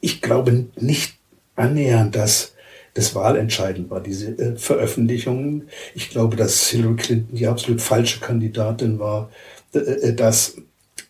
ich 0.00 0.20
glaube 0.20 0.66
nicht 0.76 1.14
annähernd, 1.56 2.16
dass 2.16 2.53
das 2.94 3.14
wahlentscheidend 3.14 3.90
war, 3.90 4.00
diese 4.00 4.38
äh, 4.38 4.56
Veröffentlichungen. 4.56 5.68
Ich 5.94 6.10
glaube, 6.10 6.36
dass 6.36 6.68
Hillary 6.68 6.96
Clinton 6.96 7.36
die 7.36 7.46
absolut 7.46 7.80
falsche 7.80 8.20
Kandidatin 8.20 8.98
war, 8.98 9.30
äh, 9.74 9.78
äh 9.78 10.14
dass 10.14 10.56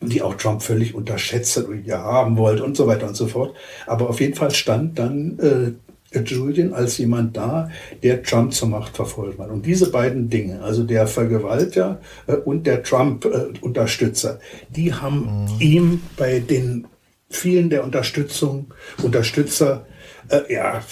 die 0.01 0.23
auch 0.23 0.35
Trump 0.35 0.63
völlig 0.63 0.95
unterschätzt 0.95 1.57
hat 1.57 1.67
und 1.67 1.87
ja 1.87 2.03
haben 2.03 2.37
wollte 2.37 2.65
und 2.65 2.77
so 2.77 2.87
weiter 2.87 3.07
und 3.07 3.17
so 3.17 3.27
fort. 3.27 3.55
Aber 3.87 4.09
auf 4.09 4.21
jeden 4.21 4.35
Fall 4.35 4.51
stand 4.51 4.99
dann 4.99 5.39
äh, 5.39 6.21
Julian 6.21 6.73
als 6.73 6.99
jemand 6.99 7.37
da, 7.37 7.71
der 8.03 8.23
Trump 8.23 8.53
zur 8.53 8.69
Macht 8.69 8.97
verfolgt 8.97 9.39
hat. 9.39 9.51
Und 9.51 9.67
diese 9.67 9.91
beiden 9.91 10.29
Dinge, 10.29 10.63
also 10.63 10.85
der 10.85 11.07
Vergewaltiger 11.07 12.01
äh, 12.27 12.37
und 12.37 12.67
der 12.67 12.83
Trump-Unterstützer, 12.83 14.35
äh, 14.35 14.75
die 14.75 14.95
haben 14.95 15.45
mhm. 15.45 15.61
ihm 15.61 16.03
bei 16.17 16.39
den 16.39 16.87
vielen 17.29 17.71
der 17.71 17.85
Unterstützung, 17.85 18.73
Unterstützer, 19.03 19.87
äh, 20.29 20.53
ja, 20.53 20.83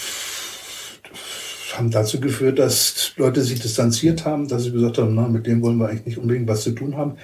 haben 1.79 1.91
dazu 1.91 2.21
geführt, 2.21 2.59
dass 2.59 3.13
Leute 3.17 3.43
sich 3.43 3.61
distanziert 3.61 4.25
haben, 4.25 4.49
dass 4.49 4.65
sie 4.65 4.73
gesagt 4.73 4.99
haben, 4.99 5.15
na, 5.15 5.29
mit 5.29 5.47
dem 5.47 5.63
wollen 5.63 5.79
wir 5.79 5.89
eigentlich 5.89 6.07
nicht 6.07 6.19
unbedingt 6.19 6.49
was 6.49 6.63
zu 6.63 6.73
tun 6.73 6.97
haben. 6.97 7.17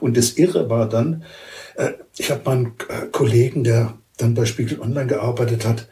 Und 0.00 0.16
das 0.16 0.32
Irre 0.32 0.68
war 0.70 0.88
dann, 0.88 1.24
äh, 1.76 1.92
ich 2.16 2.30
habe 2.30 2.42
mal 2.44 2.56
einen 2.56 2.66
äh, 2.88 3.06
Kollegen, 3.10 3.64
der 3.64 3.94
dann 4.16 4.34
bei 4.34 4.44
Spiegel 4.44 4.80
Online 4.80 5.06
gearbeitet 5.06 5.66
hat, 5.66 5.88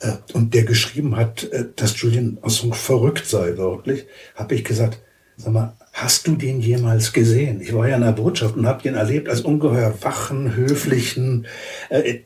äh, 0.00 0.12
und 0.32 0.54
der 0.54 0.64
geschrieben 0.64 1.16
hat, 1.16 1.44
äh, 1.44 1.66
dass 1.76 2.00
Julian 2.00 2.38
Assange 2.42 2.74
verrückt 2.74 3.26
sei, 3.26 3.56
wirklich, 3.56 4.06
habe 4.34 4.54
ich 4.54 4.64
gesagt, 4.64 5.00
sag 5.36 5.52
mal, 5.52 5.76
hast 5.92 6.26
du 6.26 6.36
den 6.36 6.60
jemals 6.60 7.12
gesehen? 7.12 7.60
Ich 7.60 7.74
war 7.74 7.88
ja 7.88 7.96
in 7.96 8.02
der 8.02 8.12
Botschaft 8.12 8.56
und 8.56 8.66
habe 8.66 8.82
den 8.82 8.94
erlebt 8.94 9.28
als 9.28 9.42
ungeheuer 9.42 9.94
wachen, 10.00 10.54
höflichen, 10.56 11.46
äh, 11.88 12.20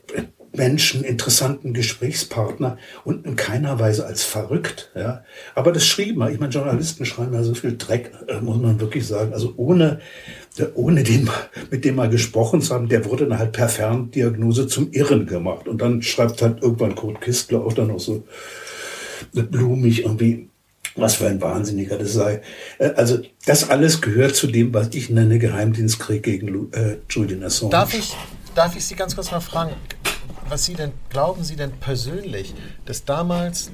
Menschen, 0.55 1.03
interessanten 1.03 1.73
Gesprächspartner 1.73 2.77
und 3.03 3.25
in 3.25 3.35
keiner 3.35 3.79
Weise 3.79 4.05
als 4.05 4.23
verrückt. 4.23 4.91
Ja. 4.95 5.23
Aber 5.53 5.71
das 5.71 5.85
schrieben 5.85 6.19
wir. 6.19 6.31
Ich 6.31 6.39
meine, 6.39 6.51
Journalisten 6.51 7.05
schreiben 7.05 7.33
ja 7.33 7.43
so 7.43 7.53
viel 7.53 7.77
Dreck, 7.77 8.11
äh, 8.27 8.39
muss 8.41 8.57
man 8.57 8.79
wirklich 8.79 9.07
sagen. 9.07 9.33
Also 9.33 9.53
ohne, 9.57 9.99
äh, 10.57 10.65
ohne 10.75 11.03
den, 11.03 11.29
mit 11.71 11.85
dem 11.85 11.95
mal 11.95 12.09
gesprochen 12.09 12.61
zu 12.61 12.73
haben, 12.73 12.89
der 12.89 13.05
wurde 13.05 13.27
dann 13.27 13.39
halt 13.39 13.51
per 13.51 13.69
Ferndiagnose 13.69 14.67
zum 14.67 14.91
Irren 14.91 15.25
gemacht. 15.25 15.67
Und 15.67 15.81
dann 15.81 16.01
schreibt 16.01 16.41
halt 16.41 16.61
irgendwann 16.61 16.95
Kurt 16.95 17.21
Kistler 17.21 17.63
auch 17.63 17.73
dann 17.73 17.87
noch 17.87 17.99
so 17.99 18.23
blumig 19.31 20.03
irgendwie, 20.03 20.49
was 20.95 21.15
für 21.15 21.27
ein 21.27 21.41
Wahnsinniger 21.41 21.97
das 21.97 22.13
sei. 22.13 22.41
Äh, 22.77 22.91
also 22.95 23.19
das 23.45 23.69
alles 23.69 24.01
gehört 24.01 24.35
zu 24.35 24.47
dem, 24.47 24.73
was 24.73 24.89
ich 24.93 25.09
nenne 25.09 25.39
Geheimdienstkrieg 25.39 26.23
gegen 26.23 26.71
äh, 26.73 26.97
Julian 27.09 27.43
Assange. 27.43 27.71
Darf 27.71 27.93
ich, 27.93 28.13
darf 28.53 28.75
ich 28.75 28.85
Sie 28.85 28.95
ganz 28.95 29.15
kurz 29.15 29.31
mal 29.31 29.41
fragen? 29.41 29.73
Was 30.49 30.65
Sie 30.65 30.73
denn, 30.73 30.91
glauben 31.09 31.43
Sie 31.43 31.55
denn 31.55 31.71
persönlich, 31.71 32.53
dass 32.85 33.05
damals 33.05 33.71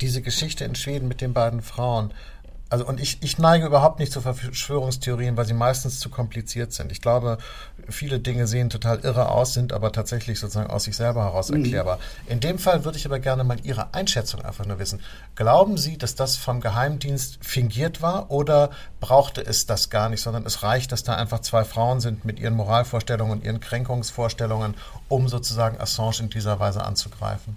diese 0.00 0.22
Geschichte 0.22 0.64
in 0.64 0.74
Schweden 0.74 1.08
mit 1.08 1.20
den 1.20 1.32
beiden 1.32 1.62
Frauen 1.62 2.12
also 2.70 2.86
und 2.86 3.00
ich, 3.00 3.18
ich 3.22 3.38
neige 3.38 3.66
überhaupt 3.66 3.98
nicht 3.98 4.12
zu 4.12 4.20
Verschwörungstheorien, 4.20 5.36
weil 5.36 5.46
sie 5.46 5.54
meistens 5.54 6.00
zu 6.00 6.10
kompliziert 6.10 6.72
sind. 6.72 6.92
Ich 6.92 7.00
glaube, 7.00 7.38
viele 7.88 8.20
Dinge 8.20 8.46
sehen 8.46 8.70
total 8.70 9.00
irre 9.00 9.30
aus, 9.30 9.54
sind 9.54 9.72
aber 9.72 9.92
tatsächlich 9.92 10.38
sozusagen 10.38 10.70
aus 10.70 10.84
sich 10.84 10.96
selber 10.96 11.24
heraus 11.24 11.50
mhm. 11.50 11.64
erklärbar. 11.64 11.96
Mhm. 11.96 12.32
In 12.32 12.40
dem 12.40 12.58
Fall 12.58 12.84
würde 12.84 12.98
ich 12.98 13.06
aber 13.06 13.18
gerne 13.18 13.44
mal 13.44 13.58
Ihre 13.62 13.94
Einschätzung 13.94 14.42
einfach 14.42 14.66
nur 14.66 14.78
wissen. 14.78 15.00
Glauben 15.34 15.78
Sie, 15.78 15.98
dass 15.98 16.14
das 16.14 16.36
vom 16.36 16.60
Geheimdienst 16.60 17.38
fingiert 17.40 18.02
war 18.02 18.30
oder 18.30 18.70
brauchte 19.00 19.44
es 19.44 19.66
das 19.66 19.90
gar 19.90 20.08
nicht, 20.08 20.20
sondern 20.20 20.44
es 20.46 20.62
reicht, 20.62 20.92
dass 20.92 21.04
da 21.04 21.14
einfach 21.14 21.40
zwei 21.40 21.64
Frauen 21.64 22.00
sind 22.00 22.24
mit 22.24 22.38
ihren 22.38 22.54
Moralvorstellungen 22.54 23.38
und 23.38 23.44
ihren 23.44 23.60
Kränkungsvorstellungen, 23.60 24.74
um 25.08 25.28
sozusagen 25.28 25.80
Assange 25.80 26.20
in 26.20 26.30
dieser 26.30 26.60
Weise 26.60 26.84
anzugreifen? 26.84 27.56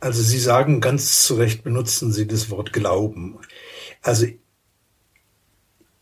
Also 0.00 0.22
Sie 0.22 0.38
sagen 0.38 0.80
ganz 0.80 1.22
zu 1.22 1.36
Recht, 1.36 1.64
benutzen 1.64 2.12
Sie 2.12 2.26
das 2.26 2.50
Wort 2.50 2.72
Glauben. 2.72 3.38
Also 4.02 4.26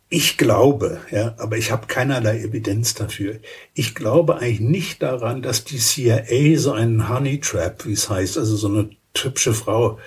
ich 0.09 0.37
glaube, 0.37 1.01
ja, 1.11 1.35
aber 1.39 1.57
ich 1.57 1.71
habe 1.71 1.87
keinerlei 1.87 2.41
Evidenz 2.41 2.95
dafür. 2.95 3.41
Ich 3.73 3.95
glaube 3.95 4.37
eigentlich 4.37 4.61
nicht 4.61 5.03
daran, 5.03 5.43
dass 5.43 5.65
die 5.65 5.79
CIA 5.79 6.59
so 6.59 6.73
einen 6.73 7.09
Honey 7.09 7.41
Trap, 7.41 7.87
wie 7.87 7.95
es 7.95 8.11
heißt, 8.11 8.39
also 8.39 8.57
so 8.57 8.69
eine 8.69 8.91
hübsche 9.17 9.55
Frau 9.55 9.99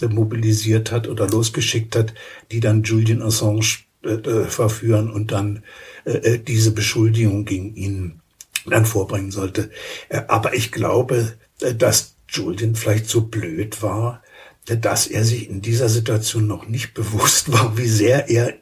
äh, 0.00 0.06
mobilisiert 0.06 0.92
hat 0.92 1.08
oder 1.08 1.28
losgeschickt 1.28 1.96
hat, 1.96 2.14
die 2.52 2.60
dann 2.60 2.82
Julian 2.82 3.22
Assange 3.22 3.78
äh, 4.04 4.14
äh 4.14 4.44
verführen 4.44 5.10
und 5.10 5.32
dann 5.32 5.62
äh, 6.04 6.12
äh, 6.12 6.38
diese 6.38 6.72
Beschuldigung 6.72 7.44
gegen 7.44 7.74
ihn 7.74 8.20
dann 8.66 8.84
vorbringen 8.84 9.30
sollte. 9.30 9.70
Aber 10.26 10.54
ich 10.54 10.72
glaube, 10.72 11.34
dass 11.60 12.16
Julian 12.28 12.74
vielleicht 12.74 13.08
so 13.08 13.20
blöd 13.20 13.80
war, 13.80 14.24
dass 14.64 15.06
er 15.06 15.24
sich 15.24 15.48
in 15.48 15.62
dieser 15.62 15.88
Situation 15.88 16.48
noch 16.48 16.66
nicht 16.66 16.92
bewusst 16.92 17.52
war, 17.52 17.78
wie 17.78 17.86
sehr 17.86 18.28
er 18.28 18.54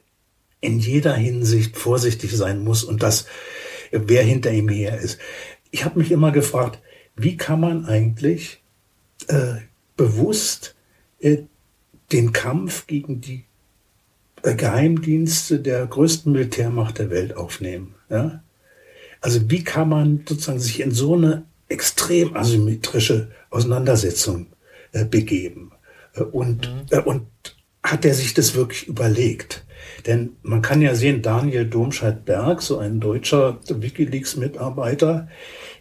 in 0.65 0.79
jeder 0.79 1.15
Hinsicht 1.15 1.77
vorsichtig 1.77 2.33
sein 2.33 2.65
muss 2.65 2.85
und 2.85 3.03
dass 3.03 3.27
wer 3.91 4.23
hinter 4.23 4.51
ihm 4.53 4.69
her 4.69 4.99
ist. 4.99 5.19
Ich 5.71 5.85
habe 5.85 5.99
mich 5.99 6.11
immer 6.11 6.33
gefragt, 6.33 6.81
wie 7.17 7.37
kann 7.37 7.61
man 7.61 7.87
eigentlich 7.87 8.63
äh, 9.29 9.57
bewusst 9.97 10.75
äh, 11.21 11.39
den 12.13 12.33
Kampf 12.33 12.87
gegen 12.87 13.21
die 13.21 13.45
äh, 14.43 14.55
Geheimdienste 14.55 15.61
der 15.61 15.87
größten 15.87 16.33
Militärmacht 16.33 16.99
der 16.99 17.11
Welt 17.11 17.37
aufnehmen? 17.37 17.95
Ja? 18.09 18.43
Also 19.21 19.51
wie 19.51 19.65
kann 19.65 19.89
man 19.89 20.25
sozusagen 20.29 20.61
sich 20.61 20.81
in 20.81 20.91
so 20.91 21.15
eine 21.15 21.45
extrem 21.69 22.37
asymmetrische 22.37 23.31
Auseinandersetzung 23.51 24.49
äh, 24.93 25.05
begeben? 25.05 25.73
Und, 26.33 26.69
mhm. 26.69 26.87
äh, 26.91 27.01
und 27.01 27.27
hat 27.83 28.05
er 28.05 28.15
sich 28.15 28.35
das 28.35 28.55
wirklich 28.55 28.87
überlegt? 28.87 29.65
Denn 30.07 30.37
man 30.43 30.63
kann 30.63 30.83
ja 30.83 30.95
sehen, 30.95 31.23
Daniel 31.23 31.65
Domscheit-Berg, 31.65 32.61
so 32.61 32.79
ein 32.79 33.01
deutscher 33.01 33.61
Wikileaks-Mitarbeiter, 33.69 35.29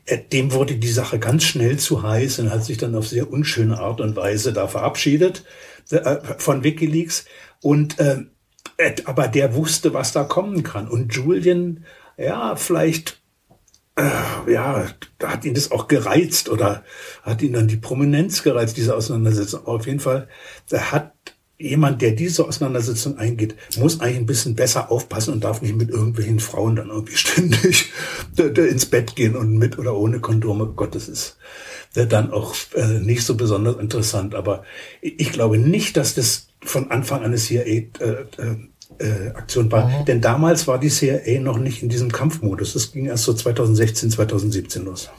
äh, 0.05 0.17
dem 0.17 0.53
wurde 0.53 0.75
die 0.75 0.87
Sache 0.87 1.19
ganz 1.19 1.43
schnell 1.43 1.77
zu 1.77 2.03
heiß 2.03 2.39
und 2.39 2.51
hat 2.51 2.63
sich 2.63 2.77
dann 2.77 2.95
auf 2.95 3.07
sehr 3.07 3.31
unschöne 3.31 3.79
Art 3.79 4.01
und 4.01 4.15
Weise 4.15 4.53
da 4.53 4.67
verabschiedet 4.67 5.43
äh, 5.89 6.17
von 6.37 6.63
Wikileaks. 6.63 7.25
Und 7.61 7.99
äh, 7.99 8.23
aber 9.05 9.27
der 9.27 9.55
wusste, 9.55 9.93
was 9.93 10.13
da 10.13 10.23
kommen 10.23 10.63
kann. 10.63 10.87
Und 10.87 11.13
Julian, 11.13 11.85
ja, 12.17 12.55
vielleicht 12.55 13.23
äh, 13.95 14.51
ja, 14.51 14.87
da 15.19 15.31
hat 15.31 15.45
ihn 15.45 15.53
das 15.53 15.71
auch 15.71 15.87
gereizt 15.87 16.49
oder 16.49 16.83
hat 17.21 17.41
ihn 17.41 17.53
dann 17.53 17.67
die 17.67 17.77
Prominenz 17.77 18.41
gereizt, 18.41 18.77
diese 18.77 18.95
Auseinandersetzung. 18.95 19.67
auf 19.67 19.85
jeden 19.85 19.99
Fall, 19.99 20.27
er 20.71 20.91
hat 20.91 21.32
jemand, 21.57 22.01
der 22.01 22.11
diese 22.11 22.45
Auseinandersetzung 22.45 23.17
eingeht, 23.17 23.55
muss 23.77 23.99
eigentlich 23.99 24.17
ein 24.17 24.25
bisschen 24.25 24.55
besser 24.55 24.91
aufpassen 24.91 25.33
und 25.33 25.43
darf 25.43 25.61
nicht 25.61 25.75
mit 25.75 25.89
irgendwelchen 25.89 26.39
Frauen 26.39 26.75
dann 26.75 26.89
irgendwie 26.89 27.15
ständig 27.17 27.91
ins 28.37 28.85
Bett 28.85 29.15
gehen 29.15 29.35
und 29.35 29.57
mit 29.57 29.77
oder 29.77 29.95
ohne 29.95 30.19
Kondome. 30.19 30.73
Gott, 30.75 30.95
das 30.95 31.07
ist 31.07 31.37
dann 31.93 32.31
auch 32.31 32.55
äh, 32.75 32.99
nicht 32.99 33.23
so 33.23 33.35
besonders 33.35 33.77
interessant. 33.77 34.35
Aber 34.35 34.63
ich 35.01 35.31
glaube 35.31 35.57
nicht, 35.57 35.95
dass 35.95 36.15
das 36.15 36.47
von 36.61 36.89
Anfang 36.91 37.19
an 37.19 37.25
eine 37.25 37.37
CIA-Aktion 37.37 38.55
äh, 38.99 39.67
äh, 39.67 39.71
war. 39.71 39.87
Mhm. 39.87 40.05
Denn 40.05 40.21
damals 40.21 40.67
war 40.67 40.79
die 40.79 40.89
CIA 40.89 41.39
noch 41.39 41.59
nicht 41.59 41.83
in 41.83 41.89
diesem 41.89 42.11
Kampfmodus. 42.11 42.73
Das 42.73 42.91
ging 42.91 43.05
erst 43.05 43.25
so 43.25 43.33
2016, 43.33 44.09
2017 44.11 44.85
los 44.85 45.09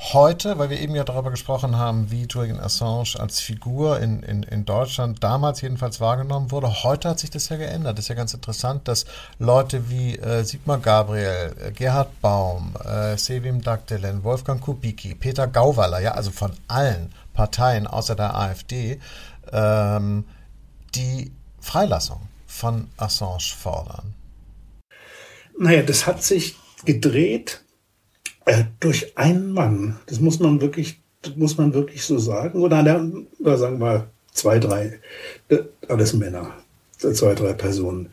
heute, 0.00 0.58
weil 0.58 0.70
wir 0.70 0.80
eben 0.80 0.94
ja 0.94 1.04
darüber 1.04 1.30
gesprochen 1.30 1.76
haben, 1.76 2.10
wie 2.10 2.26
Julian 2.26 2.58
Assange 2.58 3.16
als 3.18 3.40
Figur 3.40 4.00
in, 4.00 4.22
in, 4.22 4.42
in 4.42 4.64
Deutschland 4.64 5.22
damals 5.22 5.60
jedenfalls 5.60 6.00
wahrgenommen 6.00 6.50
wurde, 6.50 6.82
heute 6.82 7.10
hat 7.10 7.18
sich 7.18 7.28
das 7.28 7.50
ja 7.50 7.56
geändert. 7.56 7.98
Das 7.98 8.06
ist 8.06 8.08
ja 8.08 8.14
ganz 8.14 8.32
interessant, 8.32 8.88
dass 8.88 9.04
Leute 9.38 9.90
wie 9.90 10.16
äh, 10.16 10.42
Sigmar 10.42 10.78
Gabriel, 10.78 11.54
äh, 11.62 11.72
Gerhard 11.72 12.18
Baum, 12.22 12.74
äh, 12.82 13.16
Sevim 13.18 13.60
Dagdelen, 13.60 14.24
Wolfgang 14.24 14.60
Kubicki, 14.60 15.14
Peter 15.14 15.46
Gauweiler, 15.46 16.00
ja, 16.00 16.12
also 16.12 16.30
von 16.30 16.52
allen 16.66 17.12
Parteien 17.34 17.86
außer 17.86 18.16
der 18.16 18.34
AfD, 18.34 18.98
ähm, 19.52 20.24
die 20.94 21.30
Freilassung 21.60 22.22
von 22.46 22.88
Assange 22.96 23.54
fordern. 23.56 24.14
Naja, 25.58 25.82
das 25.82 26.06
hat 26.06 26.22
sich 26.22 26.56
gedreht 26.86 27.60
äh, 28.46 28.64
durch 28.80 29.16
einen 29.16 29.52
Mann. 29.52 29.98
Das 30.06 30.20
muss 30.20 30.38
man 30.38 30.60
wirklich, 30.60 31.00
muss 31.36 31.58
man 31.58 31.74
wirklich 31.74 32.04
so 32.04 32.18
sagen. 32.18 32.62
Oder, 32.62 32.80
oder 33.38 33.58
sagen 33.58 33.80
wir 33.80 34.10
zwei, 34.32 34.58
drei, 34.58 35.00
äh, 35.48 35.58
alles 35.88 36.14
Männer, 36.14 36.54
zwei, 36.96 37.34
drei 37.34 37.52
Personen. 37.52 38.10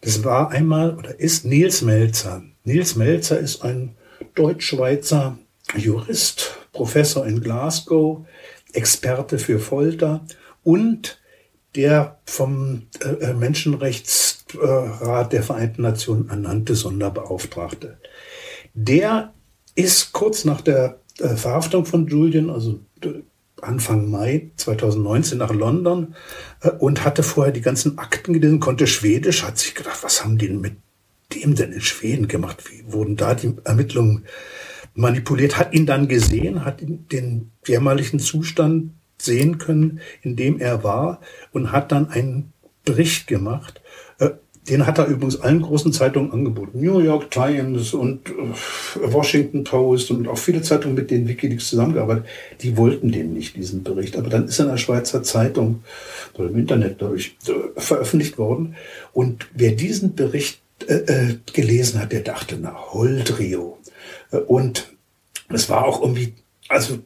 Das 0.00 0.22
war 0.24 0.50
einmal 0.50 0.96
oder 0.96 1.18
ist 1.18 1.44
Nils 1.44 1.82
Melzer. 1.82 2.42
Nils 2.64 2.96
Melzer 2.96 3.38
ist 3.38 3.62
ein 3.62 3.96
Deutsch-Schweizer 4.34 5.38
Jurist, 5.76 6.58
Professor 6.72 7.26
in 7.26 7.40
Glasgow, 7.40 8.26
Experte 8.72 9.38
für 9.38 9.58
Folter 9.58 10.24
und 10.62 11.18
der 11.74 12.18
vom 12.24 12.86
äh, 13.00 13.32
Menschenrechtsrat 13.34 15.32
der 15.32 15.42
Vereinten 15.42 15.82
Nationen 15.82 16.28
ernannte 16.30 16.74
Sonderbeauftragte. 16.74 17.98
Der 18.74 19.34
ist 19.76 20.12
kurz 20.12 20.44
nach 20.44 20.60
der 20.60 20.98
äh, 21.18 21.28
Verhaftung 21.36 21.84
von 21.84 22.08
Julian, 22.08 22.50
also 22.50 22.80
Anfang 23.62 24.10
Mai 24.10 24.50
2019 24.56 25.38
nach 25.38 25.52
London 25.52 26.14
äh, 26.60 26.70
und 26.70 27.04
hatte 27.04 27.22
vorher 27.22 27.52
die 27.52 27.60
ganzen 27.60 27.98
Akten 27.98 28.32
gelesen, 28.32 28.60
konnte 28.60 28.86
Schwedisch, 28.86 29.44
hat 29.44 29.58
sich 29.58 29.74
gedacht, 29.74 30.02
was 30.02 30.24
haben 30.24 30.38
die 30.38 30.48
mit 30.48 30.76
dem 31.34 31.54
denn 31.54 31.72
in 31.72 31.80
Schweden 31.80 32.28
gemacht? 32.28 32.64
Wie 32.70 32.92
wurden 32.92 33.16
da 33.16 33.34
die 33.34 33.54
Ermittlungen 33.64 34.24
manipuliert? 34.94 35.58
Hat 35.58 35.72
ihn 35.72 35.86
dann 35.86 36.08
gesehen, 36.08 36.64
hat 36.64 36.80
den 36.80 37.50
jämmerlichen 37.66 38.18
Zustand 38.18 38.92
sehen 39.18 39.58
können, 39.58 40.00
in 40.22 40.36
dem 40.36 40.58
er 40.60 40.84
war 40.84 41.20
und 41.52 41.72
hat 41.72 41.92
dann 41.92 42.10
einen 42.10 42.52
Bericht 42.84 43.26
gemacht 43.26 43.80
den 44.68 44.86
hat 44.86 44.98
er 44.98 45.06
übrigens 45.06 45.40
allen 45.40 45.62
großen 45.62 45.92
Zeitungen 45.92 46.32
angeboten. 46.32 46.80
New 46.80 46.98
York 46.98 47.30
Times 47.30 47.94
und 47.94 48.28
äh, 48.28 49.12
Washington 49.12 49.64
Post 49.64 50.10
und 50.10 50.28
auch 50.28 50.38
viele 50.38 50.62
Zeitungen, 50.62 50.96
mit 50.96 51.10
denen 51.10 51.28
Wikileaks 51.28 51.68
zusammengearbeitet, 51.68 52.26
die 52.62 52.76
wollten 52.76 53.12
den 53.12 53.32
nicht, 53.32 53.56
diesen 53.56 53.82
Bericht. 53.84 54.16
Aber 54.16 54.28
dann 54.28 54.46
ist 54.46 54.58
er 54.58 54.66
in 54.66 54.72
der 54.72 54.78
Schweizer 54.78 55.22
Zeitung 55.22 55.84
oder 56.34 56.48
im 56.48 56.58
Internet 56.58 57.00
dadurch 57.00 57.36
äh, 57.46 57.80
veröffentlicht 57.80 58.38
worden. 58.38 58.76
Und 59.12 59.48
wer 59.54 59.72
diesen 59.72 60.14
Bericht 60.14 60.60
äh, 60.88 60.94
äh, 60.94 61.38
gelesen 61.52 62.00
hat, 62.00 62.12
der 62.12 62.20
dachte, 62.20 62.58
na, 62.60 62.92
Holdrio. 62.92 63.78
Und 64.46 64.88
es 65.48 65.68
war 65.70 65.84
auch 65.84 66.02
irgendwie, 66.02 66.34
also 66.68 66.98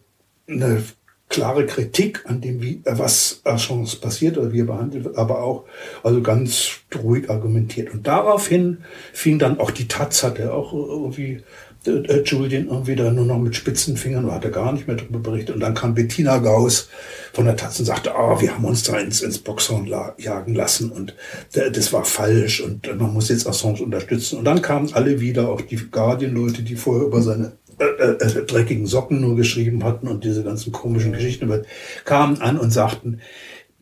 eine 0.49 0.83
klare 1.31 1.65
Kritik 1.65 2.25
an 2.27 2.43
dem, 2.43 2.61
wie, 2.61 2.83
äh, 2.85 2.99
was 2.99 3.43
Chance 3.57 3.97
passiert 3.99 4.37
oder 4.37 4.53
wie 4.53 4.61
er 4.61 4.67
behandelt 4.67 5.05
wird, 5.05 5.17
aber 5.17 5.43
auch 5.43 5.65
also 6.03 6.21
ganz 6.21 6.71
ruhig 7.03 7.31
argumentiert. 7.31 7.95
Und 7.95 8.07
daraufhin 8.07 8.79
fing 9.15 9.39
dann 9.39 9.59
auch 9.59 9.71
die 9.71 9.89
Taz, 9.89 10.23
hat 10.23 10.39
er 10.39 10.53
auch 10.53 10.75
irgendwie 10.75 11.43
äh, 11.87 11.91
äh, 11.91 12.23
Julian 12.25 12.69
irgendwie 12.69 12.97
da 12.97 13.11
nur 13.11 13.25
noch 13.25 13.39
mit 13.39 13.57
spitzen 13.57 13.97
Fingern, 13.97 14.25
oder 14.25 14.35
hat 14.35 14.45
er 14.45 14.51
gar 14.51 14.73
nicht 14.73 14.87
mehr 14.87 14.97
darüber 14.97 15.21
berichtet. 15.21 15.55
Und 15.55 15.61
dann 15.61 15.75
kam 15.75 15.95
Bettina 15.95 16.39
Gauss 16.39 16.89
von 17.33 17.47
der 17.47 17.57
Taz 17.57 17.79
und 17.79 17.87
sagte, 17.87 18.15
ah, 18.15 18.35
oh, 18.35 18.41
wir 18.41 18.55
haben 18.55 18.65
uns 18.65 18.83
da 18.83 18.99
ins, 18.99 19.23
ins 19.23 19.39
Boxhorn 19.39 19.91
jagen 20.19 20.55
lassen 20.55 20.91
und 20.91 21.15
das 21.53 21.93
war 21.93 22.05
falsch 22.05 22.61
und 22.61 22.87
man 22.99 23.15
muss 23.15 23.29
jetzt 23.29 23.47
Assange 23.47 23.83
unterstützen. 23.83 24.39
Und 24.39 24.45
dann 24.45 24.63
kamen 24.63 24.93
alle 24.93 25.21
wieder, 25.21 25.49
auch 25.49 25.61
die 25.61 25.77
Guardian-Leute, 25.77 26.63
die 26.63 26.75
vorher 26.75 27.07
über 27.07 27.23
seine 27.23 27.53
äh, 27.81 28.13
äh, 28.13 28.45
dreckigen 28.45 28.87
Socken 28.87 29.21
nur 29.21 29.37
geschrieben 29.37 29.85
hatten 29.85 30.07
und 30.07 30.25
diese 30.25 30.45
ganzen 30.45 30.71
komischen 30.71 31.13
Geschichten 31.13 31.51
kamen 32.05 32.41
an 32.41 32.59
und 32.59 32.71
sagten, 32.71 33.21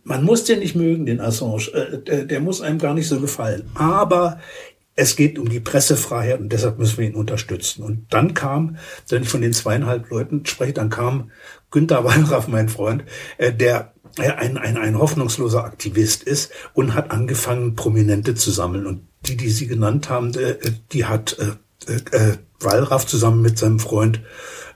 man 0.05 0.25
muss 0.25 0.45
den 0.45 0.61
nicht 0.61 0.77
mögen, 0.77 1.07
den 1.07 1.21
Assange, 1.21 1.69
äh, 1.75 1.99
der, 1.99 2.25
der 2.25 2.41
muss 2.41 2.61
einem 2.61 2.79
gar 2.79 2.95
nicht 2.95 3.09
so 3.09 3.21
gefallen. 3.21 3.65
Aber 3.75 4.39
es 4.95 5.17
geht 5.17 5.39
um 5.39 5.49
die 5.49 5.61
Pressefreiheit 5.61 6.41
und 6.41 6.53
deshalb 6.53 6.79
müssen 6.79 6.99
wir 6.99 7.07
ihn 7.07 7.15
unterstützen. 7.15 7.83
Und 7.83 8.07
dann 8.11 8.35
kam, 8.35 8.77
wenn 9.09 9.23
ich 9.23 9.29
von 9.29 9.43
den 9.43 9.53
zweieinhalb 9.53 10.09
Leuten 10.11 10.47
spreche, 10.47 10.73
dann 10.73 10.91
kam 10.91 11.31
Günther 11.71 12.05
Wallraff, 12.05 12.49
mein 12.49 12.69
Freund, 12.69 13.05
äh, 13.37 13.53
der 13.53 13.93
ein, 14.17 14.59
ein, 14.59 14.77
ein 14.77 14.99
hoffnungsloser 14.99 15.65
Aktivist 15.65 16.23
ist 16.23 16.53
und 16.73 16.95
hat 16.95 17.11
angefangen, 17.11 17.75
Prominente 17.77 18.35
zu 18.35 18.51
sammeln. 18.51 18.87
Und 18.87 19.09
die, 19.27 19.37
die 19.37 19.51
Sie 19.51 19.67
genannt 19.67 20.09
haben, 20.09 20.35
äh, 20.35 20.57
die 20.93 21.05
hat 21.05 21.37
äh, 21.87 22.17
äh, 22.17 22.37
Wallraff 22.61 23.07
zusammen 23.07 23.41
mit 23.41 23.57
seinem 23.57 23.79
Freund 23.79 24.21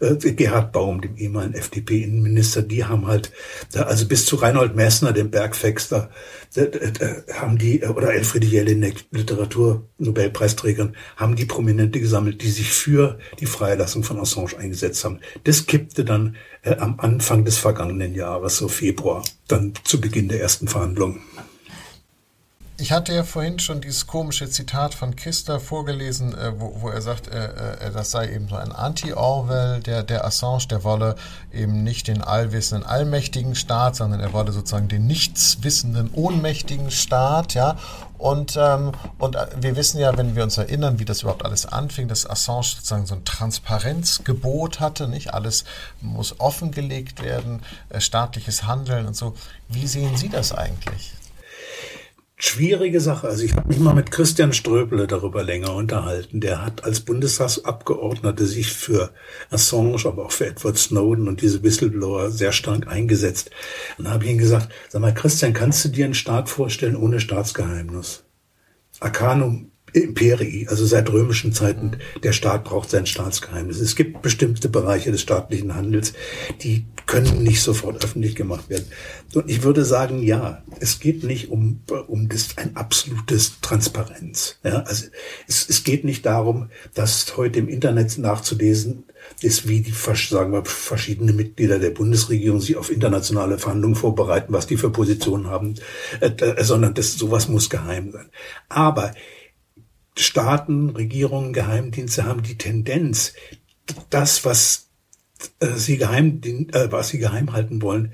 äh, 0.01 0.15
Gerhard 0.15 0.73
Baum, 0.73 1.01
dem 1.01 1.17
ehemaligen 1.17 1.55
FDP-Innenminister, 1.55 2.63
die 2.63 2.85
haben 2.85 3.09
halt, 3.09 3.33
also 3.75 4.07
bis 4.07 4.25
zu 4.25 4.37
Reinhold 4.37 4.77
Messner, 4.77 5.13
dem 5.13 5.31
Bergfexter, 5.31 6.11
haben 7.33 7.59
die, 7.59 7.83
oder 7.83 8.15
Elfriede 8.15 8.47
Jelinek, 8.47 9.05
Literatur-Nobelpreisträgern, 9.11 10.97
haben 11.17 11.35
die 11.35 11.45
Prominente 11.45 11.99
gesammelt, 11.99 12.43
die 12.43 12.51
sich 12.51 12.71
für 12.73 13.19
die 13.41 13.47
Freilassung 13.47 14.05
von 14.05 14.21
Assange 14.21 14.59
eingesetzt 14.59 15.05
haben. 15.05 15.19
Das 15.45 15.67
kippte 15.67 16.05
dann 16.05 16.37
äh, 16.63 16.77
am 16.77 17.01
Anfang 17.01 17.45
des 17.45 17.59
vergangenen 17.59 18.15
Jahres, 18.15 18.59
so 18.59 18.69
Februar, 18.69 19.25
dann 19.49 19.73
zu 19.83 20.01
Beginn 20.01 20.29
der 20.29 20.41
ersten 20.41 20.69
Verhandlungen. 20.69 21.21
Ich 22.83 22.91
hatte 22.91 23.15
ja 23.15 23.23
vorhin 23.23 23.61
schon 23.61 23.81
dieses 23.81 24.09
komische 24.09 24.51
Zitat 24.51 24.93
von 24.93 25.15
Kister 25.15 25.61
vorgelesen, 25.61 26.37
äh, 26.37 26.59
wo, 26.59 26.81
wo, 26.81 26.89
er 26.89 27.01
sagt, 27.01 27.29
äh, 27.29 27.77
äh, 27.77 27.93
das 27.93 28.11
sei 28.11 28.33
eben 28.33 28.49
so 28.49 28.57
ein 28.57 28.73
Anti-Orwell, 28.73 29.79
der, 29.79 30.03
der 30.03 30.25
Assange, 30.25 30.67
der 30.69 30.83
wolle 30.83 31.15
eben 31.53 31.85
nicht 31.85 32.09
den 32.09 32.23
allwissenden, 32.23 32.85
allmächtigen 32.85 33.55
Staat, 33.55 33.95
sondern 33.95 34.19
er 34.19 34.33
wolle 34.33 34.51
sozusagen 34.51 34.89
den 34.89 35.07
nichtswissenden, 35.07 36.11
ohnmächtigen 36.13 36.91
Staat, 36.91 37.55
ja. 37.55 37.79
Und, 38.19 38.59
ähm, 38.61 38.91
und 39.17 39.37
äh, 39.37 39.47
wir 39.61 39.77
wissen 39.77 40.01
ja, 40.01 40.19
wenn 40.19 40.35
wir 40.35 40.43
uns 40.43 40.59
erinnern, 40.59 40.99
wie 40.99 41.05
das 41.05 41.23
überhaupt 41.23 41.45
alles 41.45 41.67
anfing, 41.67 42.09
dass 42.09 42.29
Assange 42.29 42.65
sozusagen 42.65 43.07
so 43.07 43.15
ein 43.15 43.25
Transparenzgebot 43.25 44.81
hatte, 44.81 45.07
nicht? 45.07 45.35
Alles 45.35 45.63
muss 46.01 46.41
offengelegt 46.41 47.23
werden, 47.23 47.61
äh, 47.91 48.01
staatliches 48.01 48.65
Handeln 48.65 49.07
und 49.07 49.15
so. 49.15 49.37
Wie 49.69 49.87
sehen 49.87 50.17
Sie 50.17 50.31
das 50.31 50.51
eigentlich? 50.51 51.13
Schwierige 52.45 53.01
Sache. 53.01 53.29
Also 53.29 53.45
ich 53.45 53.55
habe 53.55 53.69
mich 53.69 53.79
mal 53.79 53.95
mit 53.95 54.11
Christian 54.11 54.53
Ströbele 54.53 55.07
darüber 55.07 55.43
länger 55.43 55.75
unterhalten. 55.75 56.41
Der 56.41 56.65
hat 56.65 56.85
als 56.85 57.01
Bundestagsabgeordneter 57.01 58.47
sich 58.47 58.73
für 58.73 59.11
Assange, 59.51 59.97
aber 60.05 60.27
auch 60.27 60.33
für 60.33 60.47
Edward 60.47 60.77
Snowden 60.77 61.29
und 61.29 61.41
diese 61.41 61.63
Whistleblower 61.63 62.31
sehr 62.31 62.53
stark 62.53 62.89
eingesetzt. 62.89 63.51
Und 63.99 64.11
habe 64.11 64.25
ich 64.25 64.31
ihm 64.31 64.39
gesagt, 64.39 64.71
sag 64.89 65.01
mal, 65.01 65.15
Christian, 65.15 65.53
kannst 65.53 65.85
du 65.85 65.89
dir 65.89 66.05
einen 66.05 66.15
Staat 66.15 66.49
vorstellen 66.49 66.97
ohne 66.97 67.21
Staatsgeheimnis? 67.21 68.25
Arcanum 69.01 69.72
Imperii, 69.93 70.69
also 70.69 70.87
seit 70.87 71.11
römischen 71.11 71.53
Zeiten, 71.53 71.99
der 72.23 72.33
Staat 72.33 72.65
braucht 72.65 72.91
sein 72.91 73.07
Staatsgeheimnis. 73.07 73.81
Es 73.81 73.97
gibt 73.97 74.23
bestimmte 74.23 74.69
Bereiche 74.69 75.11
des 75.11 75.21
staatlichen 75.21 75.75
Handels, 75.75 76.15
die 76.63 76.87
können 77.07 77.43
nicht 77.43 77.63
sofort 77.63 78.03
öffentlich 78.05 78.37
gemacht 78.37 78.71
werden. 78.71 78.87
Und 79.35 79.51
ich 79.51 79.63
würde 79.63 79.85
sagen, 79.85 80.23
ja, 80.23 80.63
es 80.81 81.01
geht 81.01 81.25
nicht 81.25 81.51
um, 81.51 81.81
um 82.07 82.29
das, 82.29 82.57
ein 82.57 82.77
absolutes 82.77 83.61
Transparenz. 83.61 84.59
Ja, 84.65 84.83
also 84.83 85.07
es, 85.47 85.69
es 85.69 85.85
geht 85.85 86.05
nicht 86.05 86.25
darum, 86.25 86.71
dass 86.95 87.37
heute 87.37 87.59
im 87.59 87.69
Internet 87.69 88.17
nachzulesen 88.19 89.05
ist, 89.41 89.69
wie 89.69 89.81
die, 89.81 89.93
sagen 89.93 90.53
wir, 90.53 90.65
verschiedene 90.65 91.33
Mitglieder 91.33 91.79
der 91.79 91.91
Bundesregierung 91.91 92.61
sich 92.61 92.77
auf 92.77 92.91
internationale 92.91 93.59
Verhandlungen 93.59 93.95
vorbereiten, 93.95 94.53
was 94.53 94.67
die 94.67 94.77
für 94.77 94.91
Positionen 94.91 95.49
haben, 95.49 95.75
äh, 96.21 96.29
äh, 96.29 96.65
sondern 96.65 96.95
das, 96.95 97.15
sowas 97.15 97.49
muss 97.49 97.71
geheim 97.71 98.13
sein. 98.13 98.31
Aber 98.69 99.13
Staaten, 100.17 100.91
Regierungen, 100.91 101.53
Geheimdienste 101.53 102.25
haben 102.25 102.43
die 102.43 102.59
Tendenz, 102.59 103.33
das, 104.11 104.45
was 104.45 104.91
äh, 105.61 105.73
sie 105.75 105.97
geheim, 105.97 106.41
äh, 106.45 106.91
was 106.91 107.09
sie 107.09 107.19
geheim 107.19 107.53
halten 107.53 107.83
wollen, 107.83 108.13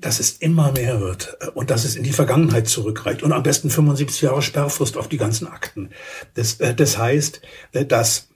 dass 0.00 0.20
es 0.20 0.32
immer 0.32 0.72
mehr 0.72 1.00
wird 1.00 1.36
äh, 1.40 1.48
und 1.48 1.70
dass 1.70 1.84
es 1.84 1.96
in 1.96 2.02
die 2.02 2.12
Vergangenheit 2.12 2.68
zurückreicht 2.68 3.22
und 3.22 3.32
am 3.32 3.42
besten 3.42 3.70
75 3.70 4.22
Jahre 4.22 4.42
Sperrfrist 4.42 4.96
auf 4.96 5.08
die 5.08 5.18
ganzen 5.18 5.46
Akten. 5.46 5.90
Das, 6.34 6.58
das 6.58 6.98
heißt, 6.98 7.42
dass 7.86 8.28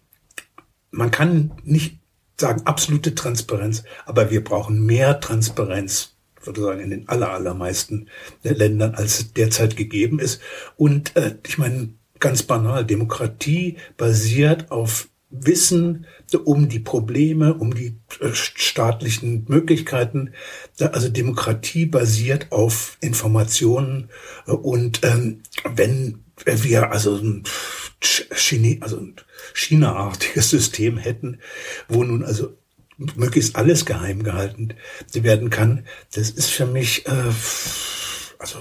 man 0.90 1.10
kann 1.10 1.52
nicht 1.64 1.98
sagen 2.38 2.62
absolute 2.64 3.14
Transparenz, 3.14 3.84
aber 4.04 4.30
wir 4.30 4.44
brauchen 4.44 4.84
mehr 4.84 5.20
Transparenz, 5.20 6.16
würde 6.42 6.60
sagen, 6.60 6.80
in 6.80 6.90
den 6.90 7.08
aller, 7.08 7.30
allermeisten 7.30 8.08
Ländern, 8.42 8.94
als 8.94 9.32
derzeit 9.32 9.76
gegeben 9.76 10.18
ist. 10.18 10.40
Und 10.76 11.12
ich 11.46 11.56
meine, 11.56 11.94
ganz 12.22 12.42
banal, 12.42 12.86
Demokratie 12.86 13.76
basiert 13.98 14.70
auf 14.70 15.08
Wissen 15.28 16.06
um 16.44 16.68
die 16.68 16.78
Probleme, 16.78 17.54
um 17.54 17.74
die 17.74 17.98
äh, 18.20 18.32
staatlichen 18.32 19.44
Möglichkeiten. 19.48 20.32
Also 20.78 21.08
Demokratie 21.08 21.86
basiert 21.86 22.52
auf 22.52 22.96
Informationen 23.00 24.10
und 24.46 25.00
ähm, 25.04 25.42
wenn 25.64 26.24
wir 26.44 26.90
also 26.92 27.16
ein 27.16 27.44
also 28.80 29.08
China-artiges 29.54 30.50
System 30.50 30.98
hätten, 30.98 31.38
wo 31.88 32.04
nun 32.04 32.24
also 32.24 32.56
möglichst 33.16 33.56
alles 33.56 33.84
geheim 33.84 34.22
gehalten 34.22 34.74
werden 35.12 35.50
kann, 35.50 35.86
das 36.14 36.30
ist 36.30 36.50
für 36.50 36.66
mich 36.66 37.06
äh, 37.06 37.32
also 38.38 38.58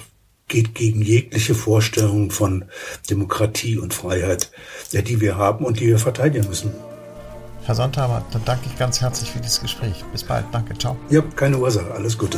geht 0.51 0.75
gegen 0.75 1.01
jegliche 1.01 1.55
Vorstellung 1.55 2.29
von 2.29 2.65
Demokratie 3.09 3.77
und 3.77 3.93
Freiheit, 3.93 4.51
die 4.93 5.21
wir 5.21 5.37
haben 5.37 5.65
und 5.65 5.79
die 5.79 5.87
wir 5.87 5.97
verteidigen 5.97 6.47
müssen. 6.47 6.71
Herr 7.63 7.75
Sonnthamer, 7.75 8.25
dann 8.31 8.43
danke 8.43 8.65
ich 8.67 8.77
ganz 8.77 9.01
herzlich 9.01 9.31
für 9.31 9.39
dieses 9.39 9.61
Gespräch. 9.61 10.03
Bis 10.11 10.23
bald. 10.23 10.45
Danke. 10.51 10.77
Ciao. 10.77 10.97
Ja, 11.09 11.21
keine 11.35 11.57
Ursache. 11.57 11.89
Alles 11.91 12.17
Gute. 12.17 12.37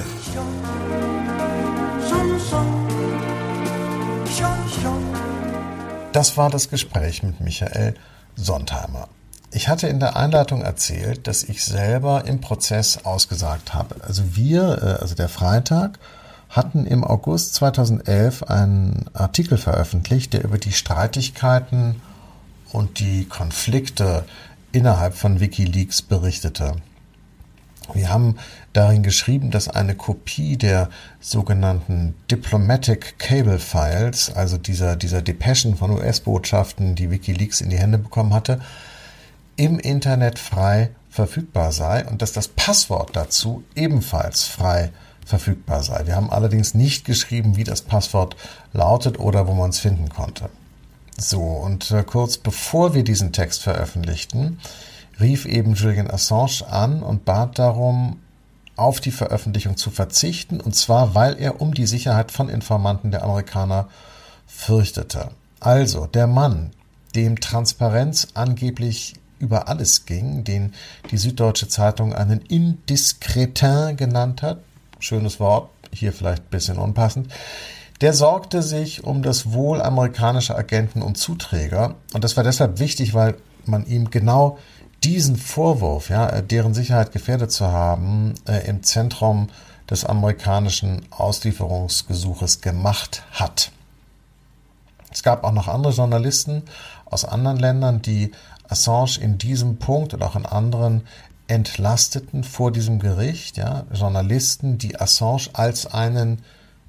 Das 6.11 6.37
war 6.37 6.49
das 6.49 6.69
Gespräch 6.69 7.23
mit 7.23 7.39
Michael 7.41 7.95
Sontheimer. 8.35 9.07
Ich 9.49 9.69
hatte 9.69 9.87
in 9.87 9.99
der 9.99 10.15
Einleitung 10.15 10.61
erzählt, 10.61 11.27
dass 11.27 11.43
ich 11.43 11.63
selber 11.63 12.25
im 12.25 12.41
Prozess 12.41 13.05
ausgesagt 13.05 13.73
habe. 13.73 13.95
Also 14.03 14.35
wir, 14.35 14.61
äh, 14.81 15.01
also 15.01 15.15
der 15.15 15.29
Freitag, 15.29 15.99
hatten 16.53 16.85
im 16.85 17.03
August 17.03 17.55
2011 17.55 18.43
einen 18.43 19.09
Artikel 19.13 19.57
veröffentlicht, 19.57 20.33
der 20.33 20.43
über 20.43 20.59
die 20.59 20.71
Streitigkeiten 20.71 22.01
und 22.71 22.99
die 22.99 23.25
Konflikte 23.25 24.23
innerhalb 24.71 25.15
von 25.15 25.39
Wikileaks 25.39 26.03
berichtete. 26.03 26.75
Wir 27.93 28.09
haben 28.09 28.37
darin 28.71 29.03
geschrieben, 29.03 29.51
dass 29.51 29.67
eine 29.67 29.95
Kopie 29.95 30.55
der 30.55 30.89
sogenannten 31.19 32.15
Diplomatic 32.29 33.17
Cable 33.17 33.59
Files, 33.59 34.31
also 34.33 34.57
dieser, 34.57 34.95
dieser 34.95 35.21
Depeschen 35.21 35.75
von 35.75 35.91
US-Botschaften, 35.91 36.95
die 36.95 37.09
Wikileaks 37.09 37.61
in 37.61 37.71
die 37.71 37.79
Hände 37.79 37.97
bekommen 37.97 38.33
hatte, 38.33 38.61
im 39.55 39.79
Internet 39.79 40.39
frei 40.39 40.91
verfügbar 41.09 41.71
sei 41.71 42.05
und 42.05 42.21
dass 42.21 42.31
das 42.31 42.47
Passwort 42.47 43.15
dazu 43.15 43.63
ebenfalls 43.75 44.43
frei 44.43 44.83
verfügbar 44.83 45.12
sei. 45.25 46.05
Wir 46.05 46.15
haben 46.15 46.29
allerdings 46.29 46.73
nicht 46.73 47.05
geschrieben, 47.05 47.55
wie 47.55 47.63
das 47.63 47.81
Passwort 47.81 48.35
lautet 48.73 49.19
oder 49.19 49.47
wo 49.47 49.53
man 49.53 49.69
es 49.69 49.79
finden 49.79 50.09
konnte. 50.09 50.49
So, 51.17 51.41
und 51.41 51.91
äh, 51.91 52.03
kurz 52.03 52.37
bevor 52.37 52.93
wir 52.93 53.03
diesen 53.03 53.31
Text 53.31 53.61
veröffentlichten, 53.61 54.59
rief 55.19 55.45
eben 55.45 55.75
Julian 55.75 56.09
Assange 56.09 56.63
an 56.67 57.03
und 57.03 57.25
bat 57.25 57.59
darum, 57.59 58.17
auf 58.75 58.99
die 58.99 59.11
Veröffentlichung 59.11 59.77
zu 59.77 59.91
verzichten, 59.91 60.59
und 60.59 60.75
zwar, 60.75 61.13
weil 61.13 61.39
er 61.39 61.61
um 61.61 61.75
die 61.75 61.85
Sicherheit 61.85 62.31
von 62.31 62.49
Informanten 62.49 63.11
der 63.11 63.23
Amerikaner 63.23 63.87
fürchtete. 64.47 65.29
Also, 65.59 66.07
der 66.07 66.25
Mann, 66.25 66.71
dem 67.15 67.39
Transparenz 67.39 68.29
angeblich 68.33 69.13
über 69.37 69.67
alles 69.67 70.05
ging, 70.05 70.43
den 70.43 70.73
die 71.11 71.17
Süddeutsche 71.17 71.67
Zeitung 71.67 72.13
einen 72.13 72.41
Indiskretin 72.41 73.95
genannt 73.95 74.41
hat, 74.41 74.59
schönes 75.03 75.39
Wort, 75.39 75.69
hier 75.93 76.13
vielleicht 76.13 76.43
ein 76.43 76.49
bisschen 76.49 76.77
unpassend, 76.77 77.31
der 78.01 78.13
sorgte 78.13 78.61
sich 78.61 79.03
um 79.03 79.21
das 79.21 79.53
Wohl 79.53 79.81
amerikanischer 79.81 80.57
Agenten 80.57 81.01
und 81.01 81.17
Zuträger. 81.17 81.95
Und 82.13 82.23
das 82.23 82.35
war 82.35 82.43
deshalb 82.43 82.79
wichtig, 82.79 83.13
weil 83.13 83.35
man 83.65 83.85
ihm 83.85 84.09
genau 84.09 84.57
diesen 85.03 85.35
Vorwurf, 85.35 86.09
ja, 86.09 86.41
deren 86.41 86.73
Sicherheit 86.73 87.11
gefährdet 87.11 87.51
zu 87.51 87.67
haben, 87.67 88.33
äh, 88.47 88.67
im 88.67 88.83
Zentrum 88.83 89.49
des 89.89 90.05
amerikanischen 90.05 91.05
Auslieferungsgesuches 91.11 92.61
gemacht 92.61 93.23
hat. 93.31 93.71
Es 95.11 95.23
gab 95.23 95.43
auch 95.43 95.51
noch 95.51 95.67
andere 95.67 95.93
Journalisten 95.93 96.63
aus 97.05 97.25
anderen 97.25 97.57
Ländern, 97.57 98.01
die 98.01 98.31
Assange 98.67 99.19
in 99.21 99.37
diesem 99.37 99.77
Punkt 99.77 100.13
und 100.13 100.23
auch 100.23 100.35
in 100.35 100.45
anderen 100.45 101.03
entlasteten 101.47 102.43
vor 102.43 102.71
diesem 102.71 102.99
Gericht, 102.99 103.57
ja, 103.57 103.85
Journalisten, 103.93 104.77
die 104.77 104.99
Assange 104.99 105.49
als 105.53 105.85
einen 105.87 106.41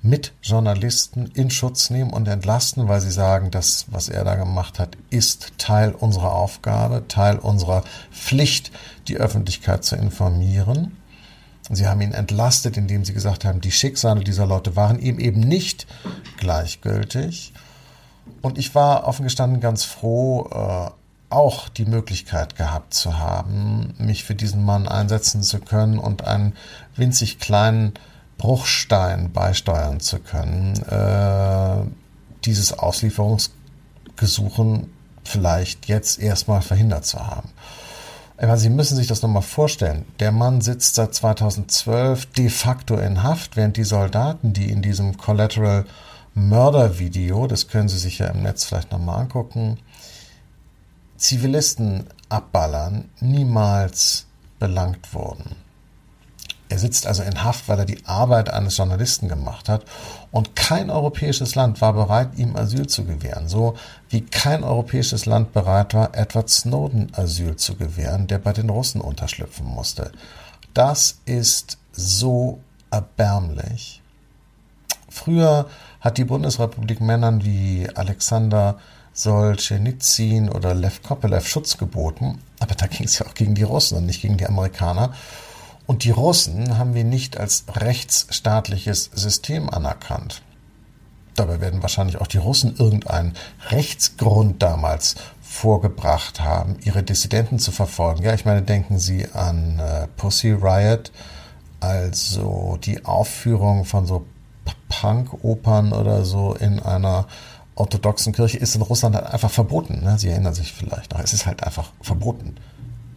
Mitjournalisten 0.02 1.30
in 1.34 1.50
Schutz 1.50 1.88
nehmen 1.88 2.12
und 2.12 2.28
entlasten, 2.28 2.88
weil 2.88 3.00
sie 3.00 3.10
sagen, 3.10 3.50
das, 3.50 3.86
was 3.88 4.10
er 4.10 4.22
da 4.22 4.34
gemacht 4.34 4.78
hat, 4.78 4.98
ist 5.08 5.52
Teil 5.56 5.92
unserer 5.92 6.32
Aufgabe, 6.32 7.08
Teil 7.08 7.38
unserer 7.38 7.84
Pflicht, 8.12 8.70
die 9.08 9.16
Öffentlichkeit 9.16 9.82
zu 9.82 9.96
informieren. 9.96 10.98
Sie 11.70 11.86
haben 11.86 12.02
ihn 12.02 12.12
entlastet, 12.12 12.76
indem 12.76 13.06
sie 13.06 13.14
gesagt 13.14 13.46
haben, 13.46 13.62
die 13.62 13.72
Schicksale 13.72 14.22
dieser 14.22 14.46
Leute 14.46 14.76
waren 14.76 14.98
ihm 14.98 15.18
eben 15.18 15.40
nicht 15.40 15.86
gleichgültig. 16.36 17.54
Und 18.42 18.58
ich 18.58 18.74
war 18.74 19.06
offen 19.06 19.22
gestanden 19.22 19.60
ganz 19.60 19.84
froh, 19.84 20.50
äh, 20.52 20.90
auch 21.34 21.68
die 21.68 21.84
Möglichkeit 21.84 22.56
gehabt 22.56 22.94
zu 22.94 23.18
haben, 23.18 23.92
mich 23.98 24.24
für 24.24 24.34
diesen 24.34 24.64
Mann 24.64 24.88
einsetzen 24.88 25.42
zu 25.42 25.60
können 25.60 25.98
und 25.98 26.24
einen 26.24 26.54
winzig 26.96 27.38
kleinen 27.38 27.92
Bruchstein 28.38 29.30
beisteuern 29.32 30.00
zu 30.00 30.18
können, 30.18 30.82
äh, 30.82 31.84
dieses 32.44 32.78
Auslieferungsgesuchen 32.78 34.90
vielleicht 35.24 35.88
jetzt 35.88 36.18
erstmal 36.18 36.62
verhindert 36.62 37.06
zu 37.06 37.26
haben. 37.26 37.50
Aber 38.36 38.56
Sie 38.56 38.70
müssen 38.70 38.96
sich 38.96 39.06
das 39.06 39.22
nochmal 39.22 39.42
vorstellen. 39.42 40.04
Der 40.18 40.32
Mann 40.32 40.60
sitzt 40.60 40.96
seit 40.96 41.14
2012 41.14 42.26
de 42.32 42.48
facto 42.48 42.96
in 42.96 43.22
Haft, 43.22 43.56
während 43.56 43.76
die 43.76 43.84
Soldaten, 43.84 44.52
die 44.52 44.70
in 44.70 44.82
diesem 44.82 45.16
Collateral 45.16 45.84
Murder 46.34 46.98
Video, 46.98 47.46
das 47.46 47.68
können 47.68 47.88
Sie 47.88 47.98
sich 47.98 48.18
ja 48.18 48.26
im 48.26 48.42
Netz 48.42 48.64
vielleicht 48.64 48.90
nochmal 48.90 49.20
angucken, 49.20 49.78
Zivilisten 51.16 52.06
abballern, 52.28 53.10
niemals 53.20 54.26
belangt 54.58 55.14
wurden. 55.14 55.56
Er 56.68 56.78
sitzt 56.78 57.06
also 57.06 57.22
in 57.22 57.44
Haft, 57.44 57.68
weil 57.68 57.78
er 57.78 57.84
die 57.84 58.04
Arbeit 58.06 58.48
eines 58.50 58.76
Journalisten 58.76 59.28
gemacht 59.28 59.68
hat. 59.68 59.84
Und 60.32 60.56
kein 60.56 60.90
europäisches 60.90 61.54
Land 61.54 61.80
war 61.80 61.92
bereit, 61.92 62.30
ihm 62.36 62.56
Asyl 62.56 62.86
zu 62.86 63.04
gewähren. 63.04 63.48
So 63.48 63.76
wie 64.08 64.22
kein 64.22 64.64
europäisches 64.64 65.26
Land 65.26 65.52
bereit 65.52 65.94
war, 65.94 66.16
Edward 66.16 66.48
Snowden 66.48 67.12
Asyl 67.14 67.56
zu 67.56 67.76
gewähren, 67.76 68.26
der 68.26 68.38
bei 68.38 68.52
den 68.52 68.70
Russen 68.70 69.00
unterschlüpfen 69.00 69.66
musste. 69.66 70.10
Das 70.72 71.18
ist 71.26 71.78
so 71.92 72.58
erbärmlich. 72.90 74.02
Früher 75.08 75.66
hat 76.00 76.18
die 76.18 76.24
Bundesrepublik 76.24 77.00
Männern 77.00 77.44
wie 77.44 77.88
Alexander 77.94 78.78
Solzhenitsyn 79.14 80.48
oder 80.48 80.74
Lev 80.74 81.02
Kopelev 81.02 81.48
Schutz 81.48 81.78
geboten, 81.78 82.40
aber 82.58 82.74
da 82.74 82.86
ging 82.86 83.06
es 83.06 83.18
ja 83.18 83.26
auch 83.26 83.34
gegen 83.34 83.54
die 83.54 83.62
Russen 83.62 83.96
und 83.96 84.06
nicht 84.06 84.20
gegen 84.20 84.36
die 84.36 84.46
Amerikaner. 84.46 85.14
Und 85.86 86.04
die 86.04 86.10
Russen 86.10 86.78
haben 86.78 86.94
wir 86.94 87.04
nicht 87.04 87.38
als 87.38 87.64
rechtsstaatliches 87.74 89.10
System 89.14 89.70
anerkannt. 89.70 90.42
Dabei 91.34 91.60
werden 91.60 91.82
wahrscheinlich 91.82 92.20
auch 92.20 92.26
die 92.26 92.38
Russen 92.38 92.76
irgendeinen 92.76 93.34
Rechtsgrund 93.70 94.62
damals 94.62 95.16
vorgebracht 95.42 96.40
haben, 96.40 96.76
ihre 96.84 97.02
Dissidenten 97.02 97.58
zu 97.58 97.70
verfolgen. 97.70 98.22
Ja, 98.22 98.34
ich 98.34 98.44
meine, 98.44 98.62
denken 98.62 98.98
Sie 98.98 99.26
an 99.32 99.78
äh, 99.78 100.06
Pussy 100.16 100.52
Riot, 100.52 101.12
also 101.80 102.78
die 102.82 103.04
Aufführung 103.04 103.84
von 103.84 104.06
so 104.06 104.26
Punk-Opern 104.88 105.92
oder 105.92 106.24
so 106.24 106.54
in 106.54 106.80
einer 106.80 107.26
orthodoxen 107.74 108.32
Kirche 108.32 108.58
ist 108.58 108.74
in 108.74 108.82
Russland 108.82 109.16
halt 109.16 109.26
einfach 109.26 109.50
verboten. 109.50 110.02
Ne? 110.02 110.18
Sie 110.18 110.28
erinnern 110.28 110.54
sich 110.54 110.72
vielleicht 110.72 111.12
noch. 111.12 111.20
Es 111.20 111.32
ist 111.32 111.46
halt 111.46 111.64
einfach 111.64 111.92
verboten. 112.00 112.56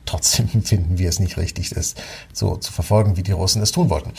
Trotzdem 0.05 0.47
finden 0.63 0.97
wir 0.97 1.09
es 1.09 1.19
nicht 1.19 1.37
richtig, 1.37 1.69
das 1.69 1.95
so 2.33 2.55
zu 2.55 2.71
verfolgen, 2.71 3.17
wie 3.17 3.23
die 3.23 3.31
Russen 3.31 3.61
es 3.61 3.71
tun 3.71 3.89
wollten. 3.89 4.13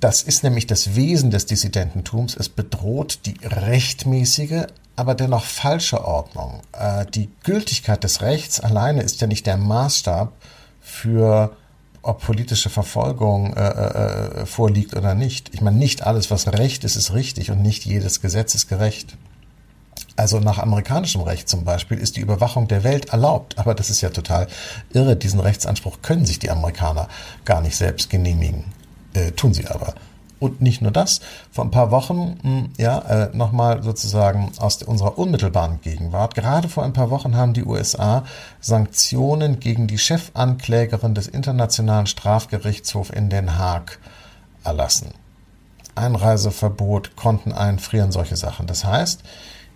Das 0.00 0.22
ist 0.22 0.42
nämlich 0.42 0.66
das 0.66 0.94
Wesen 0.96 1.30
des 1.30 1.46
Dissidententums. 1.46 2.36
Es 2.36 2.48
bedroht 2.48 3.20
die 3.26 3.36
rechtmäßige, 3.42 4.66
aber 4.96 5.14
dennoch 5.14 5.44
falsche 5.44 6.04
Ordnung. 6.04 6.60
Äh, 6.72 7.06
die 7.06 7.30
Gültigkeit 7.42 8.04
des 8.04 8.22
Rechts 8.22 8.60
alleine 8.60 9.02
ist 9.02 9.20
ja 9.20 9.26
nicht 9.26 9.46
der 9.46 9.56
Maßstab 9.56 10.32
für 10.80 11.56
ob 12.02 12.20
politische 12.20 12.68
Verfolgung 12.68 13.54
äh, 13.54 13.60
äh, 13.60 14.46
vorliegt 14.46 14.94
oder 14.94 15.14
nicht. 15.14 15.54
Ich 15.54 15.60
meine, 15.60 15.76
nicht 15.76 16.04
alles, 16.04 16.30
was 16.30 16.48
recht 16.48 16.84
ist, 16.84 16.96
ist 16.96 17.14
richtig 17.14 17.50
und 17.50 17.62
nicht 17.62 17.84
jedes 17.84 18.20
Gesetz 18.20 18.54
ist 18.54 18.68
gerecht. 18.68 19.16
Also 20.16 20.40
nach 20.40 20.58
amerikanischem 20.58 21.22
Recht 21.22 21.48
zum 21.48 21.64
Beispiel 21.64 21.98
ist 21.98 22.16
die 22.16 22.20
Überwachung 22.20 22.68
der 22.68 22.84
Welt 22.84 23.10
erlaubt, 23.10 23.58
aber 23.58 23.74
das 23.74 23.88
ist 23.88 24.02
ja 24.02 24.10
total 24.10 24.46
irre. 24.92 25.16
Diesen 25.16 25.40
Rechtsanspruch 25.40 26.02
können 26.02 26.26
sich 26.26 26.38
die 26.38 26.50
Amerikaner 26.50 27.08
gar 27.44 27.60
nicht 27.60 27.76
selbst 27.76 28.10
genehmigen, 28.10 28.64
äh, 29.14 29.32
tun 29.32 29.54
sie 29.54 29.66
aber. 29.66 29.94
Und 30.38 30.60
nicht 30.60 30.82
nur 30.82 30.90
das, 30.90 31.20
vor 31.52 31.64
ein 31.64 31.70
paar 31.70 31.92
Wochen, 31.92 32.36
hm, 32.42 32.70
ja, 32.76 32.98
äh, 32.98 33.30
nochmal 33.32 33.84
sozusagen 33.84 34.50
aus 34.58 34.82
unserer 34.82 35.16
unmittelbaren 35.16 35.80
Gegenwart. 35.80 36.34
Gerade 36.34 36.68
vor 36.68 36.82
ein 36.82 36.92
paar 36.92 37.10
Wochen 37.10 37.36
haben 37.36 37.54
die 37.54 37.64
USA 37.64 38.24
Sanktionen 38.60 39.60
gegen 39.60 39.86
die 39.86 39.98
Chefanklägerin 39.98 41.14
des 41.14 41.28
Internationalen 41.28 42.08
Strafgerichtshofs 42.08 43.10
in 43.10 43.30
Den 43.30 43.56
Haag 43.56 44.00
erlassen. 44.64 45.12
Einreiseverbot, 45.94 47.14
Konten 47.14 47.52
einfrieren, 47.52 48.10
solche 48.10 48.36
Sachen. 48.36 48.66
Das 48.66 48.84
heißt, 48.84 49.22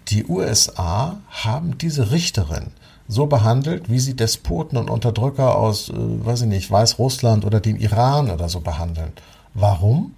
die 0.09 0.26
USA 0.26 1.18
haben 1.30 1.78
diese 1.78 2.11
Richterin 2.11 2.72
so 3.09 3.26
behandelt, 3.26 3.90
wie 3.90 4.00
sie 4.00 4.14
Despoten 4.14 4.76
und 4.78 4.90
Unterdrücker 4.90 5.57
aus, 5.57 5.88
äh, 5.88 5.94
weiß 5.94 6.42
ich 6.42 6.48
nicht, 6.48 6.70
Weißrussland 6.70 7.44
oder 7.44 7.61
dem 7.61 7.76
Iran 7.76 8.30
oder 8.30 8.48
so 8.48 8.61
behandeln. 8.61 9.12
Warum? 9.54 10.14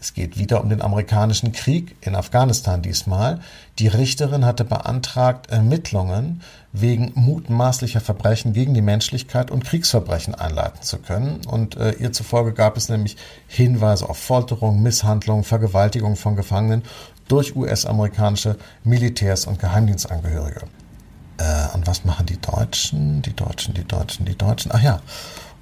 Es 0.00 0.14
geht 0.14 0.38
wieder 0.38 0.60
um 0.60 0.70
den 0.70 0.82
amerikanischen 0.82 1.52
Krieg 1.52 1.94
in 2.00 2.16
Afghanistan 2.16 2.82
diesmal. 2.82 3.40
Die 3.78 3.86
Richterin 3.86 4.44
hatte 4.44 4.64
beantragt, 4.64 5.50
Ermittlungen 5.50 6.42
wegen 6.72 7.12
mutmaßlicher 7.14 8.00
Verbrechen 8.00 8.52
gegen 8.52 8.74
die 8.74 8.82
Menschlichkeit 8.82 9.50
und 9.50 9.64
Kriegsverbrechen 9.64 10.34
einleiten 10.34 10.82
zu 10.82 10.98
können. 10.98 11.40
Und 11.46 11.76
äh, 11.76 11.92
ihr 11.92 12.12
zufolge 12.12 12.54
gab 12.54 12.76
es 12.76 12.88
nämlich 12.88 13.16
Hinweise 13.46 14.08
auf 14.08 14.18
Folterung, 14.18 14.82
Misshandlung, 14.82 15.44
Vergewaltigung 15.44 16.16
von 16.16 16.34
Gefangenen 16.34 16.82
durch 17.28 17.54
US-amerikanische 17.54 18.56
Militärs 18.84 19.46
und 19.46 19.58
Geheimdienstangehörige. 19.58 20.62
Äh, 21.38 21.74
und 21.74 21.86
was 21.86 22.04
machen 22.04 22.26
die 22.26 22.40
Deutschen? 22.40 23.22
Die 23.22 23.34
Deutschen, 23.34 23.74
die 23.74 23.84
Deutschen, 23.84 24.24
die 24.24 24.36
Deutschen. 24.36 24.72
Ach 24.74 24.82
ja, 24.82 25.00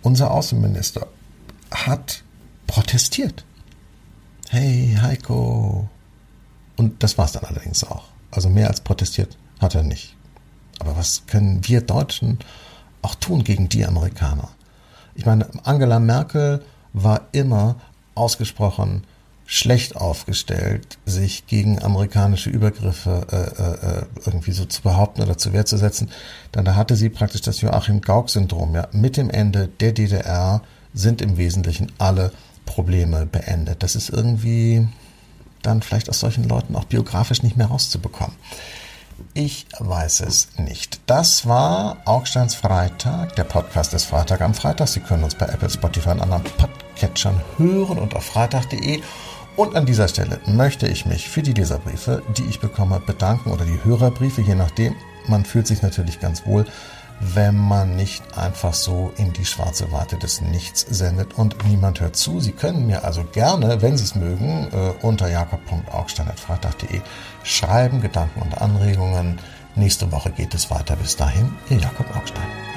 unser 0.02 0.30
Außenminister 0.30 1.06
hat 1.70 2.22
protestiert. 2.66 3.44
Hey, 4.48 4.96
Heiko. 5.00 5.88
Und 6.76 7.02
das 7.02 7.18
war 7.18 7.24
es 7.24 7.32
dann 7.32 7.44
allerdings 7.44 7.84
auch. 7.84 8.04
Also 8.30 8.48
mehr 8.48 8.68
als 8.68 8.80
protestiert 8.80 9.36
hat 9.60 9.74
er 9.74 9.82
nicht. 9.82 10.16
Aber 10.78 10.96
was 10.96 11.26
können 11.26 11.66
wir 11.66 11.80
Deutschen 11.80 12.38
auch 13.02 13.14
tun 13.14 13.44
gegen 13.44 13.68
die 13.68 13.84
Amerikaner? 13.86 14.48
Ich 15.14 15.24
meine, 15.24 15.48
Angela 15.64 15.98
Merkel 15.98 16.62
war 16.92 17.28
immer 17.32 17.76
ausgesprochen 18.14 19.04
schlecht 19.47 19.94
aufgestellt, 19.94 20.99
sich 21.07 21.47
gegen 21.47 21.80
amerikanische 21.80 22.51
Übergriffe 22.51 23.26
äh, 23.30 23.62
äh, 23.62 24.26
irgendwie 24.26 24.51
so 24.51 24.64
zu 24.64 24.82
behaupten 24.82 25.22
oder 25.22 25.38
zu 25.38 25.53
Wehr 25.53 25.64
zu. 25.64 25.78
Dann 26.51 26.64
da 26.64 26.74
hatte 26.74 26.97
sie 26.97 27.09
praktisch 27.09 27.42
das 27.42 27.61
Joachim 27.61 28.01
Gauck-Syndrom. 28.01 28.74
Ja, 28.74 28.88
mit 28.90 29.16
dem 29.16 29.30
Ende 29.30 29.68
der 29.68 29.92
DDR 29.92 30.62
sind 30.92 31.22
im 31.22 31.36
Wesentlichen 31.36 31.92
alle 31.99 32.32
Probleme 32.64 33.24
beendet. 33.24 33.84
Das 33.84 33.94
ist 33.94 34.11
irgendwie 34.11 34.88
dann 35.62 35.80
vielleicht 35.80 36.11
aus 36.11 36.20
solchen 36.20 36.49
Leuten 36.49 36.74
auch 36.74 36.84
biografisch 36.84 37.42
nicht 37.42 37.57
mehr 37.57 37.66
rauszubekommen. 37.66 38.34
Ich 39.32 39.66
weiß 39.78 40.20
es 40.20 40.49
nicht. 40.59 41.01
Das 41.07 41.47
war 41.47 41.99
Augsteins 42.05 42.55
Freitag, 42.55 43.36
der 43.36 43.44
Podcast 43.44 43.92
des 43.92 44.05
Freitag 44.05 44.40
am 44.40 44.55
Freitag. 44.55 44.88
Sie 44.88 45.01
können 45.01 45.24
uns 45.24 45.34
bei 45.34 45.47
Apple, 45.47 45.70
Spotify 45.70 46.11
und 46.11 46.20
anderen 46.20 46.44
Podcatchern 46.44 47.40
hören 47.57 47.99
und 47.99 48.14
auf 48.14 48.24
freitag.de 48.24 49.01
und 49.57 49.74
an 49.74 49.86
dieser 49.86 50.09
Stelle 50.09 50.40
möchte 50.46 50.86
ich 50.86 51.07
mich 51.07 51.28
für 51.28 51.42
die 51.42 51.52
Leserbriefe, 51.52 52.22
die 52.36 52.44
ich 52.44 52.61
bekomme, 52.61 53.00
bedanken 53.00 53.50
oder 53.50 53.64
die 53.64 53.82
Hörerbriefe, 53.84 54.42
je 54.42 54.54
nachdem. 54.54 54.94
Man 55.28 55.44
fühlt 55.44 55.66
sich 55.66 55.82
natürlich 55.82 56.20
ganz 56.20 56.46
wohl, 56.46 56.66
wenn 57.20 57.57
man 57.57 57.96
nicht 57.96 58.36
einfach 58.36 58.74
so 58.74 59.12
in 59.16 59.32
die 59.32 59.44
schwarze 59.44 59.90
Warte 59.90 60.16
des 60.16 60.40
Nichts 60.40 60.82
sendet 60.82 61.34
und 61.38 61.64
niemand 61.66 62.00
hört 62.00 62.16
zu. 62.16 62.40
Sie 62.40 62.52
können 62.52 62.86
mir 62.86 63.04
also 63.04 63.24
gerne, 63.24 63.80
wenn 63.80 63.96
Sie 63.96 64.04
es 64.04 64.14
mögen, 64.14 64.68
äh, 64.72 65.04
unter 65.04 65.28
jakob.augstein.freitag.de 65.28 67.00
schreiben, 67.42 68.00
Gedanken 68.00 68.42
und 68.42 68.61
Anregungen. 68.61 69.38
Nächste 69.74 70.12
Woche 70.12 70.30
geht 70.30 70.54
es 70.54 70.70
weiter. 70.70 70.96
Bis 70.96 71.16
dahin, 71.16 71.52
Ihr 71.70 71.78
Jakob 71.78 72.14
Augstein. 72.14 72.75